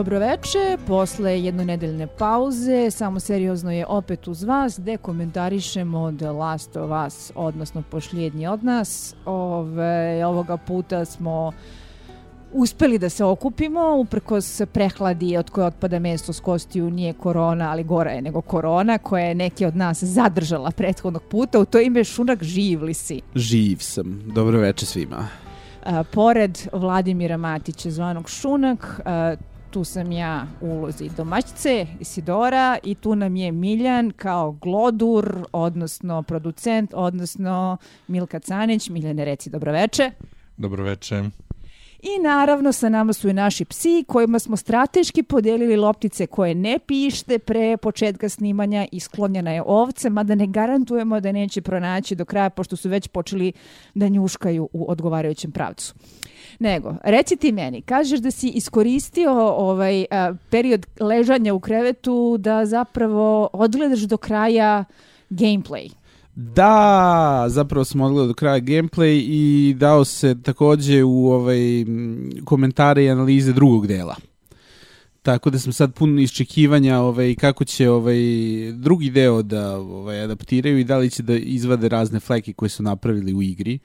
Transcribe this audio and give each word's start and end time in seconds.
Dobroveče, 0.00 0.78
posle 0.86 1.42
jednonedeljne 1.42 2.06
pauze, 2.06 2.90
samo 2.90 3.20
seriozno 3.20 3.70
je 3.70 3.86
opet 3.86 4.28
uz 4.28 4.42
vas, 4.42 4.78
gde 4.78 4.96
komentarišemo 4.96 6.12
The 6.12 6.30
Last 6.30 6.76
of 6.76 6.90
Us, 7.06 7.32
odnosno 7.34 7.82
pošljednji 7.90 8.46
od 8.46 8.64
nas. 8.64 9.14
Ove, 9.24 10.26
ovoga 10.26 10.56
puta 10.56 11.04
smo 11.04 11.52
uspeli 12.52 12.98
da 12.98 13.08
se 13.08 13.24
okupimo, 13.24 13.96
uprkos 13.96 14.62
prehladi 14.72 15.36
od 15.36 15.50
koje 15.50 15.66
otpada 15.66 15.98
mesto 15.98 16.32
s 16.32 16.40
kostiju, 16.40 16.90
nije 16.90 17.12
korona, 17.12 17.70
ali 17.70 17.84
gora 17.84 18.10
je 18.10 18.22
nego 18.22 18.40
korona, 18.40 18.98
koja 18.98 19.24
je 19.24 19.34
neke 19.34 19.66
od 19.66 19.76
nas 19.76 20.02
zadržala 20.04 20.70
prethodnog 20.70 21.22
puta. 21.22 21.60
U 21.60 21.64
to 21.64 21.80
ime 21.80 22.04
Šunak, 22.04 22.42
živ 22.42 22.82
li 22.82 22.94
si? 22.94 23.20
Živ 23.34 23.76
sam. 23.80 24.22
Dobroveče 24.34 24.86
svima. 24.86 25.28
A, 25.84 26.04
pored 26.04 26.58
Vladimira 26.72 27.36
Matića 27.36 27.90
zvanog 27.90 28.28
Šunak, 28.28 29.00
a, 29.04 29.36
tu 29.70 29.84
sam 29.84 30.12
ja 30.12 30.46
u 30.60 30.66
ulozi 30.66 31.10
domaćice 31.16 31.86
Isidora 32.00 32.78
i 32.82 32.94
tu 32.94 33.14
nam 33.14 33.36
je 33.36 33.52
Miljan 33.52 34.10
kao 34.10 34.52
glodur, 34.52 35.46
odnosno 35.52 36.22
producent, 36.22 36.90
odnosno 36.94 37.76
Milka 38.08 38.38
Canić. 38.38 38.88
Miljane, 38.88 39.24
reci 39.24 39.50
dobroveče. 39.50 40.10
Dobroveče. 40.56 41.22
I 42.02 42.22
naravno 42.22 42.72
sa 42.72 42.88
nama 42.88 43.12
su 43.12 43.28
i 43.28 43.32
naši 43.32 43.64
psi 43.64 44.04
kojima 44.06 44.38
smo 44.38 44.56
strateški 44.56 45.22
podelili 45.22 45.76
loptice 45.76 46.26
koje 46.26 46.54
ne 46.54 46.78
pište 46.86 47.38
pre 47.38 47.76
početka 47.76 48.28
snimanja 48.28 48.86
i 48.92 49.00
sklonjena 49.00 49.52
je 49.52 49.62
ovce, 49.66 50.10
mada 50.10 50.34
ne 50.34 50.46
garantujemo 50.46 51.20
da 51.20 51.32
neće 51.32 51.62
pronaći 51.62 52.14
do 52.14 52.24
kraja 52.24 52.50
pošto 52.50 52.76
su 52.76 52.88
već 52.88 53.08
počeli 53.08 53.52
da 53.94 54.08
njuškaju 54.08 54.68
u 54.72 54.90
odgovarajućem 54.90 55.52
pravcu. 55.52 55.94
Nego, 56.60 56.94
reci 57.04 57.36
ti 57.36 57.52
meni, 57.52 57.82
kažeš 57.82 58.20
da 58.20 58.30
si 58.30 58.48
iskoristio 58.48 59.32
ovaj 59.48 60.04
a, 60.10 60.34
period 60.50 60.86
ležanja 61.00 61.54
u 61.54 61.60
krevetu 61.60 62.36
da 62.38 62.66
zapravo 62.66 63.48
odgledaš 63.52 64.00
do 64.00 64.16
kraja 64.16 64.84
gameplay. 65.30 65.90
Da, 66.34 67.44
zapravo 67.48 67.84
sam 67.84 68.00
odgledao 68.00 68.26
do 68.26 68.34
kraja 68.34 68.60
gameplay 68.60 69.22
i 69.26 69.74
dao 69.78 70.04
se 70.04 70.42
takođe 70.42 71.04
u 71.04 71.32
ovaj, 71.32 71.58
komentare 72.44 73.04
i 73.04 73.10
analize 73.10 73.52
drugog 73.52 73.86
dela. 73.86 74.16
Tako 75.22 75.50
da 75.50 75.58
sam 75.58 75.72
sad 75.72 75.94
pun 75.94 76.18
iščekivanja 76.18 76.98
ovaj, 76.98 77.34
kako 77.34 77.64
će 77.64 77.90
ovaj, 77.90 78.18
drugi 78.72 79.10
deo 79.10 79.42
da 79.42 79.76
ovaj, 79.76 80.20
adaptiraju 80.20 80.78
i 80.78 80.84
da 80.84 80.98
li 80.98 81.10
će 81.10 81.22
da 81.22 81.36
izvade 81.36 81.88
razne 81.88 82.20
fleke 82.20 82.52
koje 82.52 82.68
su 82.68 82.82
napravili 82.82 83.34
u 83.34 83.42
igri. 83.42 83.78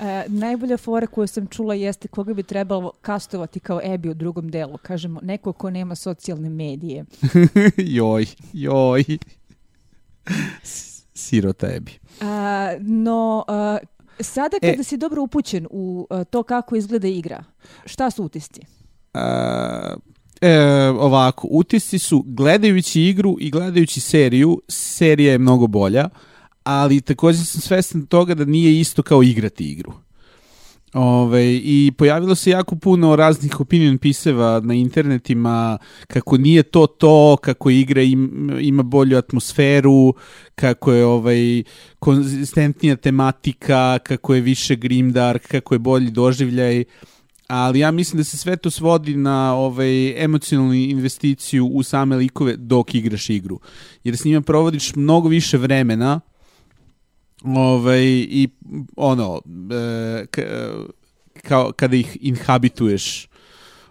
E, 0.00 0.24
najbolja 0.28 0.76
fora 0.76 1.06
koju 1.06 1.26
sam 1.26 1.46
čula 1.46 1.74
jeste 1.74 2.08
koga 2.08 2.34
bi 2.34 2.42
trebalo 2.42 2.92
kastovati 3.02 3.60
kao 3.60 3.80
Ebi 3.84 4.08
u 4.08 4.14
drugom 4.14 4.50
delu. 4.50 4.78
Kažemo, 4.82 5.20
neko 5.22 5.52
ko 5.52 5.70
nema 5.70 5.94
socijalne 5.94 6.50
medije. 6.50 7.04
joj, 7.76 8.26
joj. 8.52 9.04
Sirota 11.14 11.66
Ebi. 11.74 11.92
A, 12.20 12.72
no, 12.80 13.44
a, 13.48 13.78
sada 14.20 14.56
kada 14.60 14.80
e, 14.80 14.84
si 14.84 14.96
dobro 14.96 15.22
upućen 15.22 15.66
u 15.70 16.06
a, 16.10 16.24
to 16.24 16.42
kako 16.42 16.76
izgleda 16.76 17.08
igra, 17.08 17.44
šta 17.84 18.10
su 18.10 18.24
utisci? 18.24 18.60
A, 19.14 19.96
e, 20.40 20.58
ovako, 20.88 21.48
utisci 21.50 21.98
su 21.98 22.24
gledajući 22.26 23.02
igru 23.02 23.36
i 23.40 23.50
gledajući 23.50 24.00
seriju, 24.00 24.62
serija 24.68 25.32
je 25.32 25.38
mnogo 25.38 25.66
bolja, 25.66 26.08
ali 26.62 27.00
takođe 27.00 27.38
sam 27.38 27.60
svestan 27.60 28.06
toga 28.06 28.34
da 28.34 28.44
nije 28.44 28.80
isto 28.80 29.02
kao 29.02 29.22
igrati 29.22 29.64
igru. 29.64 29.92
Ove, 30.94 31.56
I 31.56 31.92
pojavilo 31.98 32.34
se 32.34 32.50
jako 32.50 32.76
puno 32.76 33.16
raznih 33.16 33.60
opinion 33.60 33.98
piseva 33.98 34.60
na 34.60 34.74
internetima 34.74 35.78
kako 36.06 36.36
nije 36.36 36.62
to 36.62 36.86
to, 36.86 37.36
kako 37.42 37.70
igra 37.70 38.02
im, 38.02 38.50
ima 38.60 38.82
bolju 38.82 39.18
atmosferu, 39.18 40.14
kako 40.54 40.92
je 40.92 41.04
ovaj 41.04 41.62
konzistentnija 41.98 42.96
tematika, 42.96 43.98
kako 43.98 44.34
je 44.34 44.40
više 44.40 44.76
grimdark, 44.76 45.46
kako 45.46 45.74
je 45.74 45.78
bolji 45.78 46.10
doživljaj 46.10 46.84
ali 47.50 47.78
ja 47.78 47.90
mislim 47.90 48.18
da 48.18 48.24
se 48.24 48.36
sve 48.36 48.56
to 48.56 48.70
svodi 48.70 49.16
na 49.16 49.54
ovaj 49.54 50.24
emocionalnu 50.24 50.74
investiciju 50.74 51.66
u 51.66 51.82
same 51.82 52.16
likove 52.16 52.56
dok 52.56 52.94
igraš 52.94 53.30
igru. 53.30 53.60
Jer 54.04 54.16
s 54.16 54.24
njima 54.24 54.40
provodiš 54.40 54.94
mnogo 54.94 55.28
više 55.28 55.58
vremena 55.58 56.20
Ovaj, 57.44 58.04
I 58.06 58.48
ono, 58.96 59.40
e, 59.70 60.26
kao 61.42 61.72
kada 61.76 61.96
ih 61.96 62.18
inhabituješ. 62.20 63.28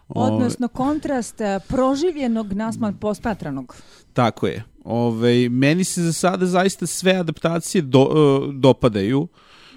Odnosno 0.07 0.67
kontrast 0.67 1.41
e, 1.41 1.59
proživljenog 1.67 2.53
nasman 2.53 2.97
pospatranog. 2.97 3.75
Tako 4.13 4.47
je. 4.47 4.63
Ove, 4.83 5.49
meni 5.49 5.83
se 5.83 6.01
za 6.01 6.13
sada 6.13 6.45
zaista 6.45 6.87
sve 6.87 7.13
adaptacije 7.13 7.81
do, 7.81 8.01
uh, 8.01 8.53
dopadaju. 8.53 9.27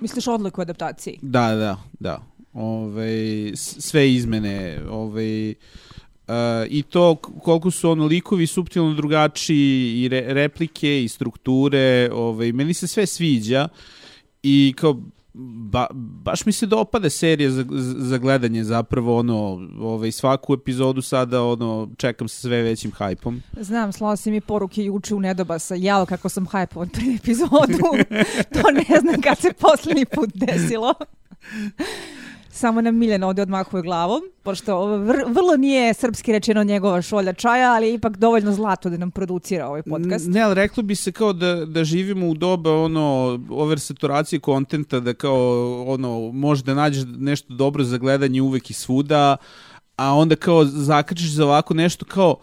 Misliš 0.01 0.27
odliku 0.27 0.61
adaptaciji? 0.61 1.19
Da, 1.23 1.55
da, 1.55 1.77
da. 2.01 2.23
Ove, 2.53 3.51
sve 3.57 4.13
izmene. 4.13 4.81
Ove, 4.91 5.55
Uh, 6.29 6.35
I 6.69 6.83
to 6.83 7.15
koliko 7.17 7.71
su 7.71 7.91
ono 7.91 8.07
likovi 8.07 8.47
suptilno 8.47 8.95
drugačiji 8.95 10.03
i 10.03 10.09
re, 10.09 10.25
replike 10.29 11.05
i 11.05 11.09
strukture, 11.09 12.11
ovaj, 12.13 12.53
meni 12.53 12.75
se 12.75 12.87
sve 12.87 13.07
sviđa 13.07 13.69
i 14.43 14.75
kao 14.77 15.01
ba, 15.35 15.87
baš 15.95 16.47
mi 16.47 16.53
se 16.53 16.67
dopade 16.67 17.11
serija 17.11 17.51
za, 17.51 17.65
za 17.97 18.19
gledanje 18.19 18.65
zapravo 18.65 19.19
ono 19.19 19.69
ovaj 19.81 20.13
svaku 20.13 20.55
epizodu 20.55 21.03
sada 21.03 21.43
ono 21.43 21.89
čekam 21.97 22.29
sa 22.29 22.41
sve 22.41 22.63
većim 22.63 22.93
hajpom. 22.93 23.43
Znam, 23.61 23.93
slao 23.93 24.17
si 24.17 24.31
mi 24.31 24.41
poruke 24.41 24.85
juče 24.85 25.15
u 25.15 25.21
Nedobasa, 25.21 25.75
jao 25.75 26.07
kako 26.07 26.29
sam 26.29 26.47
hajpovan 26.47 26.89
pred 26.89 27.09
epizodu. 27.15 27.79
to 28.55 28.71
ne 28.71 29.01
znam 29.01 29.21
kad 29.23 29.39
se 29.39 29.53
poslednji 29.53 30.05
put 30.05 30.31
desilo. 30.35 30.95
Samo 32.55 32.81
nam 32.81 32.97
Miljan 32.97 33.23
ovde 33.23 33.43
odmahuje 33.43 33.83
glavom, 33.83 34.21
pošto 34.43 34.87
vrlo 35.27 35.57
nije 35.59 35.95
srpski 35.95 36.33
rečeno 36.33 36.65
njegova 36.65 37.03
šolja 37.03 37.33
čaja, 37.33 37.73
ali 37.73 37.87
je 37.87 37.95
ipak 37.95 38.17
dovoljno 38.17 38.53
zlato 38.53 38.91
da 38.91 38.97
nam 38.97 39.11
producira 39.11 39.69
ovaj 39.69 39.83
podcast. 39.83 40.27
Ne, 40.29 40.41
ali 40.41 40.55
reklo 40.55 40.83
bi 40.83 40.95
se 40.95 41.13
kao 41.13 41.33
da, 41.33 41.67
da 41.67 41.85
živimo 41.85 42.29
u 42.29 42.35
doba 42.35 42.83
ono, 42.83 43.41
oversaturacije 43.51 44.41
kontenta, 44.41 45.01
da 45.01 45.15
kao 45.15 45.85
ono, 45.89 46.33
može 46.33 46.63
da 46.63 46.75
nađeš 46.75 47.05
nešto 47.17 47.55
dobro 47.55 47.85
za 47.85 47.99
gledanje 47.99 48.43
uvek 48.43 48.71
i 48.71 48.75
svuda, 48.75 49.37
a 49.97 50.15
onda 50.15 50.37
kao 50.37 50.65
zakačiš 50.65 51.31
za 51.31 51.45
ovako 51.45 51.75
nešto 51.75 52.05
kao 52.05 52.37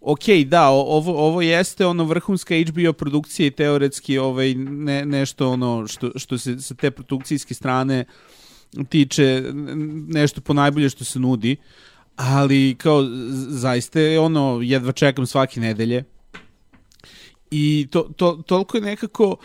ok, 0.00 0.28
da, 0.46 0.68
ovo, 0.68 1.26
ovo 1.26 1.42
jeste 1.42 1.86
ono 1.86 2.04
vrhunska 2.04 2.54
HBO 2.68 2.92
produkcija 2.92 3.46
i 3.46 3.50
teoretski 3.50 4.18
ovaj, 4.18 4.54
ne, 4.54 5.06
nešto 5.06 5.50
ono 5.50 5.86
što, 5.86 6.10
što 6.16 6.38
se 6.38 6.60
sa 6.60 6.74
te 6.74 6.90
produkcijske 6.90 7.54
strane 7.54 8.04
uh, 8.08 8.33
tiče 8.88 9.42
nešto 10.08 10.40
po 10.40 10.52
najbolje 10.54 10.88
što 10.88 11.04
se 11.04 11.18
nudi, 11.18 11.56
ali 12.16 12.74
kao 12.78 13.04
zaista 13.48 14.00
je 14.00 14.20
ono, 14.20 14.60
jedva 14.62 14.92
čekam 14.92 15.26
svake 15.26 15.60
nedelje 15.60 16.04
i 17.50 17.86
to, 17.90 18.02
to, 18.16 18.42
toliko 18.46 18.76
je 18.76 18.80
nekako 18.80 19.36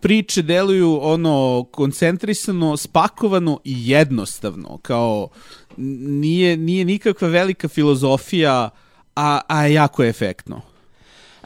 priče 0.00 0.42
deluju 0.42 0.98
ono 1.02 1.66
koncentrisano, 1.70 2.76
spakovano 2.76 3.60
i 3.64 3.90
jednostavno, 3.90 4.78
kao 4.82 5.28
nije, 5.76 6.56
nije 6.56 6.84
nikakva 6.84 7.28
velika 7.28 7.68
filozofija, 7.68 8.70
a, 9.16 9.40
a 9.48 9.66
jako 9.66 10.02
je 10.02 10.10
efektno. 10.10 10.60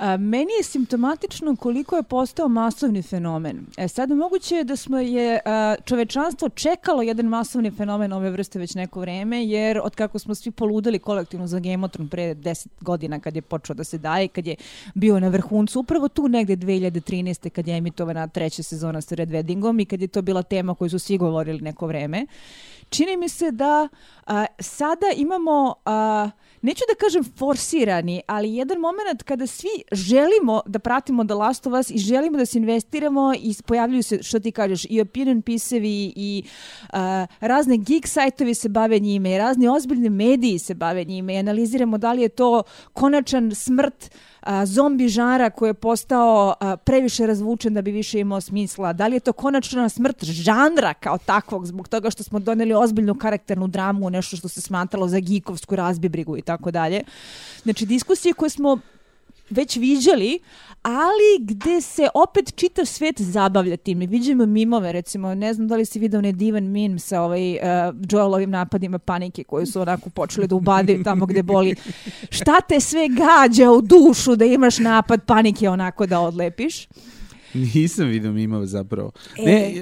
A, 0.01 0.17
meni 0.17 0.53
je 0.59 0.63
simptomatično 0.63 1.57
koliko 1.57 1.97
je 1.97 2.03
postao 2.03 2.49
masovni 2.49 3.03
fenomen. 3.03 3.67
E 3.77 3.89
sad 3.89 4.11
moguće 4.11 4.55
je 4.55 4.65
da 4.65 4.77
smo 4.77 4.99
je 4.99 5.41
a, 5.45 5.75
čovečanstvo 5.85 6.49
čekalo 6.49 7.03
jedan 7.03 7.27
masovni 7.27 7.71
fenomen 7.71 8.13
ove 8.13 8.31
vrste 8.31 8.59
već 8.59 8.75
neko 8.75 9.01
vreme, 9.01 9.45
jer 9.45 9.81
od 9.85 9.95
kako 9.95 10.19
smo 10.19 10.35
svi 10.35 10.51
poludeli 10.51 10.99
kolektivno 10.99 11.47
za 11.47 11.61
Thrones 11.61 12.11
pre 12.11 12.35
10 12.35 12.67
godina 12.81 13.21
kad 13.21 13.37
je 13.37 13.43
počeo 13.43 13.75
da 13.75 13.85
se 13.85 13.99
daje, 13.99 14.29
kad 14.29 14.47
je 14.47 14.57
bio 14.95 15.21
na 15.21 15.29
vrhuncu, 15.29 15.81
upravo 15.81 16.09
tu 16.09 16.29
negde 16.29 16.57
2013. 16.57 17.49
kad 17.49 17.69
je 17.69 17.77
emitovana 17.77 18.29
treća 18.29 18.63
sezona 18.63 19.01
sa 19.01 19.15
Red 19.15 19.29
Weddingom 19.29 19.83
i 19.83 19.85
kad 19.85 20.01
je 20.01 20.09
to 20.09 20.23
bila 20.23 20.43
tema 20.43 20.75
koju 20.75 20.91
su 20.91 20.99
svi 20.99 21.19
govorili 21.19 21.61
neko 21.61 21.87
vreme. 21.87 22.27
Čini 22.91 23.17
mi 23.17 23.29
se 23.29 23.51
da 23.51 23.89
a, 24.27 24.47
sada 24.61 25.07
imamo... 25.17 25.75
A, 25.85 26.31
neću 26.63 26.85
da 26.89 26.95
kažem 26.95 27.25
forsirani, 27.25 28.23
ali 28.27 28.55
jedan 28.55 28.79
moment 28.79 29.23
kada 29.23 29.47
svi 29.47 29.69
želimo 29.93 30.63
da 30.67 30.79
pratimo 30.79 31.25
The 31.25 31.35
Last 31.35 31.67
of 31.67 31.73
Us 31.81 31.91
i 31.91 31.99
želimo 31.99 32.39
da 32.39 32.47
se 32.47 32.59
investiramo 32.59 33.35
i 33.35 33.55
pojavljuju 33.67 34.03
se, 34.03 34.23
što 34.23 34.41
ti 34.41 34.53
kažeš, 34.53 34.87
i 34.91 35.01
opinion 35.01 35.43
pisevi 35.43 36.13
i 36.17 36.43
uh, 36.93 36.99
razne 37.41 37.77
geek 37.77 38.07
sajtovi 38.07 38.55
se 38.55 38.69
bave 38.69 38.99
njime 38.99 39.35
i 39.35 39.39
razni 39.39 39.69
ozbiljni 39.69 40.11
mediji 40.11 40.59
se 40.59 40.75
bave 40.75 41.05
njime 41.05 41.35
i 41.35 41.39
analiziramo 41.39 41.99
da 41.99 42.13
li 42.13 42.23
je 42.23 42.29
to 42.29 42.63
konačan 42.93 43.55
smrt 43.55 44.11
a, 44.41 44.67
zombi 44.67 45.09
žara 45.09 45.51
koji 45.51 45.69
je 45.69 45.75
postao 45.75 46.55
a, 46.61 46.77
previše 46.77 47.27
razvučen 47.27 47.75
da 47.75 47.83
bi 47.83 47.91
više 47.91 48.21
imao 48.21 48.41
smisla? 48.41 48.93
Da 48.93 49.07
li 49.07 49.17
je 49.17 49.21
to 49.21 49.33
konačna 49.33 49.89
smrt 49.89 50.25
žanra 50.25 50.95
kao 50.95 51.19
takvog 51.19 51.67
zbog 51.67 51.89
toga 51.89 52.11
što 52.11 52.23
smo 52.23 52.39
doneli 52.39 52.75
ozbiljnu 52.75 53.15
karakternu 53.15 53.67
dramu, 53.67 54.11
nešto 54.11 54.37
što 54.37 54.49
se 54.49 54.61
smatralo 54.61 55.09
za 55.09 55.19
gikovsku 55.19 55.77
razbibrigu 55.77 56.37
i 56.37 56.43
tako 56.43 56.71
dalje? 56.71 57.03
Znači, 57.63 57.87
diskusije 57.87 58.35
koje 58.35 58.51
smo 58.51 58.79
već 59.51 59.77
viđali, 59.77 60.39
ali 60.83 61.39
gde 61.41 61.81
se 61.81 62.09
opet 62.15 62.55
čitav 62.57 62.85
svet 62.85 63.21
zabavlja 63.21 63.77
tim. 63.77 63.99
Mi 63.99 64.07
vidimo 64.07 64.47
mimove, 64.47 64.93
recimo, 64.93 65.35
ne 65.35 65.55
znam 65.55 65.69
da 65.69 65.77
li 65.77 65.85
si 65.85 65.99
vidio 65.99 66.19
onaj 66.19 66.33
divan 66.33 66.65
mim 66.65 66.99
sa 66.99 67.23
ovaj, 67.23 67.53
uh, 67.53 67.59
Joelovim 68.11 68.51
napadima 68.51 68.99
panike 68.99 69.45
koji 69.45 69.67
su 69.67 69.81
onako 69.81 70.11
počeli 70.11 70.47
da 70.47 70.55
ubadaju 70.55 71.03
tamo 71.05 71.27
gde 71.27 71.43
boli. 71.43 71.75
Šta 72.31 72.61
te 72.61 72.81
sve 72.81 73.09
gađa 73.09 73.71
u 73.71 73.81
dušu 73.81 74.37
da 74.37 74.45
imaš 74.45 74.79
napad 74.79 75.25
panike 75.27 75.69
onako 75.69 76.07
da 76.07 76.21
odlepiš? 76.21 76.87
Nisam 77.55 78.07
vidio 78.07 78.33
mimove 78.33 78.67
zapravo. 78.67 79.13
E, 79.39 79.45
ne, 79.45 79.75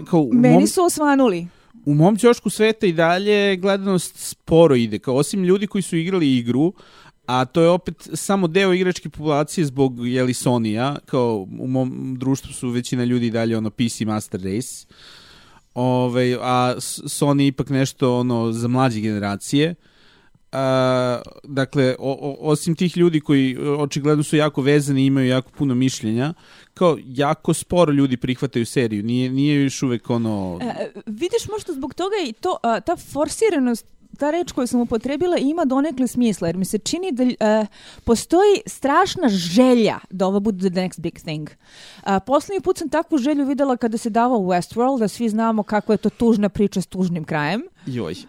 uh, 0.00 0.08
kao 0.08 0.20
u 0.20 0.32
meni 0.32 0.54
mom... 0.54 0.66
su 0.66 0.82
osvanuli. 0.82 1.46
U 1.84 1.94
mom 1.94 2.16
ćošku 2.16 2.50
sveta 2.50 2.86
i 2.86 2.92
dalje 2.92 3.56
gledanost 3.56 4.12
sporo 4.16 4.74
ide. 4.74 4.98
Kao 4.98 5.14
osim 5.14 5.44
ljudi 5.44 5.66
koji 5.66 5.82
su 5.82 5.96
igrali 5.96 6.36
igru, 6.36 6.72
a 7.28 7.44
to 7.44 7.60
je 7.60 7.68
opet 7.68 8.08
samo 8.14 8.46
deo 8.46 8.72
igračke 8.72 9.08
populacije 9.08 9.64
zbog 9.64 10.08
jeli 10.08 10.34
Sony-a, 10.34 10.96
kao 11.06 11.46
u 11.60 11.66
mom 11.66 12.16
društvu 12.18 12.52
su 12.52 12.70
većina 12.70 13.04
ljudi 13.04 13.30
dalje 13.30 13.56
ono 13.56 13.70
PC 13.70 14.00
Master 14.00 14.40
Race. 14.40 14.86
Ove, 15.74 16.38
a 16.40 16.74
Sony 16.78 17.48
ipak 17.48 17.70
nešto 17.70 18.18
ono 18.18 18.52
za 18.52 18.68
mlađe 18.68 19.00
generacije. 19.00 19.74
A, 20.52 21.20
dakle, 21.44 21.96
o, 21.98 22.12
o, 22.12 22.50
osim 22.50 22.74
tih 22.74 22.96
ljudi 22.96 23.20
koji 23.20 23.56
očigledno 23.78 24.22
su 24.24 24.36
jako 24.36 24.62
vezani 24.62 25.02
i 25.02 25.06
imaju 25.06 25.28
jako 25.28 25.50
puno 25.50 25.74
mišljenja, 25.74 26.34
kao 26.74 26.98
jako 27.04 27.54
sporo 27.54 27.92
ljudi 27.92 28.16
prihvataju 28.16 28.66
seriju. 28.66 29.02
Nije, 29.02 29.30
nije 29.30 29.62
još 29.62 29.82
uvek 29.82 30.10
ono... 30.10 30.58
E, 30.62 30.90
vidiš 31.06 31.48
možda 31.52 31.72
zbog 31.72 31.94
toga 31.94 32.16
i 32.28 32.32
to, 32.32 32.56
a, 32.62 32.80
ta 32.80 32.96
forsiranost 32.96 33.86
ta 34.18 34.30
reč 34.30 34.52
koju 34.52 34.66
sam 34.66 34.80
upotrebila 34.80 35.36
ima 35.36 35.64
donekle 35.64 36.06
smisla, 36.06 36.48
jer 36.48 36.56
mi 36.56 36.64
se 36.64 36.78
čini 36.78 37.12
da 37.12 37.24
uh, 37.24 37.66
postoji 38.04 38.60
strašna 38.66 39.28
želja 39.28 39.98
da 40.10 40.26
ovo 40.26 40.40
bude 40.40 40.70
the 40.70 40.80
next 40.80 41.00
big 41.00 41.14
thing. 41.14 41.48
Uh, 41.48 42.08
poslednji 42.26 42.60
put 42.60 42.78
sam 42.78 42.88
takvu 42.88 43.18
želju 43.18 43.46
videla 43.46 43.76
kada 43.76 43.98
se 43.98 44.10
davao 44.10 44.38
Westworld, 44.38 44.98
da 44.98 45.08
svi 45.08 45.28
znamo 45.28 45.62
kako 45.62 45.92
je 45.92 45.96
to 45.96 46.10
tužna 46.10 46.48
priča 46.48 46.80
s 46.80 46.86
tužnim 46.86 47.24
krajem. 47.24 47.62
Joj. 47.86 48.14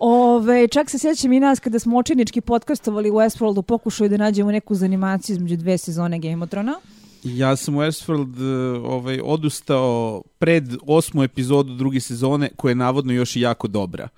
Ove, 0.00 0.68
čak 0.68 0.90
se 0.90 0.98
sjećam 0.98 1.32
i 1.32 1.40
nas 1.40 1.60
kada 1.60 1.78
smo 1.78 1.98
očinički 1.98 2.40
podcastovali 2.40 3.10
u 3.10 3.14
Westworldu 3.14 3.62
pokušaju 3.62 4.10
da 4.10 4.16
nađemo 4.16 4.52
neku 4.52 4.74
zanimaciju 4.74 5.34
između 5.34 5.56
dve 5.56 5.78
sezone 5.78 6.18
Game 6.18 6.44
of 6.44 6.50
Thrones. 6.50 6.76
Ja 7.24 7.56
sam 7.56 7.76
u 7.76 7.78
Westworld 7.78 8.42
ovaj, 8.84 9.20
odustao 9.24 10.22
pred 10.38 10.64
osmu 10.86 11.22
epizodu 11.22 11.74
druge 11.74 12.00
sezone, 12.00 12.50
koja 12.56 12.70
je 12.70 12.76
navodno 12.76 13.12
još 13.12 13.36
i 13.36 13.40
jako 13.40 13.68
dobra 13.68 14.08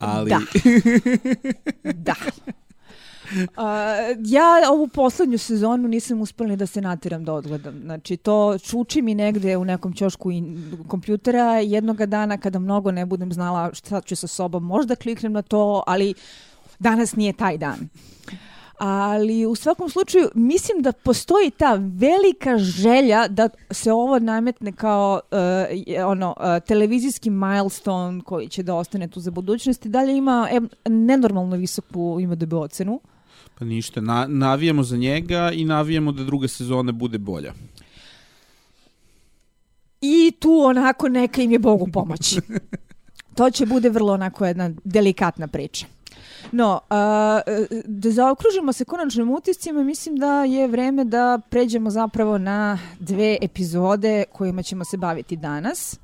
ali... 0.00 0.30
Da. 0.30 0.40
da. 2.06 2.14
Uh, 3.32 4.22
ja 4.24 4.70
ovu 4.70 4.88
poslednju 4.88 5.38
sezonu 5.38 5.88
nisam 5.88 6.20
uspela 6.20 6.56
da 6.56 6.66
se 6.66 6.80
natiram 6.80 7.24
da 7.24 7.32
odgledam. 7.32 7.80
Znači, 7.82 8.16
to 8.16 8.58
čuči 8.58 9.02
mi 9.02 9.14
negde 9.14 9.56
u 9.56 9.64
nekom 9.64 9.92
ćošku 9.92 10.30
in, 10.30 10.72
kompjutera 10.88 11.58
jednoga 11.58 12.06
dana 12.06 12.38
kada 12.38 12.58
mnogo 12.58 12.90
ne 12.90 13.06
budem 13.06 13.32
znala 13.32 13.70
šta 13.74 14.00
ću 14.00 14.16
sa 14.16 14.26
sobom. 14.26 14.64
Možda 14.64 14.94
kliknem 14.94 15.32
na 15.32 15.42
to, 15.42 15.82
ali 15.86 16.14
danas 16.78 17.16
nije 17.16 17.32
taj 17.32 17.58
dan 17.58 17.88
ali 18.80 19.46
u 19.46 19.54
svakom 19.54 19.88
slučaju 19.88 20.28
mislim 20.34 20.82
da 20.82 20.92
postoji 20.92 21.50
ta 21.50 21.74
velika 21.80 22.58
želja 22.58 23.28
da 23.28 23.48
se 23.70 23.92
ovo 23.92 24.18
nametne 24.18 24.72
kao 24.72 25.20
uh, 25.30 26.06
ono 26.06 26.34
uh, 26.36 26.66
televizijski 26.66 27.30
milestone 27.30 28.22
koji 28.24 28.48
će 28.48 28.62
da 28.62 28.74
ostane 28.74 29.08
tu 29.08 29.20
za 29.20 29.30
budućnost 29.30 29.86
i 29.86 29.88
dalje 29.88 30.16
ima 30.16 30.48
e, 30.52 30.60
nenormalno 30.88 31.56
visoku 31.56 32.18
ima 32.20 32.34
da 32.34 32.46
bi 32.46 32.56
ocenu. 32.56 33.00
Pa 33.58 33.64
ništa, 33.64 34.00
na, 34.00 34.26
navijamo 34.28 34.82
za 34.82 34.96
njega 34.96 35.50
i 35.54 35.64
navijamo 35.64 36.12
da 36.12 36.24
druga 36.24 36.48
sezona 36.48 36.92
bude 36.92 37.18
bolja. 37.18 37.52
I 40.00 40.32
tu 40.38 40.60
onako 40.64 41.08
neka 41.08 41.42
im 41.42 41.52
je 41.52 41.58
Bogu 41.58 41.88
pomoći. 41.92 42.40
to 43.36 43.50
će 43.50 43.66
bude 43.66 43.90
vrlo 43.90 44.12
onako 44.12 44.46
jedna 44.46 44.70
delikatna 44.84 45.48
priča. 45.48 45.86
No, 46.52 46.80
a, 46.90 47.40
da 47.84 48.10
zaokružimo 48.10 48.72
se 48.72 48.84
konačnim 48.84 49.30
utiscima, 49.30 49.82
mislim 49.82 50.16
da 50.16 50.44
je 50.44 50.68
vreme 50.68 51.04
da 51.04 51.40
pređemo 51.50 51.90
zapravo 51.90 52.38
na 52.38 52.78
dve 52.98 53.38
epizode 53.42 54.24
kojima 54.32 54.62
ćemo 54.62 54.84
se 54.84 54.96
baviti 54.96 55.36
danas. 55.36 55.98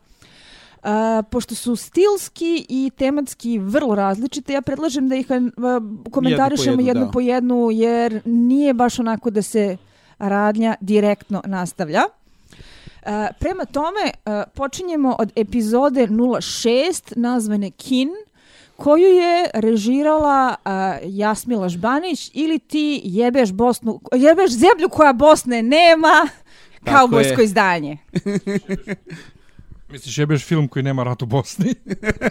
Uh, 0.87 0.91
pošto 1.31 1.55
su 1.55 1.77
stilski 1.77 2.67
i 2.69 2.91
tematski 2.99 3.59
vrlo 3.59 3.95
različite, 3.95 4.53
ja 4.53 4.63
predlažem 4.63 5.09
da 5.09 5.17
ih 5.17 5.27
uh, 5.31 6.11
komentarišemo 6.11 6.71
jednu, 6.71 6.87
jednu 6.87 7.05
da. 7.05 7.11
po 7.11 7.21
jednu, 7.21 7.71
jer 7.73 8.21
nije 8.25 8.75
baš 8.75 8.99
onako 8.99 9.31
da 9.31 9.43
se 9.43 9.77
radnja 10.19 10.75
direktno 10.81 11.43
nastavlja. 11.47 12.03
Uh, 12.03 13.11
prema 13.39 13.65
tome, 13.65 14.11
uh, 14.15 14.33
počinjemo 14.55 15.17
od 15.19 15.33
epizode 15.37 16.07
06 16.07 17.13
nazvane 17.17 17.71
Kin, 17.71 18.09
koju 18.77 19.07
je 19.07 19.51
režirala 19.55 20.55
uh, 20.65 20.71
Jasmila 21.05 21.69
Žbanić 21.69 22.31
ili 22.35 22.59
ti 22.59 23.01
jebeš 23.05 23.53
Bosnu, 23.53 24.01
jebeš 24.15 24.51
zemlju 24.51 24.89
koja 24.91 25.13
Bosne 25.13 25.63
nema, 25.63 26.29
kao 26.85 27.09
bojsko 27.09 27.43
izdanje. 27.43 27.99
Misliš 29.89 30.19
jebeš 30.19 30.45
film 30.45 30.69
koji 30.69 30.83
nema 30.83 31.05
rat 31.05 31.23
u 31.23 31.27
Bosni? 31.27 31.75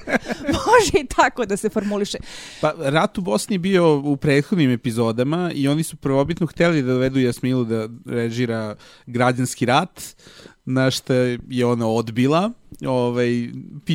Može 0.68 1.04
i 1.04 1.08
tako 1.16 1.46
da 1.46 1.58
se 1.58 1.70
formuliše. 1.70 2.18
Pa 2.62 2.74
rat 2.78 3.18
u 3.18 3.22
Bosni 3.22 3.58
bio 3.58 3.98
u 4.00 4.18
prethodnim 4.18 4.72
epizodama 4.72 5.52
i 5.56 5.68
oni 5.68 5.84
su 5.84 5.96
prvobitno 5.96 6.48
hteli 6.48 6.82
da 6.82 6.94
dovedu 6.94 7.20
Jasmilu 7.20 7.64
da 7.64 7.90
režira 8.06 8.76
građanski 9.06 9.66
rat, 9.66 10.02
na 10.66 10.92
što 10.92 11.14
je 11.50 11.66
ona 11.66 11.88
odbila. 11.88 12.52
Ovaj, 12.88 13.50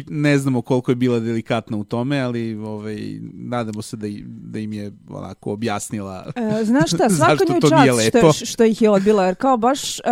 ne 0.09 0.39
znamo 0.39 0.63
koliko 0.63 0.91
je 0.91 0.95
bila 0.95 1.21
delikatna 1.21 1.77
u 1.77 1.85
tome, 1.85 2.21
ali 2.21 2.55
ovaj, 2.55 3.19
nadamo 3.35 3.83
se 3.83 3.97
da, 3.97 4.07
da 4.27 4.59
im 4.59 4.73
je 4.73 4.93
onako 5.09 5.53
objasnila 5.53 6.33
e, 6.37 6.65
Znaš 6.65 6.91
šta, 6.91 7.11
svako 7.17 7.45
njoj 7.49 7.61
čast 7.61 8.09
što, 8.09 8.47
što 8.47 8.65
ih 8.65 8.83
je 8.83 8.91
odbila, 8.91 9.25
jer 9.25 9.35
kao 9.35 9.57
baš 9.57 9.99
uh, 9.99 10.05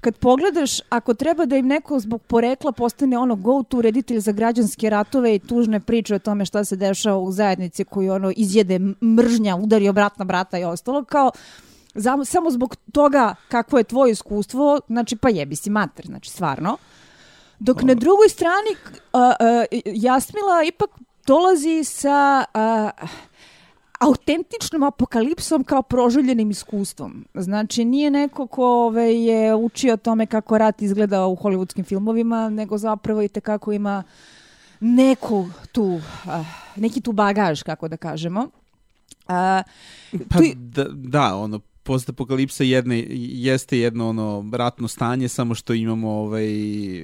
kad 0.00 0.16
pogledaš, 0.16 0.80
ako 0.88 1.14
treba 1.14 1.46
da 1.46 1.56
im 1.56 1.66
neko 1.66 2.00
zbog 2.00 2.22
porekla 2.22 2.72
postane 2.72 3.18
ono 3.18 3.36
go-to 3.36 3.80
reditelj 3.80 4.20
za 4.20 4.32
građanske 4.32 4.90
ratove 4.90 5.34
i 5.34 5.38
tužne 5.38 5.80
priče 5.80 6.14
o 6.14 6.18
tome 6.18 6.44
šta 6.44 6.64
se 6.64 6.76
dešava 6.76 7.18
u 7.18 7.32
zajednici 7.32 7.84
koju 7.84 8.12
ono 8.12 8.32
izjede 8.36 8.78
mržnja, 9.02 9.56
udari 9.56 9.92
brat 9.92 10.18
na 10.18 10.24
brata 10.24 10.58
i 10.58 10.64
ostalo, 10.64 11.04
kao 11.04 11.30
samo 12.24 12.50
zbog 12.50 12.76
toga 12.92 13.34
kako 13.48 13.78
je 13.78 13.84
tvoje 13.84 14.12
iskustvo, 14.12 14.80
znači 14.88 15.16
pa 15.16 15.28
jebi 15.28 15.56
si 15.56 15.70
mater, 15.70 16.06
znači 16.06 16.30
stvarno. 16.30 16.76
Dok 17.58 17.82
na 17.82 17.94
drugoj 17.94 18.28
strani 18.28 18.70
uh, 18.72 19.20
uh, 19.20 19.80
Jasmila 19.84 20.64
ipak 20.64 20.90
dolazi 21.26 21.84
sa 21.84 22.44
uh, 22.54 23.08
autentičnom 23.98 24.82
apokalipsom 24.82 25.64
kao 25.64 25.82
proželjenim 25.82 26.50
iskustvom. 26.50 27.24
Znači, 27.34 27.84
nije 27.84 28.10
neko 28.10 28.46
ko 28.46 28.64
ove, 28.86 29.14
je 29.14 29.54
učio 29.54 29.96
tome 29.96 30.26
kako 30.26 30.58
rat 30.58 30.82
izgleda 30.82 31.26
u 31.26 31.36
hollywoodskim 31.36 31.84
filmovima, 31.84 32.48
nego 32.48 32.78
zapravo 32.78 33.22
i 33.22 33.28
tekako 33.28 33.72
ima 33.72 34.02
neku 34.80 35.48
tu, 35.72 35.84
uh, 35.84 36.46
neki 36.76 37.00
tu 37.00 37.12
bagaž, 37.12 37.62
kako 37.62 37.88
da 37.88 37.96
kažemo. 37.96 38.40
Uh, 38.40 38.48
pa, 40.28 40.38
tu... 40.38 40.44
da, 40.54 40.84
da, 40.88 41.36
ono, 41.36 41.60
postapokalipsa 41.88 42.64
jedne 42.64 43.04
jeste 43.48 43.78
jedno 43.78 44.08
ono 44.08 44.50
ratno 44.52 44.88
stanje 44.88 45.28
samo 45.28 45.54
što 45.54 45.74
imamo 45.74 46.10
ovaj 46.10 46.48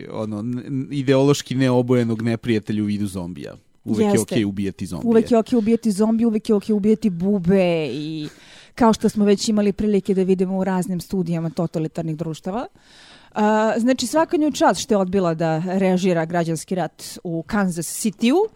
ono 0.08 0.44
ideološki 0.90 1.54
neobojenog 1.54 2.22
neprijatelja 2.22 2.82
u 2.82 2.86
vidu 2.86 3.06
zombija. 3.06 3.54
Uvek 3.84 4.04
jeste. 4.04 4.16
je 4.16 4.22
okej 4.22 4.38
okay 4.38 4.44
ubijati 4.44 4.86
zombije. 4.86 5.08
Uvek 5.08 5.30
je 5.30 5.38
okej 5.38 5.56
okay 5.56 5.58
ubijati 5.58 5.90
zombije, 5.90 6.26
uvek 6.26 6.48
je 6.48 6.54
okej 6.54 6.74
okay 6.74 6.76
ubijati 6.76 7.10
bube 7.10 7.88
i 7.92 8.28
kao 8.74 8.92
što 8.92 9.08
smo 9.08 9.24
već 9.24 9.48
imali 9.48 9.72
prilike 9.72 10.14
da 10.14 10.22
vidimo 10.22 10.58
u 10.58 10.64
raznim 10.64 11.00
studijama 11.00 11.50
totalitarnih 11.50 12.16
društava. 12.16 12.66
Uh, 12.66 13.40
znači 13.76 14.06
svaka 14.06 14.36
nju 14.36 14.52
čast 14.52 14.80
što 14.80 14.94
je 14.94 14.98
odbila 14.98 15.34
da 15.34 15.62
reažira 15.66 16.24
građanski 16.24 16.74
rat 16.74 17.18
u 17.24 17.42
Kansas 17.42 17.86
City-u. 17.86 18.48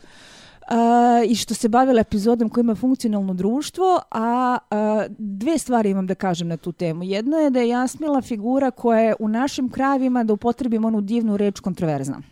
I 1.28 1.34
što 1.34 1.54
se 1.54 1.68
bavila 1.68 2.00
epizodom 2.00 2.48
koja 2.48 2.62
ima 2.62 2.74
funkcionalno 2.74 3.34
društvo, 3.34 4.00
a, 4.10 4.58
a 4.70 5.06
dve 5.18 5.58
stvari 5.58 5.90
imam 5.90 6.06
da 6.06 6.14
kažem 6.14 6.48
na 6.48 6.56
tu 6.56 6.72
temu. 6.72 7.04
Jedna 7.04 7.36
je 7.36 7.50
da 7.50 7.60
je 7.60 7.68
Jasmila 7.68 8.20
figura 8.20 8.70
koja 8.70 9.00
je 9.00 9.14
u 9.18 9.28
našim 9.28 9.68
krajevima, 9.68 10.24
da 10.24 10.32
upotrebim 10.32 10.84
onu 10.84 11.00
divnu 11.00 11.36
reč, 11.36 11.60
kontroverzna. 11.60 12.22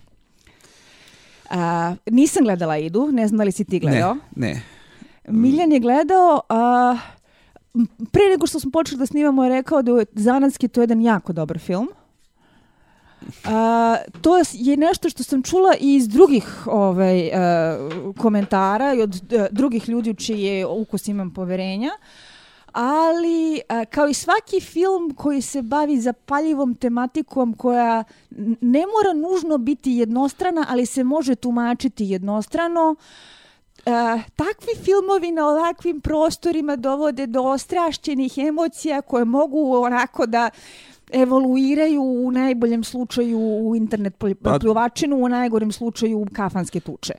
A, 1.51 1.95
nisam 2.11 2.45
gledala 2.45 2.77
Idu, 2.77 3.09
ne 3.13 3.29
znam 3.29 3.39
da 3.39 3.45
li 3.45 3.53
si 3.53 3.65
ti 3.65 3.79
gledao. 3.79 4.15
Ne, 4.15 4.21
ne. 4.49 4.63
Miljan 5.29 5.73
je 5.73 5.81
gledao, 5.81 6.41
a, 6.49 6.97
pre 8.11 8.23
nego 8.31 8.47
što 8.47 8.61
smo 8.61 8.71
počeli 8.71 8.99
da 8.99 9.07
snimamo 9.07 9.45
je 9.45 9.51
rekao 9.51 9.83
da 9.83 9.93
je 9.93 10.07
zanatski 10.13 10.69
to 10.69 10.81
jedan 10.81 11.01
jako 11.01 11.33
dobar 11.33 11.59
film. 11.59 11.89
A, 13.45 13.97
to 14.21 14.37
je 14.53 14.77
nešto 14.77 15.11
što 15.11 15.23
sam 15.23 15.43
čula 15.43 15.75
i 15.81 15.95
iz 15.95 16.09
drugih 16.09 16.67
ovaj, 16.67 17.31
a, 17.35 17.79
komentara 18.19 18.95
i 18.95 19.03
od 19.03 19.33
a, 19.33 19.47
drugih 19.51 19.89
ljudi 19.89 20.11
u 20.11 20.15
čije 20.15 20.67
ukus 20.67 21.09
imam 21.09 21.35
poverenja. 21.35 21.91
Ali, 22.73 23.61
a, 23.69 23.85
kao 23.85 24.09
i 24.09 24.15
svaki 24.15 24.61
film 24.61 25.15
koji 25.15 25.41
se 25.41 25.63
bavi 25.63 26.01
zapaljivom 26.01 26.75
tematikom 26.75 27.55
koja 27.55 28.05
ne 28.61 28.85
mora 28.87 29.29
nužno 29.29 29.59
biti 29.59 29.93
jednostrana, 29.93 30.67
ali 30.69 30.87
se 30.87 31.05
može 31.05 31.35
tumačiti 31.35 32.05
jednostrano, 32.05 32.97
Uh, 33.87 33.93
takvi 34.37 34.85
filmovi 34.85 35.33
na 35.33 35.49
ovakvim 35.49 36.01
prostorima 36.01 36.77
dovode 36.77 37.27
do 37.27 37.43
ostrašćenih 37.43 38.39
emocija 38.39 39.03
koje 39.03 39.25
mogu 39.25 39.75
onako 39.75 40.27
da 40.27 40.51
evoluiraju 41.13 42.03
u 42.03 42.31
najboljem 42.31 42.85
slučaju 42.85 43.39
u 43.39 43.77
internet 43.77 44.15
Pa- 44.43 44.59
pljuvačinu, 44.59 45.17
u 45.17 45.29
najgorem 45.29 45.73
slučaju 45.73 46.19
u 46.19 46.27
kafanske 46.33 46.81
tuče. 46.81 47.15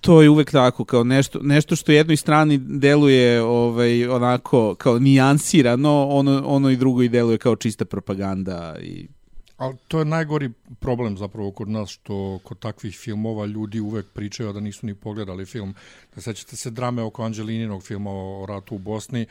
To 0.00 0.22
je 0.22 0.30
uvek 0.30 0.50
tako, 0.50 0.84
kao 0.84 1.04
nešto, 1.04 1.38
nešto 1.42 1.76
što 1.76 1.92
jednoj 1.92 2.16
strani 2.16 2.58
deluje 2.58 3.42
ovaj, 3.42 4.08
onako 4.08 4.74
kao 4.74 4.98
nijansirano, 4.98 6.08
ono, 6.08 6.42
ono 6.46 6.70
i 6.70 6.76
drugo 6.76 7.02
i 7.02 7.08
deluje 7.08 7.38
kao 7.38 7.56
čista 7.56 7.84
propaganda 7.84 8.76
i 8.82 9.08
Ali 9.56 9.76
to 9.88 9.98
je 9.98 10.04
najgori 10.04 10.50
problem 10.80 11.16
zapravo 11.16 11.50
kod 11.50 11.68
nas, 11.68 11.90
što 11.90 12.38
kod 12.44 12.58
takvih 12.58 12.96
filmova 12.98 13.46
ljudi 13.46 13.80
uvek 13.80 14.06
pričaju 14.12 14.52
da 14.52 14.60
nisu 14.60 14.86
ni 14.86 14.94
pogledali 14.94 15.46
film. 15.46 15.74
Da 16.14 16.20
sećate 16.20 16.56
se 16.56 16.70
drame 16.70 17.02
oko 17.02 17.22
Anđelininog 17.22 17.82
filma 17.82 18.10
o 18.10 18.46
ratu 18.48 18.74
u 18.74 18.78
Bosni, 18.78 19.26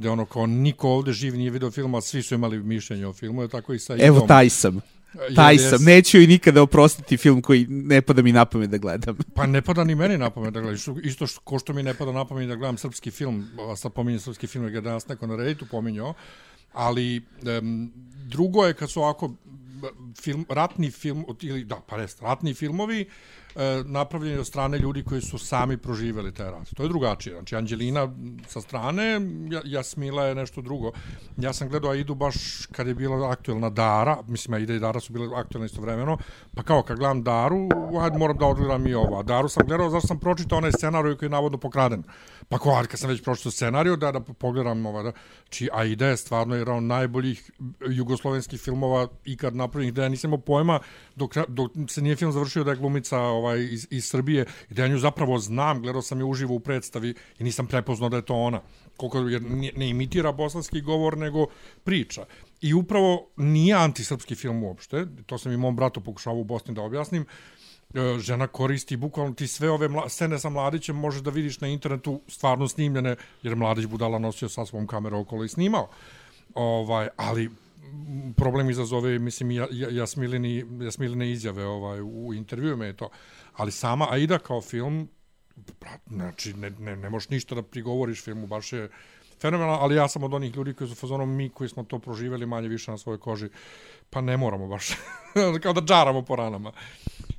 gde 0.00 0.10
ono 0.10 0.24
kao 0.24 0.46
niko 0.46 0.88
ovde 0.88 1.12
živ 1.12 1.36
nije 1.36 1.50
video 1.50 1.70
film, 1.70 1.94
a 1.94 2.00
svi 2.00 2.22
su 2.22 2.34
imali 2.34 2.58
mišljenje 2.58 3.06
o 3.06 3.12
filmu, 3.12 3.42
je 3.42 3.48
tako 3.48 3.72
i 3.72 3.78
sa 3.78 3.96
Evo 3.98 4.16
Idom. 4.16 4.28
taj 4.28 4.48
sam. 4.50 4.80
Taj 5.36 5.54
jes? 5.54 5.70
sam. 5.70 5.84
Neću 5.84 6.18
joj 6.18 6.26
nikada 6.26 6.62
oprostiti 6.62 7.16
film 7.16 7.42
koji 7.42 7.66
ne 7.68 8.00
pada 8.00 8.22
mi 8.22 8.32
na 8.32 8.44
pamet 8.44 8.70
da 8.70 8.78
gledam. 8.78 9.16
Pa 9.36 9.46
ne 9.46 9.62
pada 9.62 9.84
ni 9.84 9.94
meni 9.94 10.18
na 10.18 10.30
pamet 10.30 10.54
da 10.54 10.60
gledam. 10.60 10.74
Isto, 10.74 10.96
isto 11.02 11.26
što, 11.26 11.40
ko 11.40 11.58
što 11.58 11.72
mi 11.72 11.82
ne 11.82 11.94
pada 11.94 12.12
na 12.12 12.24
pamet 12.24 12.48
da 12.48 12.56
gledam 12.56 12.78
srpski 12.78 13.10
film, 13.10 13.48
a 13.72 13.76
sad 13.76 13.92
pominjem 13.92 14.20
srpski 14.20 14.46
film, 14.46 14.64
jer 14.64 14.72
ga 14.72 14.80
danas 14.80 15.08
neko 15.08 15.26
na 15.26 15.36
Redditu 15.36 15.66
pominjao, 15.70 16.14
ali 16.72 17.22
um, 17.60 17.92
drugo 18.28 18.64
je 18.64 18.74
kad 18.74 18.90
su 18.90 19.02
ovako 19.02 19.34
film, 20.22 20.46
ratni 20.48 20.90
film, 20.90 21.24
ili 21.40 21.64
da, 21.64 21.80
pa 21.86 21.96
jest, 21.96 22.22
ratni 22.22 22.54
filmovi, 22.54 23.04
e, 23.56 24.38
od 24.40 24.46
strane 24.46 24.78
ljudi 24.78 25.04
koji 25.04 25.20
su 25.20 25.38
sami 25.38 25.76
proživeli 25.76 26.34
taj 26.34 26.50
rat. 26.50 26.74
To 26.76 26.82
je 26.82 26.88
drugačije. 26.88 27.34
Znači, 27.34 27.56
Anđelina 27.56 28.08
sa 28.48 28.60
strane, 28.60 29.20
Ja- 29.50 29.62
Jasmila 29.64 30.24
je 30.24 30.34
nešto 30.34 30.60
drugo. 30.60 30.92
Ja 31.36 31.52
sam 31.52 31.68
gledao 31.68 31.90
Aidu 31.90 32.14
baš 32.14 32.66
kad 32.72 32.86
je 32.86 32.94
bila 32.94 33.30
aktuelna 33.30 33.70
Dara, 33.70 34.18
mislim, 34.26 34.54
Aida 34.54 34.74
i 34.74 34.78
Dara 34.78 35.00
su 35.00 35.12
bile 35.12 35.28
aktuelne 35.36 35.66
istovremeno, 35.66 36.18
pa 36.54 36.62
kao 36.62 36.82
kad 36.82 36.98
gledam 36.98 37.22
Daru, 37.22 37.68
ajde 38.00 38.18
moram 38.18 38.36
da 38.36 38.46
odgledam 38.46 38.86
i 38.86 38.94
ovo. 38.94 39.18
A 39.18 39.22
Daru 39.22 39.48
sam 39.48 39.66
gledao 39.66 39.90
zašto 39.90 40.08
sam 40.08 40.18
pročitao 40.18 40.58
onaj 40.58 40.72
scenarij 40.72 41.16
koji 41.16 41.26
je 41.26 41.30
navodno 41.30 41.58
pokraden. 41.58 42.02
Pa 42.48 42.58
ajde, 42.76 42.88
kad 42.88 43.00
sam 43.00 43.10
već 43.10 43.22
pročitao 43.22 43.52
scenariju, 43.52 43.96
da, 43.96 44.12
da 44.12 44.20
pogledam 44.20 44.86
ova, 44.86 45.02
da, 45.02 45.12
či 45.48 45.68
Aida 45.72 46.06
je 46.06 46.16
stvarno 46.16 46.54
jedan 46.56 46.76
od 46.76 46.82
najboljih 46.82 47.50
jugoslovenskih 47.88 48.60
filmova 48.60 49.08
ikad 49.24 49.56
napravljenih, 49.56 49.94
da 49.94 50.02
ja 50.02 50.08
nisam 50.08 50.28
imao 50.28 50.40
pojma 50.40 50.80
dok, 51.16 51.36
dok 51.48 51.70
se 51.88 52.02
nije 52.02 52.16
film 52.16 52.32
završio 52.32 52.64
da 52.64 52.70
je 52.70 52.76
glumica 52.76 53.20
ovaj, 53.40 53.64
iz, 53.64 53.86
iz 53.90 54.04
Srbije 54.04 54.46
i 54.70 54.74
da 54.74 54.82
ja 54.82 54.88
nju 54.88 54.98
zapravo 54.98 55.38
znam, 55.38 55.82
gledao 55.82 56.02
sam 56.02 56.18
je 56.18 56.24
uživo 56.24 56.54
u 56.54 56.60
predstavi 56.60 57.14
i 57.38 57.44
nisam 57.44 57.66
prepoznao 57.66 58.08
da 58.08 58.16
je 58.16 58.24
to 58.24 58.34
ona. 58.34 58.60
Koliko, 58.96 59.18
jer 59.18 59.42
ne, 59.42 59.72
ne 59.76 59.88
imitira 59.88 60.32
bosanski 60.32 60.80
govor, 60.80 61.18
nego 61.18 61.46
priča. 61.84 62.26
I 62.60 62.74
upravo 62.74 63.28
nije 63.36 63.74
antisrpski 63.74 64.34
film 64.34 64.62
uopšte, 64.64 65.06
to 65.26 65.38
sam 65.38 65.52
i 65.52 65.56
mom 65.56 65.76
bratu 65.76 66.00
pokušavao 66.00 66.40
u 66.40 66.44
Bosni 66.44 66.74
da 66.74 66.82
objasnim, 66.82 67.26
E, 67.94 68.18
žena 68.18 68.46
koristi 68.46 68.96
bukvalno 68.96 69.34
ti 69.34 69.46
sve 69.46 69.70
ove 69.70 69.88
mla, 69.88 70.08
scene 70.08 70.38
sa 70.38 70.48
mladićem 70.48 70.96
možeš 70.96 71.22
da 71.22 71.30
vidiš 71.30 71.60
na 71.60 71.68
internetu 71.68 72.20
stvarno 72.28 72.68
snimljene 72.68 73.16
jer 73.42 73.56
mladić 73.56 73.86
budala 73.86 74.18
nosio 74.18 74.48
sa 74.48 74.66
svom 74.66 74.86
kamerom 74.86 75.20
okolo 75.20 75.44
i 75.44 75.48
snimao 75.48 75.88
ovaj 76.54 77.08
ali 77.16 77.50
problem 78.36 78.70
izazove 78.70 79.18
mislim 79.18 79.50
ja, 79.50 79.66
ja, 79.70 79.88
Jasmilini, 79.90 80.64
Jasmiline 80.80 81.30
izjave 81.30 81.64
ovaj 81.66 82.00
u 82.00 82.34
intervjuima 82.34 82.84
je 82.84 82.96
to 82.96 83.08
ali 83.56 83.72
sama 83.72 84.06
Aida 84.10 84.38
kao 84.38 84.60
film 84.60 85.08
brat, 85.80 86.00
znači 86.06 86.54
ne, 86.54 86.70
ne, 86.70 86.96
ne 86.96 87.10
možeš 87.10 87.28
ništa 87.28 87.54
da 87.54 87.62
prigovoriš 87.62 88.24
filmu 88.24 88.46
baš 88.46 88.72
je 88.72 88.90
fenomenalno, 89.40 89.78
ali 89.80 89.94
ja 89.96 90.08
sam 90.08 90.22
od 90.22 90.34
onih 90.34 90.56
ljudi 90.56 90.74
koji 90.74 90.88
su 90.88 90.94
fazonom 90.96 91.36
mi 91.36 91.48
koji 91.48 91.68
smo 91.68 91.84
to 91.84 91.98
proživeli 91.98 92.46
manje 92.46 92.68
više 92.68 92.90
na 92.90 92.98
svojoj 92.98 93.18
koži, 93.18 93.48
pa 94.10 94.20
ne 94.20 94.36
moramo 94.36 94.68
baš 94.68 94.88
kao 95.62 95.72
da 95.72 95.80
džaramo 95.80 96.22
po 96.22 96.36
ranama. 96.36 96.72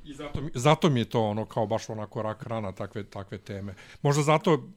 I 0.04 0.14
zato, 0.14 0.40
mi- 0.40 0.50
zato 0.54 0.90
mi 0.90 1.00
je 1.00 1.04
to 1.04 1.20
ono 1.22 1.44
kao 1.44 1.66
baš 1.66 1.90
onako 1.90 2.22
rak 2.22 2.42
rana 2.42 2.72
takve, 2.72 3.04
takve 3.04 3.38
teme. 3.38 3.74
Možda 4.02 4.22
zato 4.22 4.68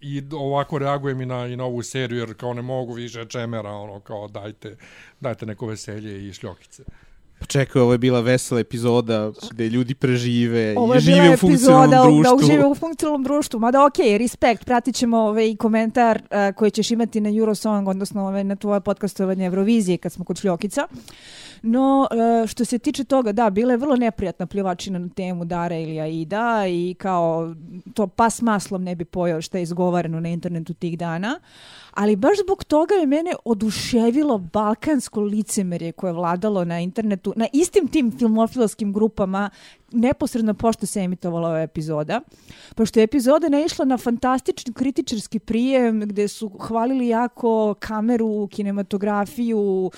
i 0.00 0.22
ovako 0.32 0.78
reagujem 0.78 1.20
i 1.20 1.26
na, 1.26 1.46
i 1.46 1.56
na 1.56 1.64
ovu 1.64 1.82
seriju, 1.82 2.18
jer 2.18 2.34
kao 2.34 2.54
ne 2.54 2.62
mogu 2.62 2.92
više 2.92 3.24
čemera, 3.24 3.70
ono 3.70 4.00
kao 4.00 4.28
dajte, 4.28 4.76
dajte 5.20 5.46
neko 5.46 5.66
veselje 5.66 6.28
i 6.28 6.32
šljokice. 6.32 6.82
Pa 7.38 7.46
čekaj, 7.46 7.82
ovo 7.82 7.92
je 7.92 7.98
bila 7.98 8.20
vesela 8.20 8.60
epizoda 8.60 9.32
gde 9.50 9.68
ljudi 9.68 9.94
prežive 9.94 10.74
Ovo 10.78 10.94
i 10.94 11.00
žive 11.00 11.34
u 11.34 11.36
funkcionalnom 11.36 11.92
epizoda 11.92 12.02
u- 12.02 12.12
društvu. 12.12 12.22
da 12.38 12.44
užive 12.44 12.66
u 12.66 12.74
funkcionalnom 12.74 13.22
društvu. 13.24 13.60
Mada 13.60 13.86
ok, 13.86 13.98
respekt, 14.18 14.64
pratit 14.64 14.94
ćemo 14.94 15.18
ovaj 15.18 15.56
komentar 15.56 16.22
uh, 16.22 16.54
koji 16.56 16.70
ćeš 16.70 16.90
imati 16.90 17.20
na 17.20 17.30
Eurosong, 17.38 17.88
odnosno 17.88 18.22
ovaj, 18.26 18.44
na 18.44 18.56
tvoje 18.56 18.80
podcastovanje 18.80 19.46
Eurovizije 19.46 19.98
kad 19.98 20.12
smo 20.12 20.24
kod 20.24 20.38
šljokica. 20.38 20.86
No, 21.62 22.08
uh, 22.10 22.48
što 22.48 22.64
se 22.64 22.78
tiče 22.78 23.04
toga, 23.04 23.32
da, 23.32 23.50
bila 23.50 23.72
je 23.72 23.76
vrlo 23.76 23.96
neprijatna 23.96 24.46
pljuvačina 24.46 24.98
na 24.98 25.08
temu 25.08 25.44
Dara 25.44 25.76
ili 25.76 26.00
Aida 26.00 26.64
i 26.68 26.94
kao 26.98 27.54
to 27.94 28.06
pas 28.06 28.42
maslom 28.42 28.84
ne 28.84 28.94
bi 28.94 29.04
pojao 29.04 29.42
što 29.42 29.56
je 29.56 29.62
izgovarano 29.62 30.20
na 30.20 30.28
internetu 30.28 30.74
tih 30.74 30.98
dana. 30.98 31.40
Ali 31.96 32.16
baš 32.16 32.38
zbog 32.44 32.64
toga 32.64 32.94
je 32.94 33.06
mene 33.06 33.32
oduševilo 33.44 34.38
balkansko 34.38 35.20
licemerje 35.20 35.92
koje 35.92 36.08
je 36.08 36.14
vladalo 36.14 36.64
na 36.64 36.80
internetu, 36.80 37.32
na 37.36 37.46
istim 37.52 37.88
tim 37.88 38.12
filmofilskim 38.18 38.92
grupama, 38.92 39.50
neposredno 39.92 40.54
pošto 40.54 40.86
se 40.86 41.00
emitovala 41.00 41.48
ova 41.48 41.60
epizoda. 41.60 42.20
Pošto 42.74 43.00
je 43.00 43.04
epizoda 43.04 43.48
naišla 43.48 43.84
na 43.84 43.96
fantastični 43.98 44.74
kritičarski 44.74 45.38
prijem 45.38 46.00
gde 46.00 46.28
su 46.28 46.48
hvalili 46.48 47.08
jako 47.08 47.74
kameru, 47.78 48.48
kinematografiju, 48.50 49.90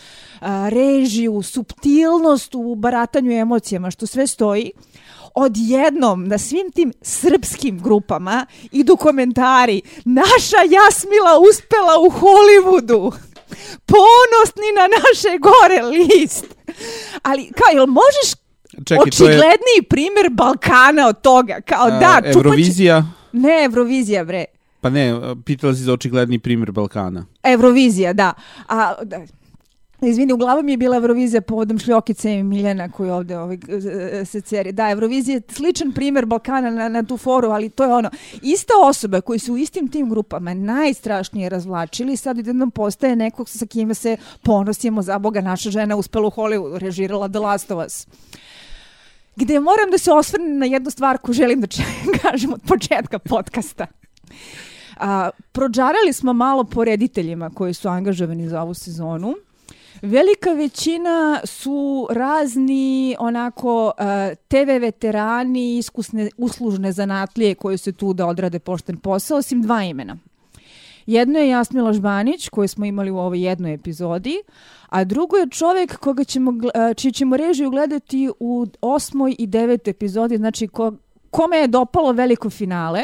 režiju, 0.68 1.42
subtilnost 1.42 2.54
u 2.54 2.74
baratanju 2.74 3.32
emocijama, 3.32 3.90
što 3.90 4.06
sve 4.06 4.26
stoji 4.26 4.70
odjednom 5.34 6.28
na 6.28 6.38
svim 6.38 6.70
tim 6.72 6.92
srpskim 7.02 7.82
grupama 7.82 8.46
idu 8.72 8.96
komentari 8.96 9.82
naša 10.04 10.60
Jasmila 10.70 11.38
uspela 11.50 11.94
u 12.00 12.10
Hollywoodu 12.10 13.12
ponosni 13.86 14.68
na 14.76 14.86
naše 14.96 15.38
gore 15.38 15.82
list 15.82 16.44
ali 17.22 17.50
kao 17.56 17.72
jel 17.72 17.86
možeš 17.86 18.38
Čekaj, 18.84 18.96
to 18.96 19.02
je 19.02 19.02
očigledniji 19.02 19.82
primjer 19.90 20.30
Balkana 20.30 21.08
od 21.08 21.20
toga 21.20 21.60
kao 21.66 21.86
a, 21.86 21.90
da 21.90 22.32
čupač... 22.32 22.36
Eurovizija, 22.36 23.04
ne 23.32 23.64
Eurovizija 23.64 24.24
bre 24.24 24.44
pa 24.80 24.90
ne, 24.90 25.14
pitala 25.44 25.74
si 25.74 25.82
za 25.82 25.92
očigledni 25.92 26.38
primjer 26.38 26.72
Balkana. 26.72 27.26
Eurovizija, 27.42 28.12
da. 28.12 28.32
A, 28.68 28.94
da. 29.04 29.20
Izvini, 30.00 30.32
u 30.32 30.36
glavu 30.36 30.62
mi 30.62 30.72
je 30.72 30.76
bila 30.76 30.96
Eurovizija 30.96 31.40
povodom 31.40 31.78
Šljokice 31.78 32.34
i 32.34 32.42
Miljana 32.42 32.90
koji 32.90 33.10
ovde 33.10 33.38
ovaj, 33.38 33.58
se 34.24 34.40
ceri. 34.40 34.72
Da, 34.72 34.90
Eurovizija 34.90 35.34
je 35.34 35.42
sličan 35.48 35.92
primjer 35.92 36.26
Balkana 36.26 36.70
na, 36.70 36.88
na 36.88 37.02
tu 37.02 37.16
foru, 37.16 37.48
ali 37.48 37.70
to 37.70 37.84
je 37.84 37.94
ono, 37.94 38.10
ista 38.42 38.72
osoba 38.82 39.20
koji 39.20 39.38
su 39.38 39.54
u 39.54 39.58
istim 39.58 39.88
tim 39.88 40.10
grupama 40.10 40.54
najstrašnije 40.54 41.48
razvlačili, 41.48 42.16
sad 42.16 42.46
jednom 42.46 42.70
postaje 42.70 43.16
nekog 43.16 43.48
sa 43.48 43.66
kime 43.66 43.94
se 43.94 44.16
ponosimo, 44.42 45.02
za 45.02 45.18
Boga, 45.18 45.40
naša 45.40 45.70
žena 45.70 45.96
uspela 45.96 46.26
u 46.26 46.30
Hollywoodu, 46.30 46.78
režirala 46.78 47.28
The 47.28 47.38
Last 47.38 47.70
of 47.70 47.86
Us 47.86 48.06
gde 49.38 49.60
moram 49.60 49.90
da 49.90 49.98
se 49.98 50.12
osvrnem 50.12 50.58
na 50.58 50.66
jednu 50.66 50.90
stvar 50.90 51.18
koju 51.18 51.34
želim 51.34 51.60
da 51.60 51.66
kažem 52.22 52.52
od 52.52 52.60
početka 52.66 53.18
podcasta. 53.18 53.86
A, 54.96 55.30
prođarali 55.52 56.12
smo 56.12 56.32
malo 56.32 56.64
po 56.64 56.84
rediteljima 56.84 57.50
koji 57.50 57.74
su 57.74 57.88
angažovani 57.88 58.48
za 58.48 58.62
ovu 58.62 58.74
sezonu. 58.74 59.34
Velika 60.02 60.52
većina 60.52 61.40
su 61.44 62.08
razni 62.10 63.16
onako 63.18 63.84
uh, 63.86 64.04
TV 64.48 64.80
veterani, 64.80 65.78
iskusne, 65.78 66.30
uslužne 66.36 66.92
zanatlije 66.92 67.54
koji 67.54 67.78
se 67.78 67.92
tu 67.92 68.12
da 68.12 68.26
odrade 68.26 68.58
pošten 68.58 68.96
posao, 68.96 69.38
osim 69.38 69.62
dva 69.62 69.82
imena. 69.82 70.16
Jedno 71.06 71.38
je 71.38 71.48
Jasmila 71.48 71.92
Žbanić, 71.92 72.48
koju 72.48 72.68
smo 72.68 72.84
imali 72.84 73.10
u 73.10 73.18
ovoj 73.18 73.42
jednoj 73.42 73.74
epizodi, 73.74 74.42
a 74.88 75.04
drugo 75.04 75.36
je 75.36 75.50
čovek 75.50 75.96
koga 75.96 76.24
ćemo, 76.24 76.50
uh, 76.50 76.96
čiji 76.96 77.12
ćemo 77.12 77.36
režiju 77.36 77.70
gledati 77.70 78.30
u 78.40 78.66
osmoj 78.80 79.36
i 79.38 79.46
devetoj 79.46 79.90
epizodi, 79.90 80.36
znači 80.36 80.68
ko, 80.68 80.92
kome 81.30 81.56
je 81.56 81.66
dopalo 81.66 82.12
veliko 82.12 82.50
finale, 82.50 83.02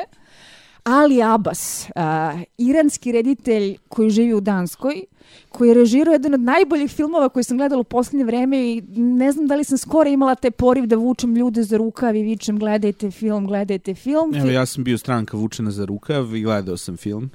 Ali 0.84 1.22
Abbas, 1.22 1.86
uh, 1.96 2.40
iranski 2.58 3.12
reditelj 3.12 3.76
koji 3.88 4.10
živi 4.10 4.34
u 4.34 4.40
Danskoj, 4.40 5.04
koji 5.48 5.68
je 5.68 5.74
režirao 5.74 6.12
jedan 6.12 6.34
od 6.34 6.40
najboljih 6.40 6.90
filmova 6.90 7.28
koji 7.28 7.44
sam 7.44 7.56
gledala 7.56 7.80
u 7.80 7.84
poslednje 7.84 8.24
vreme 8.24 8.58
i 8.58 8.82
ne 8.96 9.32
znam 9.32 9.46
da 9.46 9.56
li 9.56 9.64
sam 9.64 9.78
skoro 9.78 10.10
imala 10.10 10.34
taj 10.34 10.50
poriv 10.50 10.86
da 10.86 10.96
vučem 10.96 11.36
ljude 11.36 11.62
za 11.62 11.76
rukav 11.76 12.16
i 12.16 12.22
vičem 12.22 12.58
gledajte 12.58 13.10
film, 13.10 13.46
gledajte 13.46 13.94
film. 13.94 14.34
Evo, 14.34 14.50
ja 14.50 14.66
sam 14.66 14.84
bio 14.84 14.98
stranka 14.98 15.36
vučena 15.36 15.70
za 15.70 15.84
rukav 15.84 16.36
i 16.36 16.42
gledao 16.42 16.76
sam 16.76 16.96
film. 16.96 17.30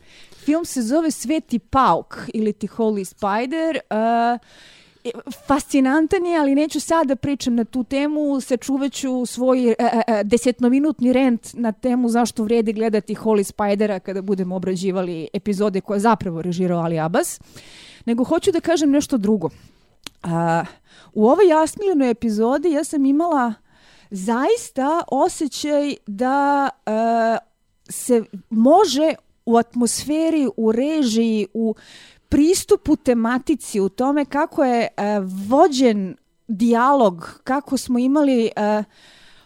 Film 0.46 0.66
se 0.66 0.82
zove 0.82 1.12
Sveti 1.12 1.60
pauk 1.60 2.18
ili 2.34 2.54
ti 2.54 2.68
Holy 2.68 3.04
Spider. 3.04 3.80
Uh, 3.90 4.40
fascinantan 5.48 6.26
je, 6.26 6.40
ali 6.40 6.56
neću 6.56 6.80
sad 6.80 7.08
da 7.08 7.16
pričam 7.16 7.56
na 7.56 7.66
tu 7.66 7.84
temu, 7.84 8.42
sačuvaću 8.42 9.26
svoj 9.26 9.70
e, 9.70 9.76
e, 9.80 10.24
desetnominutni 10.24 11.14
rent 11.14 11.54
na 11.54 11.72
temu 11.72 12.10
zašto 12.10 12.44
vredi 12.44 12.74
gledati 12.74 13.16
Holy 13.16 13.44
Spidera 13.44 14.00
kada 14.00 14.22
budemo 14.22 14.56
obrađivali 14.56 15.28
epizode 15.34 15.82
koje 15.82 16.00
zapravo 16.00 16.42
režirao 16.42 16.80
Ali 16.80 17.00
Abbas, 17.00 17.40
nego 18.06 18.24
hoću 18.24 18.52
da 18.52 18.60
kažem 18.60 18.92
nešto 18.92 19.18
drugo. 19.18 19.50
A, 20.24 20.66
u 21.14 21.28
ovoj 21.28 21.48
Jasmilinoj 21.48 22.10
epizodi 22.10 22.72
ja 22.72 22.84
sam 22.84 23.06
imala 23.06 23.54
zaista 24.12 25.04
osjećaj 25.12 25.96
da 26.08 26.70
a, 26.86 27.38
se 27.90 28.24
može 28.50 29.14
u 29.46 29.58
atmosferi, 29.58 30.48
u 30.58 30.72
režiji, 30.72 31.48
u 31.54 31.76
pristupu 32.30 32.96
tematici, 32.96 33.80
u 33.80 33.90
tome 33.90 34.26
kako 34.26 34.64
je 34.64 34.88
uh, 34.98 35.04
vođen 35.48 36.16
dijalog, 36.48 37.40
kako 37.44 37.78
smo 37.78 38.00
imali 38.00 38.52
uh, 38.58 38.86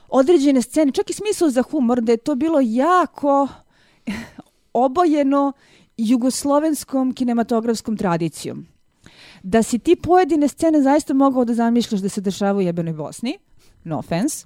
određene 0.10 0.62
scene, 0.62 0.92
čak 0.92 1.10
i 1.10 1.14
smisao 1.14 1.50
za 1.50 1.62
humor, 1.62 2.02
da 2.02 2.12
je 2.12 2.18
to 2.18 2.36
bilo 2.36 2.60
jako 2.62 3.48
obojeno 4.74 5.54
jugoslovenskom 5.98 7.14
kinematografskom 7.14 7.98
tradicijom. 7.98 8.66
Da 9.44 9.64
si 9.64 9.80
ti 9.80 9.96
pojedine 9.96 10.48
scene 10.48 10.82
zaista 10.82 11.14
mogao 11.14 11.46
da 11.46 11.54
zamišljaš 11.54 12.02
da 12.02 12.10
se 12.10 12.22
dešava 12.22 12.58
u 12.58 12.62
jebenoj 12.62 12.94
Bosni, 12.94 13.38
no 13.84 13.98
offense, 13.98 14.46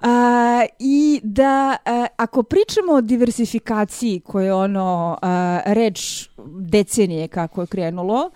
A, 0.00 0.66
I 0.78 1.20
da 1.22 1.76
a, 1.84 2.06
ako 2.16 2.42
pričamo 2.42 2.92
o 2.92 3.00
diversifikaciji 3.00 4.20
koje 4.20 4.44
je 4.44 4.54
ono 4.54 5.18
a, 5.22 5.60
reč 5.66 6.28
decenije 6.46 7.28
kako 7.28 7.60
je 7.60 7.66
krenulo, 7.66 8.30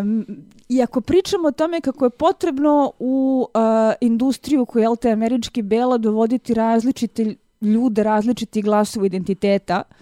Um, 0.00 0.26
I 0.68 0.82
ako 0.82 1.00
pričamo 1.00 1.48
o 1.48 1.50
tome 1.52 1.80
kako 1.80 2.04
je 2.04 2.10
potrebno 2.10 2.92
u 2.98 3.46
uh, 3.54 3.60
industriju 4.00 4.66
koja 4.66 4.82
je 4.82 4.88
LT 4.88 5.04
američki 5.04 5.62
bela 5.62 5.98
dovoditi 5.98 6.54
različite 6.54 7.34
ljude, 7.60 8.02
različiti 8.02 8.62
glasove 8.62 9.06
identiteta, 9.06 9.82
uh, 9.88 9.96